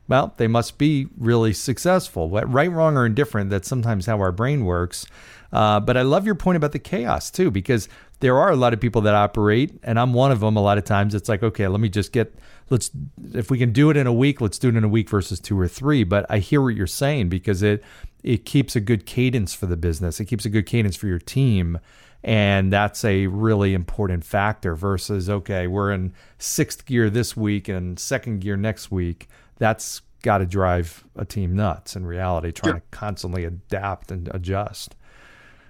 Well, 0.08 0.34
they 0.38 0.48
must 0.48 0.78
be 0.78 1.08
really 1.18 1.54
successful. 1.54 2.30
Right, 2.30 2.72
wrong, 2.72 2.98
or 2.98 3.06
indifferent. 3.06 3.50
That's 3.50 3.68
sometimes 3.68 4.06
how 4.06 4.20
our 4.20 4.32
brain 4.32 4.66
works. 4.66 5.06
Uh, 5.52 5.80
but 5.80 5.96
I 5.96 6.02
love 6.02 6.26
your 6.26 6.36
point 6.36 6.58
about 6.58 6.72
the 6.72 6.80
chaos 6.80 7.30
too, 7.32 7.52
because 7.52 7.88
there 8.20 8.38
are 8.38 8.52
a 8.52 8.56
lot 8.56 8.74
of 8.74 8.80
people 8.80 9.02
that 9.02 9.14
operate, 9.14 9.80
and 9.84 10.00
I'm 10.00 10.14
one 10.14 10.32
of 10.32 10.40
them. 10.40 10.58
A 10.58 10.62
lot 10.62 10.78
of 10.78 10.84
times 10.84 11.14
it's 11.14 11.30
like, 11.30 11.44
okay, 11.44 11.68
let 11.68 11.80
me 11.80 11.90
just 11.90 12.12
get, 12.12 12.34
let's, 12.70 12.90
if 13.34 13.52
we 13.52 13.58
can 13.58 13.72
do 13.72 13.90
it 13.90 13.98
in 13.98 14.08
a 14.08 14.14
week, 14.14 14.42
let's 14.42 14.58
do 14.58 14.70
it 14.70 14.76
in 14.76 14.84
a 14.84 14.90
week 14.90 15.10
versus 15.10 15.40
two 15.40 15.60
or 15.60 15.68
three. 15.68 16.04
But 16.04 16.26
I 16.30 16.40
hear 16.40 16.62
what 16.62 16.76
you're 16.76 16.88
saying 16.88 17.30
because 17.30 17.62
it, 17.62 17.84
it 18.24 18.46
keeps 18.46 18.76
a 18.76 18.80
good 18.80 19.06
cadence 19.06 19.54
for 19.54 19.68
the 19.68 19.78
business. 19.78 20.20
It 20.20 20.26
keeps 20.26 20.46
a 20.46 20.50
good 20.50 20.66
cadence 20.66 20.96
for 20.96 21.08
your 21.08 21.20
team. 21.20 21.80
And 22.24 22.72
that's 22.72 23.04
a 23.04 23.28
really 23.28 23.74
important 23.74 24.24
factor 24.24 24.76
versus, 24.76 25.30
okay, 25.30 25.68
we're 25.68 25.92
in 25.92 26.14
sixth 26.38 26.86
gear 26.86 27.10
this 27.10 27.36
week 27.38 27.68
and 27.68 28.00
second 28.00 28.40
gear 28.40 28.58
next 28.58 28.92
week. 28.92 29.28
That's 29.64 30.02
got 30.24 30.40
to 30.40 30.46
drive 30.46 31.06
a 31.16 31.24
team 31.24 31.56
nuts 31.56 31.96
in 31.96 32.06
reality, 32.06 32.52
trying 32.52 32.74
to 32.74 32.82
constantly 32.92 33.46
adapt 33.46 34.12
and 34.12 34.28
adjust. 34.36 34.94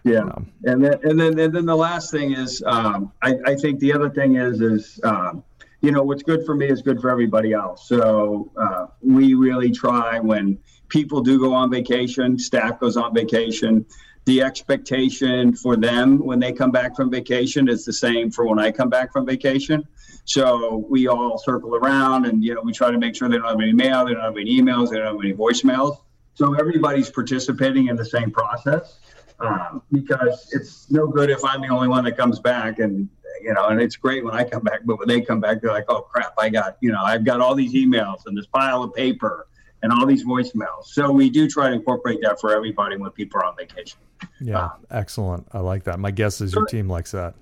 Yeah, 0.03 0.21
um, 0.21 0.51
and 0.63 0.83
then 0.83 0.99
and 1.03 1.19
then 1.19 1.37
and 1.37 1.53
then 1.53 1.67
the 1.67 1.75
last 1.75 2.09
thing 2.09 2.33
is, 2.33 2.63
um, 2.65 3.11
I, 3.21 3.35
I 3.45 3.53
think 3.53 3.79
the 3.79 3.93
other 3.93 4.09
thing 4.09 4.37
is 4.37 4.61
is 4.61 4.99
um, 5.03 5.43
you 5.81 5.91
know 5.91 6.01
what's 6.01 6.23
good 6.23 6.43
for 6.43 6.55
me 6.55 6.69
is 6.69 6.81
good 6.81 6.99
for 6.99 7.11
everybody 7.11 7.53
else. 7.53 7.87
So 7.87 8.51
uh, 8.57 8.87
we 9.03 9.35
really 9.35 9.69
try 9.69 10.19
when 10.19 10.57
people 10.87 11.21
do 11.21 11.39
go 11.39 11.53
on 11.53 11.69
vacation, 11.69 12.39
staff 12.39 12.79
goes 12.79 12.97
on 12.97 13.13
vacation. 13.13 13.85
The 14.25 14.41
expectation 14.41 15.53
for 15.53 15.75
them 15.75 16.17
when 16.17 16.39
they 16.39 16.51
come 16.51 16.71
back 16.71 16.95
from 16.95 17.11
vacation 17.11 17.69
is 17.69 17.85
the 17.85 17.93
same 17.93 18.31
for 18.31 18.47
when 18.47 18.57
I 18.57 18.71
come 18.71 18.89
back 18.89 19.13
from 19.13 19.27
vacation. 19.27 19.83
So 20.25 20.85
we 20.89 21.07
all 21.07 21.37
circle 21.37 21.75
around 21.75 22.25
and 22.25 22.43
you 22.43 22.53
know 22.53 22.61
we 22.61 22.71
try 22.71 22.91
to 22.91 22.97
make 22.97 23.15
sure 23.15 23.29
they 23.29 23.37
don't 23.37 23.47
have 23.47 23.59
any 23.59 23.73
mail, 23.73 24.05
they 24.05 24.13
don't 24.13 24.23
have 24.23 24.37
any 24.37 24.59
emails, 24.59 24.89
they 24.89 24.97
don't 24.97 25.15
have 25.15 25.23
any 25.23 25.33
voicemails. 25.33 25.97
So 26.33 26.53
everybody's 26.53 27.09
participating 27.09 27.87
in 27.87 27.95
the 27.95 28.05
same 28.05 28.31
process 28.31 28.99
um, 29.39 29.83
because 29.91 30.49
it's 30.51 30.89
no 30.89 31.07
good 31.07 31.29
if 31.29 31.43
I'm 31.43 31.61
the 31.61 31.67
only 31.67 31.87
one 31.87 32.03
that 32.05 32.17
comes 32.17 32.39
back 32.39 32.79
and 32.79 33.09
you 33.41 33.53
know, 33.53 33.67
and 33.67 33.81
it's 33.81 33.97
great 33.97 34.23
when 34.23 34.33
I 34.33 34.43
come 34.45 34.63
back, 34.63 34.81
but 34.85 34.97
when 34.99 35.07
they 35.07 35.19
come 35.19 35.41
back, 35.41 35.61
they're 35.61 35.71
like, 35.71 35.85
oh 35.89 36.01
crap, 36.01 36.33
I 36.37 36.49
got, 36.49 36.77
you 36.79 36.91
know, 36.91 37.01
I've 37.03 37.25
got 37.25 37.41
all 37.41 37.55
these 37.55 37.73
emails 37.73 38.25
and 38.25 38.37
this 38.37 38.45
pile 38.45 38.83
of 38.83 38.93
paper 38.93 39.47
and 39.81 39.91
all 39.91 40.05
these 40.05 40.25
voicemails. 40.25 40.85
So 40.85 41.11
we 41.11 41.29
do 41.29 41.49
try 41.49 41.67
to 41.67 41.75
incorporate 41.75 42.19
that 42.21 42.39
for 42.39 42.55
everybody 42.55 42.95
when 42.95 43.11
people 43.11 43.41
are 43.41 43.45
on 43.45 43.55
vacation. 43.57 43.99
Yeah, 44.39 44.65
um, 44.65 44.71
excellent. 44.89 45.47
I 45.51 45.59
like 45.59 45.83
that. 45.83 45.99
My 45.99 46.11
guess 46.11 46.39
is 46.39 46.53
your 46.53 46.65
team 46.65 46.87
likes 46.87 47.11
that. 47.11 47.35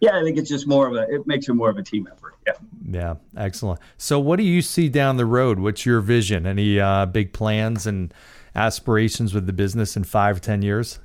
Yeah, 0.00 0.18
I 0.18 0.22
think 0.22 0.38
it's 0.38 0.48
just 0.48 0.66
more 0.66 0.86
of 0.86 0.94
a, 0.94 1.12
it 1.12 1.26
makes 1.26 1.48
it 1.48 1.54
more 1.54 1.70
of 1.70 1.76
a 1.76 1.82
team 1.82 2.08
effort. 2.10 2.34
Yeah. 2.46 2.52
Yeah, 2.90 3.14
excellent. 3.36 3.80
So 3.96 4.18
what 4.18 4.36
do 4.36 4.44
you 4.44 4.62
see 4.62 4.88
down 4.88 5.16
the 5.16 5.26
road? 5.26 5.58
What's 5.58 5.84
your 5.84 6.00
vision? 6.00 6.46
Any 6.46 6.78
uh, 6.78 7.06
big 7.06 7.32
plans 7.32 7.86
and 7.86 8.14
aspirations 8.54 9.34
with 9.34 9.46
the 9.46 9.52
business 9.52 9.96
in 9.96 10.04
five, 10.04 10.40
ten 10.40 10.62
years? 10.62 11.00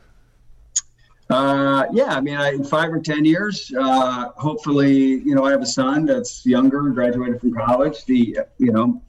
Uh, 1.29 1.85
yeah, 1.91 2.15
I 2.15 2.21
mean, 2.21 2.35
I, 2.35 2.49
in 2.49 2.63
five 2.63 2.91
or 2.91 2.99
ten 2.99 3.25
years, 3.25 3.73
uh, 3.79 4.29
hopefully, 4.35 4.93
you 4.93 5.33
know, 5.33 5.45
I 5.45 5.51
have 5.51 5.61
a 5.61 5.65
son 5.65 6.05
that's 6.05 6.45
younger, 6.45 6.81
graduated 6.89 7.41
from 7.41 7.53
college. 7.53 8.05
The, 8.05 8.37
you 8.59 8.71
know, 8.71 9.01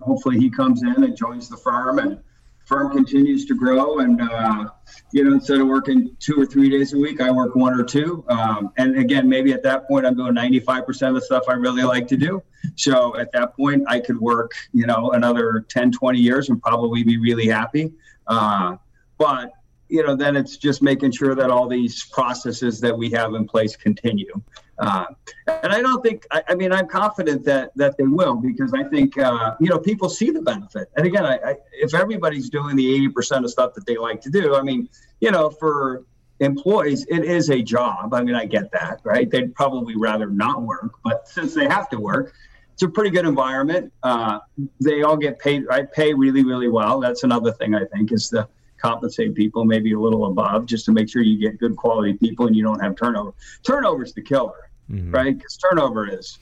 hopefully 0.00 0.38
he 0.38 0.50
comes 0.50 0.82
in 0.82 1.04
and 1.04 1.16
joins 1.16 1.48
the 1.48 1.56
firm, 1.56 1.98
and 1.98 2.18
firm 2.68 2.92
continues 2.92 3.46
to 3.46 3.54
grow 3.54 4.00
and 4.00 4.20
uh, 4.20 4.66
you 5.12 5.24
know 5.24 5.32
instead 5.32 5.58
of 5.60 5.66
working 5.66 6.14
two 6.20 6.38
or 6.38 6.44
three 6.44 6.68
days 6.68 6.92
a 6.92 6.98
week 6.98 7.20
i 7.20 7.30
work 7.30 7.56
one 7.56 7.78
or 7.78 7.82
two. 7.82 8.24
Um, 8.28 8.72
and 8.76 8.98
again 8.98 9.28
maybe 9.28 9.52
at 9.52 9.62
that 9.62 9.88
point 9.88 10.04
i'm 10.06 10.14
doing 10.14 10.34
95% 10.34 11.08
of 11.08 11.14
the 11.14 11.20
stuff 11.22 11.44
i 11.48 11.54
really 11.54 11.82
like 11.82 12.06
to 12.08 12.16
do. 12.16 12.42
So 12.76 13.16
at 13.16 13.32
that 13.32 13.56
point 13.56 13.84
i 13.88 13.98
could 13.98 14.20
work 14.20 14.52
you 14.72 14.86
know 14.86 15.12
another 15.12 15.64
10 15.68 15.92
20 15.92 16.18
years 16.18 16.50
and 16.50 16.62
probably 16.62 17.02
be 17.02 17.18
really 17.18 17.48
happy. 17.48 17.92
Uh, 18.26 18.76
but 19.16 19.52
you 19.88 20.06
know, 20.06 20.14
then 20.14 20.36
it's 20.36 20.56
just 20.56 20.82
making 20.82 21.12
sure 21.12 21.34
that 21.34 21.50
all 21.50 21.66
these 21.66 22.04
processes 22.04 22.80
that 22.80 22.96
we 22.96 23.10
have 23.10 23.34
in 23.34 23.46
place 23.46 23.74
continue. 23.76 24.40
Uh, 24.78 25.06
and 25.46 25.72
I 25.72 25.80
don't 25.80 26.02
think, 26.02 26.26
I, 26.30 26.42
I, 26.48 26.54
mean, 26.54 26.72
I'm 26.72 26.86
confident 26.86 27.44
that 27.44 27.72
that 27.76 27.96
they 27.96 28.04
will 28.04 28.36
because 28.36 28.72
I 28.72 28.84
think, 28.84 29.18
uh, 29.18 29.54
you 29.60 29.68
know, 29.68 29.78
people 29.78 30.08
see 30.08 30.30
the 30.30 30.40
benefit. 30.40 30.88
And 30.96 31.06
again, 31.06 31.26
I, 31.26 31.36
I, 31.36 31.56
if 31.72 31.94
everybody's 31.94 32.48
doing 32.48 32.76
the 32.76 33.08
80% 33.08 33.44
of 33.44 33.50
stuff 33.50 33.74
that 33.74 33.86
they 33.86 33.96
like 33.96 34.20
to 34.22 34.30
do, 34.30 34.54
I 34.54 34.62
mean, 34.62 34.88
you 35.20 35.30
know, 35.32 35.50
for 35.50 36.04
employees, 36.40 37.04
it 37.08 37.24
is 37.24 37.50
a 37.50 37.60
job. 37.60 38.14
I 38.14 38.22
mean, 38.22 38.36
I 38.36 38.44
get 38.44 38.70
that, 38.72 39.00
right? 39.04 39.28
They'd 39.28 39.54
probably 39.54 39.96
rather 39.96 40.26
not 40.26 40.62
work, 40.62 40.92
but 41.02 41.28
since 41.28 41.54
they 41.54 41.66
have 41.66 41.88
to 41.90 41.98
work, 41.98 42.32
it's 42.74 42.84
a 42.84 42.88
pretty 42.88 43.10
good 43.10 43.26
environment. 43.26 43.92
Uh, 44.04 44.38
they 44.80 45.02
all 45.02 45.16
get 45.16 45.40
paid. 45.40 45.64
I 45.68 45.82
pay 45.82 46.14
really, 46.14 46.44
really 46.44 46.68
well. 46.68 47.00
That's 47.00 47.24
another 47.24 47.50
thing 47.50 47.74
I 47.74 47.84
think 47.86 48.12
is 48.12 48.30
the 48.30 48.48
compensate 48.80 49.34
people 49.34 49.64
maybe 49.64 49.92
a 49.92 49.98
little 49.98 50.26
above 50.26 50.66
just 50.66 50.84
to 50.84 50.92
make 50.92 51.08
sure 51.08 51.22
you 51.22 51.38
get 51.38 51.58
good 51.58 51.76
quality 51.76 52.14
people 52.14 52.46
and 52.46 52.56
you 52.56 52.62
don't 52.62 52.78
have 52.80 52.96
turnover. 52.96 53.34
Turnover 53.64 54.04
is 54.04 54.12
the 54.12 54.22
killer, 54.22 54.67
mm-hmm. 54.90 55.10
right? 55.10 55.36
Because 55.36 55.56
turnover 55.56 56.08
is, 56.08 56.38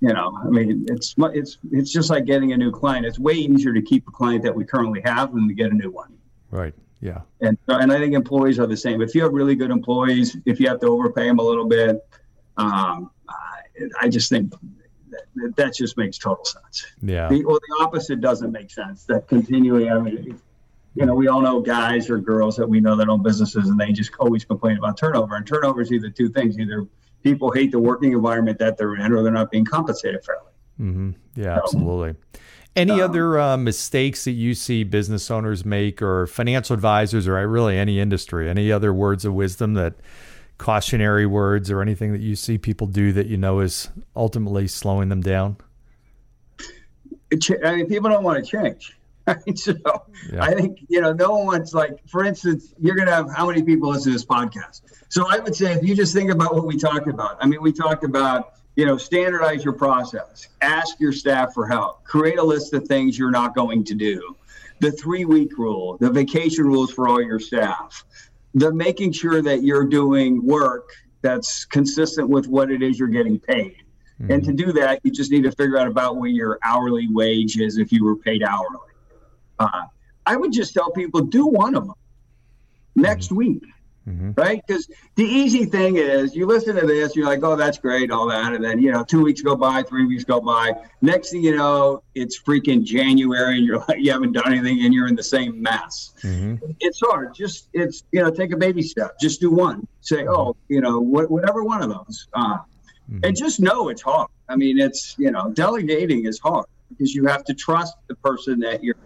you 0.00 0.12
know, 0.12 0.38
I 0.44 0.48
mean, 0.48 0.86
it's 0.88 1.14
it's 1.18 1.58
it's 1.72 1.92
just 1.92 2.10
like 2.10 2.24
getting 2.24 2.52
a 2.52 2.56
new 2.56 2.70
client. 2.70 3.06
It's 3.06 3.18
way 3.18 3.34
easier 3.34 3.72
to 3.72 3.82
keep 3.82 4.06
a 4.08 4.12
client 4.12 4.42
that 4.44 4.54
we 4.54 4.64
currently 4.64 5.00
have 5.04 5.34
than 5.34 5.48
to 5.48 5.54
get 5.54 5.70
a 5.70 5.74
new 5.74 5.90
one. 5.90 6.14
Right. 6.50 6.74
Yeah. 7.00 7.20
And 7.40 7.56
and 7.68 7.92
I 7.92 7.98
think 7.98 8.14
employees 8.14 8.58
are 8.58 8.66
the 8.66 8.76
same. 8.76 9.00
If 9.00 9.14
you 9.14 9.22
have 9.22 9.32
really 9.32 9.54
good 9.54 9.70
employees, 9.70 10.36
if 10.44 10.60
you 10.60 10.68
have 10.68 10.80
to 10.80 10.86
overpay 10.86 11.26
them 11.26 11.38
a 11.38 11.42
little 11.42 11.66
bit, 11.66 12.06
um, 12.56 13.10
I 14.00 14.08
just 14.08 14.30
think 14.30 14.52
that, 15.10 15.56
that 15.56 15.74
just 15.74 15.96
makes 15.96 16.18
total 16.18 16.44
sense. 16.44 16.86
Yeah. 17.02 17.28
The, 17.28 17.44
well, 17.44 17.58
the 17.58 17.84
opposite 17.84 18.20
doesn't 18.20 18.52
make 18.52 18.70
sense. 18.70 19.04
That 19.04 19.28
continually, 19.28 19.90
I 19.90 19.98
mean, 19.98 20.40
you 20.94 21.04
know, 21.04 21.14
we 21.14 21.28
all 21.28 21.42
know 21.42 21.60
guys 21.60 22.08
or 22.08 22.18
girls 22.18 22.56
that 22.56 22.68
we 22.68 22.80
know 22.80 22.96
that 22.96 23.08
own 23.08 23.22
businesses 23.22 23.68
and 23.68 23.78
they 23.78 23.92
just 23.92 24.12
always 24.18 24.44
complain 24.44 24.78
about 24.78 24.96
turnover. 24.96 25.36
And 25.36 25.46
turnover 25.46 25.82
is 25.82 25.92
either 25.92 26.08
two 26.08 26.30
things: 26.30 26.58
either 26.58 26.86
people 27.26 27.50
hate 27.50 27.72
the 27.72 27.78
working 27.80 28.12
environment 28.12 28.58
that 28.60 28.76
they're 28.76 28.94
in, 28.94 29.12
or 29.12 29.22
they're 29.22 29.32
not 29.32 29.50
being 29.50 29.64
compensated 29.64 30.24
fairly. 30.24 30.52
Mm-hmm. 30.80 31.10
Yeah, 31.34 31.56
so, 31.56 31.62
absolutely. 31.62 32.14
Any 32.76 32.92
um, 32.92 33.00
other 33.00 33.40
uh, 33.40 33.56
mistakes 33.56 34.24
that 34.24 34.32
you 34.32 34.54
see 34.54 34.84
business 34.84 35.28
owners 35.28 35.64
make, 35.64 36.00
or 36.00 36.28
financial 36.28 36.74
advisors, 36.74 37.26
or 37.26 37.48
really 37.48 37.76
any 37.76 37.98
industry? 37.98 38.48
Any 38.48 38.70
other 38.70 38.92
words 38.92 39.24
of 39.24 39.34
wisdom 39.34 39.74
that 39.74 39.94
cautionary 40.58 41.26
words, 41.26 41.68
or 41.68 41.82
anything 41.82 42.12
that 42.12 42.20
you 42.20 42.36
see 42.36 42.58
people 42.58 42.86
do 42.86 43.12
that 43.12 43.26
you 43.26 43.36
know 43.36 43.58
is 43.58 43.88
ultimately 44.14 44.68
slowing 44.68 45.08
them 45.08 45.20
down? 45.20 45.56
I 47.32 47.74
mean, 47.74 47.86
people 47.86 48.08
don't 48.08 48.22
want 48.22 48.44
to 48.44 48.48
change. 48.48 48.96
Right? 49.46 49.58
So 49.58 49.74
yeah. 50.32 50.42
I 50.42 50.54
think, 50.54 50.78
you 50.88 51.00
know, 51.00 51.12
no 51.12 51.36
one's 51.36 51.74
like, 51.74 51.98
for 52.08 52.24
instance, 52.24 52.74
you're 52.78 52.94
going 52.94 53.08
to 53.08 53.14
have 53.14 53.28
how 53.34 53.48
many 53.48 53.60
people 53.62 53.88
listen 53.88 54.12
to 54.12 54.18
this 54.18 54.24
podcast? 54.24 54.82
So 55.08 55.26
I 55.28 55.40
would 55.40 55.54
say 55.54 55.72
if 55.72 55.82
you 55.82 55.96
just 55.96 56.14
think 56.14 56.30
about 56.30 56.54
what 56.54 56.64
we 56.64 56.76
talked 56.76 57.08
about, 57.08 57.36
I 57.40 57.46
mean, 57.46 57.60
we 57.60 57.72
talked 57.72 58.04
about, 58.04 58.54
you 58.76 58.86
know, 58.86 58.96
standardize 58.96 59.64
your 59.64 59.72
process, 59.72 60.48
ask 60.60 61.00
your 61.00 61.12
staff 61.12 61.54
for 61.54 61.66
help, 61.66 62.04
create 62.04 62.38
a 62.38 62.42
list 62.42 62.72
of 62.72 62.86
things 62.86 63.18
you're 63.18 63.32
not 63.32 63.54
going 63.54 63.82
to 63.84 63.94
do, 63.94 64.36
the 64.80 64.92
three 64.92 65.24
week 65.24 65.58
rule, 65.58 65.96
the 65.98 66.10
vacation 66.10 66.64
rules 66.64 66.92
for 66.92 67.08
all 67.08 67.20
your 67.20 67.40
staff, 67.40 68.04
the 68.54 68.72
making 68.72 69.10
sure 69.10 69.42
that 69.42 69.64
you're 69.64 69.86
doing 69.86 70.44
work 70.46 70.90
that's 71.22 71.64
consistent 71.64 72.28
with 72.28 72.46
what 72.46 72.70
it 72.70 72.82
is 72.82 72.98
you're 72.98 73.08
getting 73.08 73.40
paid. 73.40 73.82
Mm-hmm. 74.20 74.30
And 74.30 74.44
to 74.44 74.52
do 74.52 74.72
that, 74.72 75.00
you 75.02 75.10
just 75.10 75.30
need 75.30 75.42
to 75.42 75.52
figure 75.52 75.78
out 75.78 75.88
about 75.88 76.16
what 76.16 76.30
your 76.30 76.58
hourly 76.62 77.08
wage 77.10 77.58
is 77.58 77.78
if 77.78 77.92
you 77.92 78.04
were 78.04 78.16
paid 78.16 78.42
hourly. 78.42 78.92
Uh, 79.58 79.82
I 80.24 80.36
would 80.36 80.52
just 80.52 80.74
tell 80.74 80.90
people 80.90 81.20
do 81.22 81.46
one 81.46 81.74
of 81.74 81.86
them 81.86 81.94
next 82.94 83.26
mm-hmm. 83.26 83.36
week. 83.36 83.62
Mm-hmm. 84.08 84.32
Right? 84.36 84.62
Because 84.64 84.88
the 85.16 85.24
easy 85.24 85.64
thing 85.64 85.96
is 85.96 86.36
you 86.36 86.46
listen 86.46 86.76
to 86.76 86.86
this, 86.86 87.16
you're 87.16 87.26
like, 87.26 87.42
oh, 87.42 87.56
that's 87.56 87.76
great, 87.76 88.12
all 88.12 88.28
that. 88.28 88.52
And 88.52 88.64
then, 88.64 88.78
you 88.78 88.92
know, 88.92 89.02
two 89.02 89.20
weeks 89.20 89.40
go 89.40 89.56
by, 89.56 89.82
three 89.82 90.06
weeks 90.06 90.22
go 90.22 90.40
by. 90.40 90.74
Next 91.02 91.30
thing 91.30 91.42
you 91.42 91.56
know, 91.56 92.04
it's 92.14 92.40
freaking 92.40 92.84
January 92.84 93.56
and 93.56 93.66
you're 93.66 93.78
like, 93.88 93.98
you 93.98 94.12
haven't 94.12 94.30
done 94.30 94.52
anything 94.52 94.84
and 94.84 94.94
you're 94.94 95.08
in 95.08 95.16
the 95.16 95.24
same 95.24 95.60
mess. 95.60 96.12
Mm-hmm. 96.22 96.70
It's 96.78 97.00
hard. 97.00 97.34
Just, 97.34 97.68
it's, 97.72 98.04
you 98.12 98.22
know, 98.22 98.30
take 98.30 98.52
a 98.52 98.56
baby 98.56 98.82
step. 98.82 99.18
Just 99.20 99.40
do 99.40 99.50
one. 99.50 99.88
Say, 100.02 100.18
mm-hmm. 100.18 100.28
oh, 100.28 100.56
you 100.68 100.80
know, 100.80 101.00
wh- 101.00 101.28
whatever 101.28 101.64
one 101.64 101.82
of 101.82 101.88
those. 101.88 102.28
Uh, 102.32 102.58
and 103.24 103.36
just 103.36 103.58
know 103.58 103.88
it's 103.88 104.02
hard. 104.02 104.28
I 104.48 104.54
mean, 104.54 104.78
it's, 104.78 105.16
you 105.18 105.32
know, 105.32 105.50
delegating 105.50 106.26
is 106.26 106.38
hard 106.38 106.66
because 106.90 107.12
you 107.14 107.26
have 107.26 107.44
to 107.44 107.54
trust 107.54 107.94
the 108.08 108.14
person 108.16 108.60
that 108.60 108.84
you're 108.84 108.96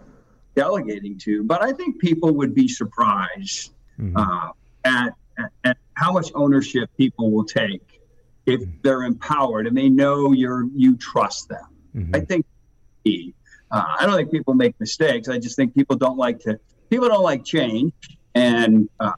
delegating 0.55 1.17
to. 1.19 1.43
But 1.43 1.63
I 1.63 1.71
think 1.71 1.99
people 1.99 2.33
would 2.35 2.53
be 2.53 2.67
surprised 2.67 3.73
mm-hmm. 3.99 4.17
uh, 4.17 4.49
at, 4.85 5.13
at, 5.37 5.51
at, 5.63 5.77
how 5.93 6.11
much 6.11 6.31
ownership 6.33 6.89
people 6.97 7.31
will 7.31 7.45
take 7.45 8.01
if 8.45 8.59
mm-hmm. 8.59 8.71
they're 8.81 9.03
empowered 9.03 9.67
and 9.67 9.77
they 9.77 9.89
know 9.89 10.31
you're 10.31 10.65
you 10.75 10.95
trust 10.97 11.49
them. 11.49 11.67
Mm-hmm. 11.95 12.15
I 12.15 12.19
think 12.21 12.45
uh, 13.71 13.83
I 13.99 14.05
don't 14.05 14.15
think 14.15 14.31
people 14.31 14.53
make 14.53 14.79
mistakes. 14.79 15.29
I 15.29 15.37
just 15.37 15.55
think 15.55 15.73
people 15.73 15.95
don't 15.95 16.17
like 16.17 16.39
to 16.41 16.59
people 16.89 17.07
don't 17.07 17.23
like 17.23 17.43
change. 17.43 17.93
And 18.35 18.89
uh, 18.99 19.13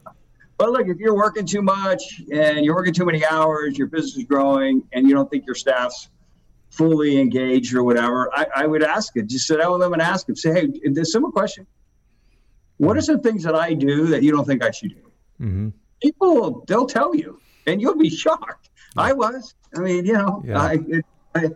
but 0.56 0.70
look, 0.70 0.88
if 0.88 0.98
you're 0.98 1.16
working 1.16 1.44
too 1.46 1.62
much 1.62 2.22
and 2.32 2.64
you're 2.64 2.74
working 2.74 2.94
too 2.94 3.04
many 3.04 3.24
hours, 3.26 3.76
your 3.76 3.88
business 3.88 4.16
is 4.16 4.24
growing, 4.24 4.82
and 4.92 5.08
you 5.08 5.14
don't 5.14 5.28
think 5.30 5.44
your 5.46 5.56
staff's 5.56 6.08
fully 6.76 7.18
engaged 7.18 7.74
or 7.74 7.84
whatever, 7.84 8.30
I, 8.34 8.46
I 8.56 8.66
would 8.66 8.82
ask 8.82 9.16
it. 9.16 9.26
Just 9.26 9.46
sit 9.46 9.58
down 9.58 9.72
with 9.72 9.80
them 9.80 9.92
and 9.92 10.02
ask 10.02 10.26
them. 10.26 10.36
Say, 10.36 10.52
hey, 10.52 10.90
this 10.90 11.12
simple 11.12 11.32
question. 11.32 11.66
What 12.78 12.96
are 12.96 13.00
some 13.00 13.20
things 13.20 13.44
that 13.44 13.54
I 13.54 13.74
do 13.74 14.06
that 14.08 14.22
you 14.22 14.32
don't 14.32 14.44
think 14.44 14.64
I 14.64 14.70
should 14.70 14.90
do? 14.90 15.10
Mm-hmm. 15.40 15.68
People, 16.02 16.64
they'll 16.66 16.86
tell 16.86 17.14
you, 17.14 17.40
and 17.66 17.80
you'll 17.80 17.96
be 17.96 18.10
shocked. 18.10 18.70
Yeah. 18.96 19.02
I 19.02 19.12
was. 19.12 19.54
I 19.76 19.80
mean, 19.80 20.04
you 20.04 20.14
know, 20.14 20.42
yeah. 20.44 20.60
I, 20.60 20.78
it, 20.88 21.04
I, 21.34 21.50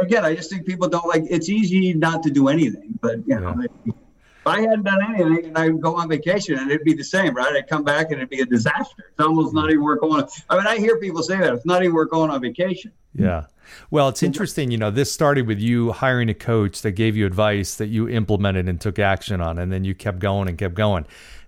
again, 0.00 0.24
I 0.24 0.34
just 0.34 0.50
think 0.50 0.66
people 0.66 0.88
don't 0.88 1.06
like. 1.06 1.24
It's 1.30 1.48
easy 1.48 1.94
not 1.94 2.22
to 2.24 2.30
do 2.30 2.48
anything, 2.48 2.98
but 3.00 3.18
you 3.26 3.40
know, 3.40 3.54
yeah. 3.60 3.92
if 3.92 4.46
I 4.46 4.60
hadn't 4.60 4.84
done 4.84 5.02
anything 5.02 5.46
and 5.46 5.58
I'd 5.58 5.80
go 5.80 5.96
on 5.96 6.08
vacation 6.08 6.58
and 6.58 6.70
it'd 6.70 6.84
be 6.84 6.94
the 6.94 7.04
same, 7.04 7.34
right? 7.34 7.52
I'd 7.52 7.68
come 7.68 7.82
back 7.82 8.06
and 8.10 8.16
it'd 8.16 8.30
be 8.30 8.40
a 8.40 8.46
disaster. 8.46 9.04
It's 9.10 9.20
almost 9.20 9.54
not 9.54 9.70
even 9.70 9.82
worth 9.82 10.00
going. 10.00 10.22
On. 10.22 10.28
I 10.48 10.56
mean, 10.56 10.66
I 10.66 10.78
hear 10.78 10.98
people 10.98 11.22
say 11.22 11.38
that 11.38 11.54
it's 11.54 11.66
not 11.66 11.82
even 11.82 11.94
worth 11.94 12.10
going 12.10 12.30
on 12.30 12.40
vacation. 12.40 12.92
Yeah. 13.18 13.46
Well, 13.90 14.08
it's 14.08 14.22
interesting. 14.22 14.70
You 14.70 14.78
know, 14.78 14.90
this 14.90 15.10
started 15.10 15.46
with 15.46 15.58
you 15.58 15.92
hiring 15.92 16.28
a 16.28 16.34
coach 16.34 16.82
that 16.82 16.92
gave 16.92 17.16
you 17.16 17.26
advice 17.26 17.76
that 17.76 17.88
you 17.88 18.08
implemented 18.08 18.68
and 18.68 18.80
took 18.80 18.98
action 18.98 19.40
on, 19.40 19.58
and 19.58 19.72
then 19.72 19.84
you 19.84 19.94
kept 19.94 20.18
going 20.18 20.48
and 20.48 20.56
kept 20.56 20.74
going. 20.74 21.06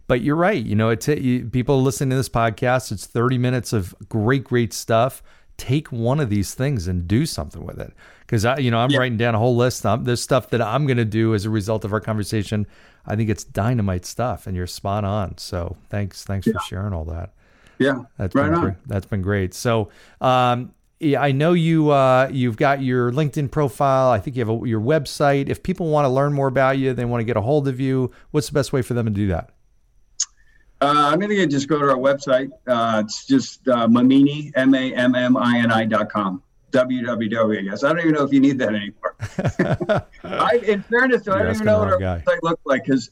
But 0.09 0.23
you're 0.23 0.37
right. 0.37 0.65
You 0.65 0.75
know, 0.75 0.89
it's 0.89 1.07
you, 1.07 1.45
people 1.45 1.83
listening 1.83 2.11
to 2.11 2.17
this 2.17 2.31
podcast. 2.31 2.91
It's 2.93 3.07
30 3.07 3.39
minutes 3.39 3.73
of 3.73 3.95
great, 4.09 4.45
great 4.45 4.73
stuff. 4.73 5.23
Take 5.59 5.93
one 5.93 6.19
of 6.19 6.31
these 6.31 6.55
things 6.55 6.89
and 6.89 7.07
do 7.07 7.27
something 7.27 7.65
with 7.65 7.79
it. 7.79 7.93
Because 8.21 8.45
I, 8.45 8.59
you 8.59 8.71
know, 8.71 8.79
I'm 8.79 8.91
yeah. 8.91 8.99
writing 8.99 9.19
down 9.19 9.35
a 9.35 9.39
whole 9.39 9.57
list. 9.57 9.85
of 9.85 10.05
there's 10.05 10.23
stuff 10.23 10.51
that 10.51 10.63
I'm 10.63 10.87
going 10.87 10.97
to 10.97 11.05
do 11.05 11.35
as 11.35 11.45
a 11.45 11.51
result 11.51 11.85
of 11.85 11.93
our 11.93 12.01
conversation. 12.01 12.67
I 13.07 13.17
think 13.17 13.29
it's 13.29 13.45
dynamite 13.45 14.07
stuff, 14.07 14.47
and 14.47 14.57
you're 14.57 14.67
spot 14.67 15.05
on. 15.05 15.37
So 15.39 15.77
thanks, 15.89 16.25
thanks 16.25 16.47
yeah. 16.47 16.55
for 16.55 16.61
sharing 16.61 16.93
all 16.93 17.05
that. 17.07 17.33
Yeah, 17.79 18.05
that's 18.17 18.35
right 18.35 18.51
been 18.51 18.55
on. 18.55 18.77
That's 18.87 19.07
been 19.07 19.23
great. 19.23 19.55
So, 19.55 19.91
um, 20.21 20.75
I 21.01 21.31
know 21.33 21.53
you 21.53 21.91
uh, 21.91 22.29
you've 22.33 22.57
got 22.57 22.83
your 22.83 23.13
LinkedIn 23.13 23.51
profile. 23.51 24.11
I 24.11 24.19
think 24.19 24.37
you 24.37 24.45
have 24.45 24.63
a, 24.63 24.69
your 24.69 24.81
website. 24.81 25.49
If 25.49 25.63
people 25.63 25.89
want 25.91 26.05
to 26.05 26.09
learn 26.09 26.33
more 26.33 26.49
about 26.49 26.79
you, 26.79 26.93
they 26.93 27.05
want 27.05 27.21
to 27.21 27.25
get 27.25 27.37
a 27.37 27.41
hold 27.41 27.69
of 27.69 27.79
you. 27.79 28.11
What's 28.33 28.49
the 28.49 28.55
best 28.55 28.73
way 28.73 28.83
for 28.83 28.95
them 28.95 29.07
to 29.07 29.13
do 29.13 29.29
that? 29.29 29.51
Uh, 30.81 31.11
I'm 31.13 31.19
going 31.19 31.31
to 31.31 31.47
just 31.47 31.69
go 31.69 31.79
to 31.79 31.91
our 31.91 31.97
website. 31.97 32.51
Uh, 32.67 33.03
it's 33.05 33.27
just 33.27 33.67
uh, 33.69 33.89
Mammini, 33.89 34.53
M 34.55 34.75
A 34.75 34.95
M 34.95 35.15
M 35.15 35.37
I 35.37 35.59
N 35.59 35.73
I 35.73 35.85
dot 35.85 36.11
com. 36.11 36.43
www. 36.73 37.59
I 37.59 37.63
guess 37.63 37.85
I 37.85 37.89
don't 37.89 38.01
even 38.01 38.13
know 38.13 38.25
if 38.25 38.33
you 38.33 38.41
need 38.41 38.59
that 38.59 38.75
anymore. 38.75 39.17
I, 40.25 40.57
in 40.65 40.83
fairness, 40.83 41.27
I 41.29 41.39
don't 41.43 41.55
even 41.55 41.67
know 41.67 41.79
what 41.81 41.93
our 41.93 41.99
guy. 41.99 42.23
website 42.27 42.43
looks 42.43 42.63
like 42.65 42.85
because 42.85 43.11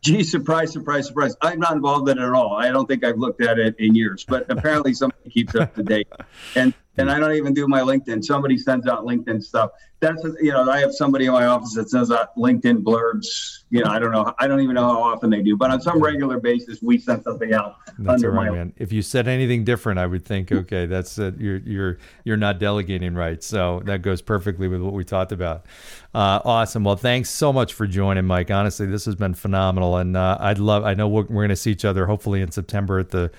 gee, 0.00 0.22
surprise, 0.22 0.72
surprise, 0.72 1.06
surprise. 1.06 1.36
I'm 1.42 1.58
not 1.58 1.72
involved 1.72 2.08
in 2.08 2.18
it 2.18 2.22
at 2.22 2.32
all. 2.32 2.56
I 2.56 2.70
don't 2.70 2.86
think 2.86 3.04
I've 3.04 3.18
looked 3.18 3.42
at 3.42 3.58
it 3.58 3.76
in 3.78 3.94
years, 3.94 4.24
but 4.24 4.50
apparently 4.50 4.94
somebody 4.94 5.30
keeps 5.30 5.54
up 5.54 5.74
to 5.74 5.82
date. 5.82 6.08
And 6.54 6.74
and 6.98 7.10
I 7.10 7.18
don't 7.18 7.34
even 7.34 7.54
do 7.54 7.66
my 7.68 7.80
LinkedIn. 7.80 8.24
Somebody 8.24 8.58
sends 8.58 8.86
out 8.86 9.04
LinkedIn 9.04 9.42
stuff. 9.42 9.70
That's 10.00 10.22
you 10.40 10.52
know, 10.52 10.70
I 10.70 10.78
have 10.80 10.94
somebody 10.94 11.26
in 11.26 11.32
my 11.32 11.46
office 11.46 11.74
that 11.74 11.90
sends 11.90 12.10
out 12.10 12.36
LinkedIn 12.36 12.82
blurbs. 12.82 13.64
You 13.70 13.82
know, 13.82 13.90
I 13.90 13.98
don't 13.98 14.12
know, 14.12 14.32
I 14.38 14.46
don't 14.46 14.60
even 14.60 14.74
know 14.74 14.82
how 14.82 15.02
often 15.02 15.28
they 15.28 15.42
do, 15.42 15.56
but 15.56 15.70
on 15.70 15.80
some 15.80 16.00
regular 16.00 16.38
basis, 16.38 16.80
we 16.80 16.98
send 16.98 17.24
something 17.24 17.52
out. 17.52 17.76
That's 17.98 18.22
all 18.22 18.30
right, 18.30 18.50
my... 18.50 18.56
man. 18.56 18.72
If 18.76 18.92
you 18.92 19.02
said 19.02 19.26
anything 19.26 19.64
different, 19.64 19.98
I 19.98 20.06
would 20.06 20.24
think, 20.24 20.52
okay, 20.52 20.86
that's 20.86 21.18
uh, 21.18 21.32
you're 21.36 21.58
you're 21.58 21.98
you're 22.24 22.36
not 22.36 22.58
delegating 22.60 23.14
right. 23.14 23.42
So 23.42 23.82
that 23.86 24.02
goes 24.02 24.22
perfectly 24.22 24.68
with 24.68 24.80
what 24.82 24.92
we 24.92 25.04
talked 25.04 25.32
about. 25.32 25.66
Uh, 26.14 26.40
awesome. 26.44 26.84
Well, 26.84 26.96
thanks 26.96 27.30
so 27.30 27.52
much 27.52 27.74
for 27.74 27.86
joining, 27.86 28.24
Mike. 28.24 28.50
Honestly, 28.50 28.86
this 28.86 29.04
has 29.04 29.16
been 29.16 29.34
phenomenal, 29.34 29.96
and 29.96 30.16
uh, 30.16 30.38
I'd 30.40 30.58
love. 30.58 30.84
I 30.84 30.94
know 30.94 31.08
we're, 31.08 31.22
we're 31.22 31.42
going 31.42 31.48
to 31.50 31.56
see 31.56 31.72
each 31.72 31.84
other 31.84 32.06
hopefully 32.06 32.40
in 32.40 32.52
September 32.52 33.00
at 33.00 33.10
the 33.10 33.30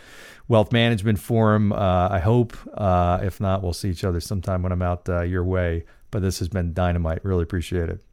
Wealth 0.50 0.74
Management 0.74 1.20
Forum. 1.20 1.72
Uh, 1.72 2.10
I 2.12 2.20
hope. 2.20 2.58
Uh, 2.74 3.20
if 3.22 3.40
not, 3.40 3.64
we'll 3.64 3.72
see 3.72 3.90
each 3.90 4.04
other 4.04 4.20
sometime 4.20 4.64
when 4.64 4.74
I'm 4.74 4.82
out 4.82 5.08
uh, 5.08 5.22
your 5.22 5.46
way. 5.46 5.86
But 6.12 6.22
this 6.22 6.40
has 6.40 6.50
been 6.50 6.74
dynamite. 6.74 7.24
Really 7.24 7.44
appreciate 7.44 7.88
it. 7.88 8.04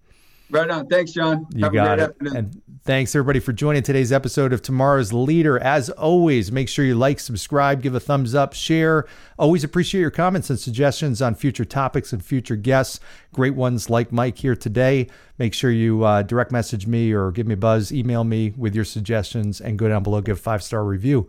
Right 0.49 0.70
on. 0.70 0.87
Thanks, 0.87 1.11
John. 1.11 1.47
You 1.55 1.64
Have 1.64 1.72
got 1.72 1.99
it. 1.99 2.11
Afternoon. 2.11 2.37
And 2.37 2.62
thanks 2.84 3.16
everybody 3.16 3.41
for 3.41 3.53
joining 3.53 3.82
today's 3.82 4.12
episode 4.12 4.53
of 4.53 4.62
Tomorrow's 4.62 5.12
Leader. 5.12 5.59
As 5.59 5.91
always, 5.91 6.53
make 6.53 6.68
sure 6.68 6.84
you 6.84 6.95
like, 6.95 7.18
subscribe, 7.18 7.82
give 7.82 7.97
a 7.97 8.01
thumbs 8.01 8.32
up, 8.32 8.53
share. 8.53 9.07
Always 9.41 9.64
appreciate 9.64 10.03
your 10.03 10.12
comments 10.12 10.49
and 10.49 10.59
suggestions 10.59 11.20
on 11.20 11.34
future 11.34 11.64
topics 11.64 12.12
and 12.12 12.24
future 12.24 12.55
guests. 12.55 13.01
Great 13.32 13.55
ones 13.57 13.91
like 13.91 14.12
Mike 14.12 14.39
here 14.39 14.55
today. 14.55 15.09
Make 15.39 15.53
sure 15.53 15.72
you 15.72 16.05
uh, 16.05 16.22
direct 16.22 16.53
message 16.53 16.87
me 16.87 17.12
or 17.12 17.32
give 17.32 17.49
me 17.49 17.55
a 17.55 17.57
buzz, 17.57 17.91
email 17.91 18.22
me 18.22 18.53
with 18.57 18.74
your 18.74 18.84
suggestions, 18.84 19.61
and 19.61 19.76
go 19.76 19.89
down 19.89 20.05
below, 20.05 20.20
give 20.20 20.37
a 20.37 20.41
five 20.41 20.62
star 20.62 20.84
review. 20.84 21.28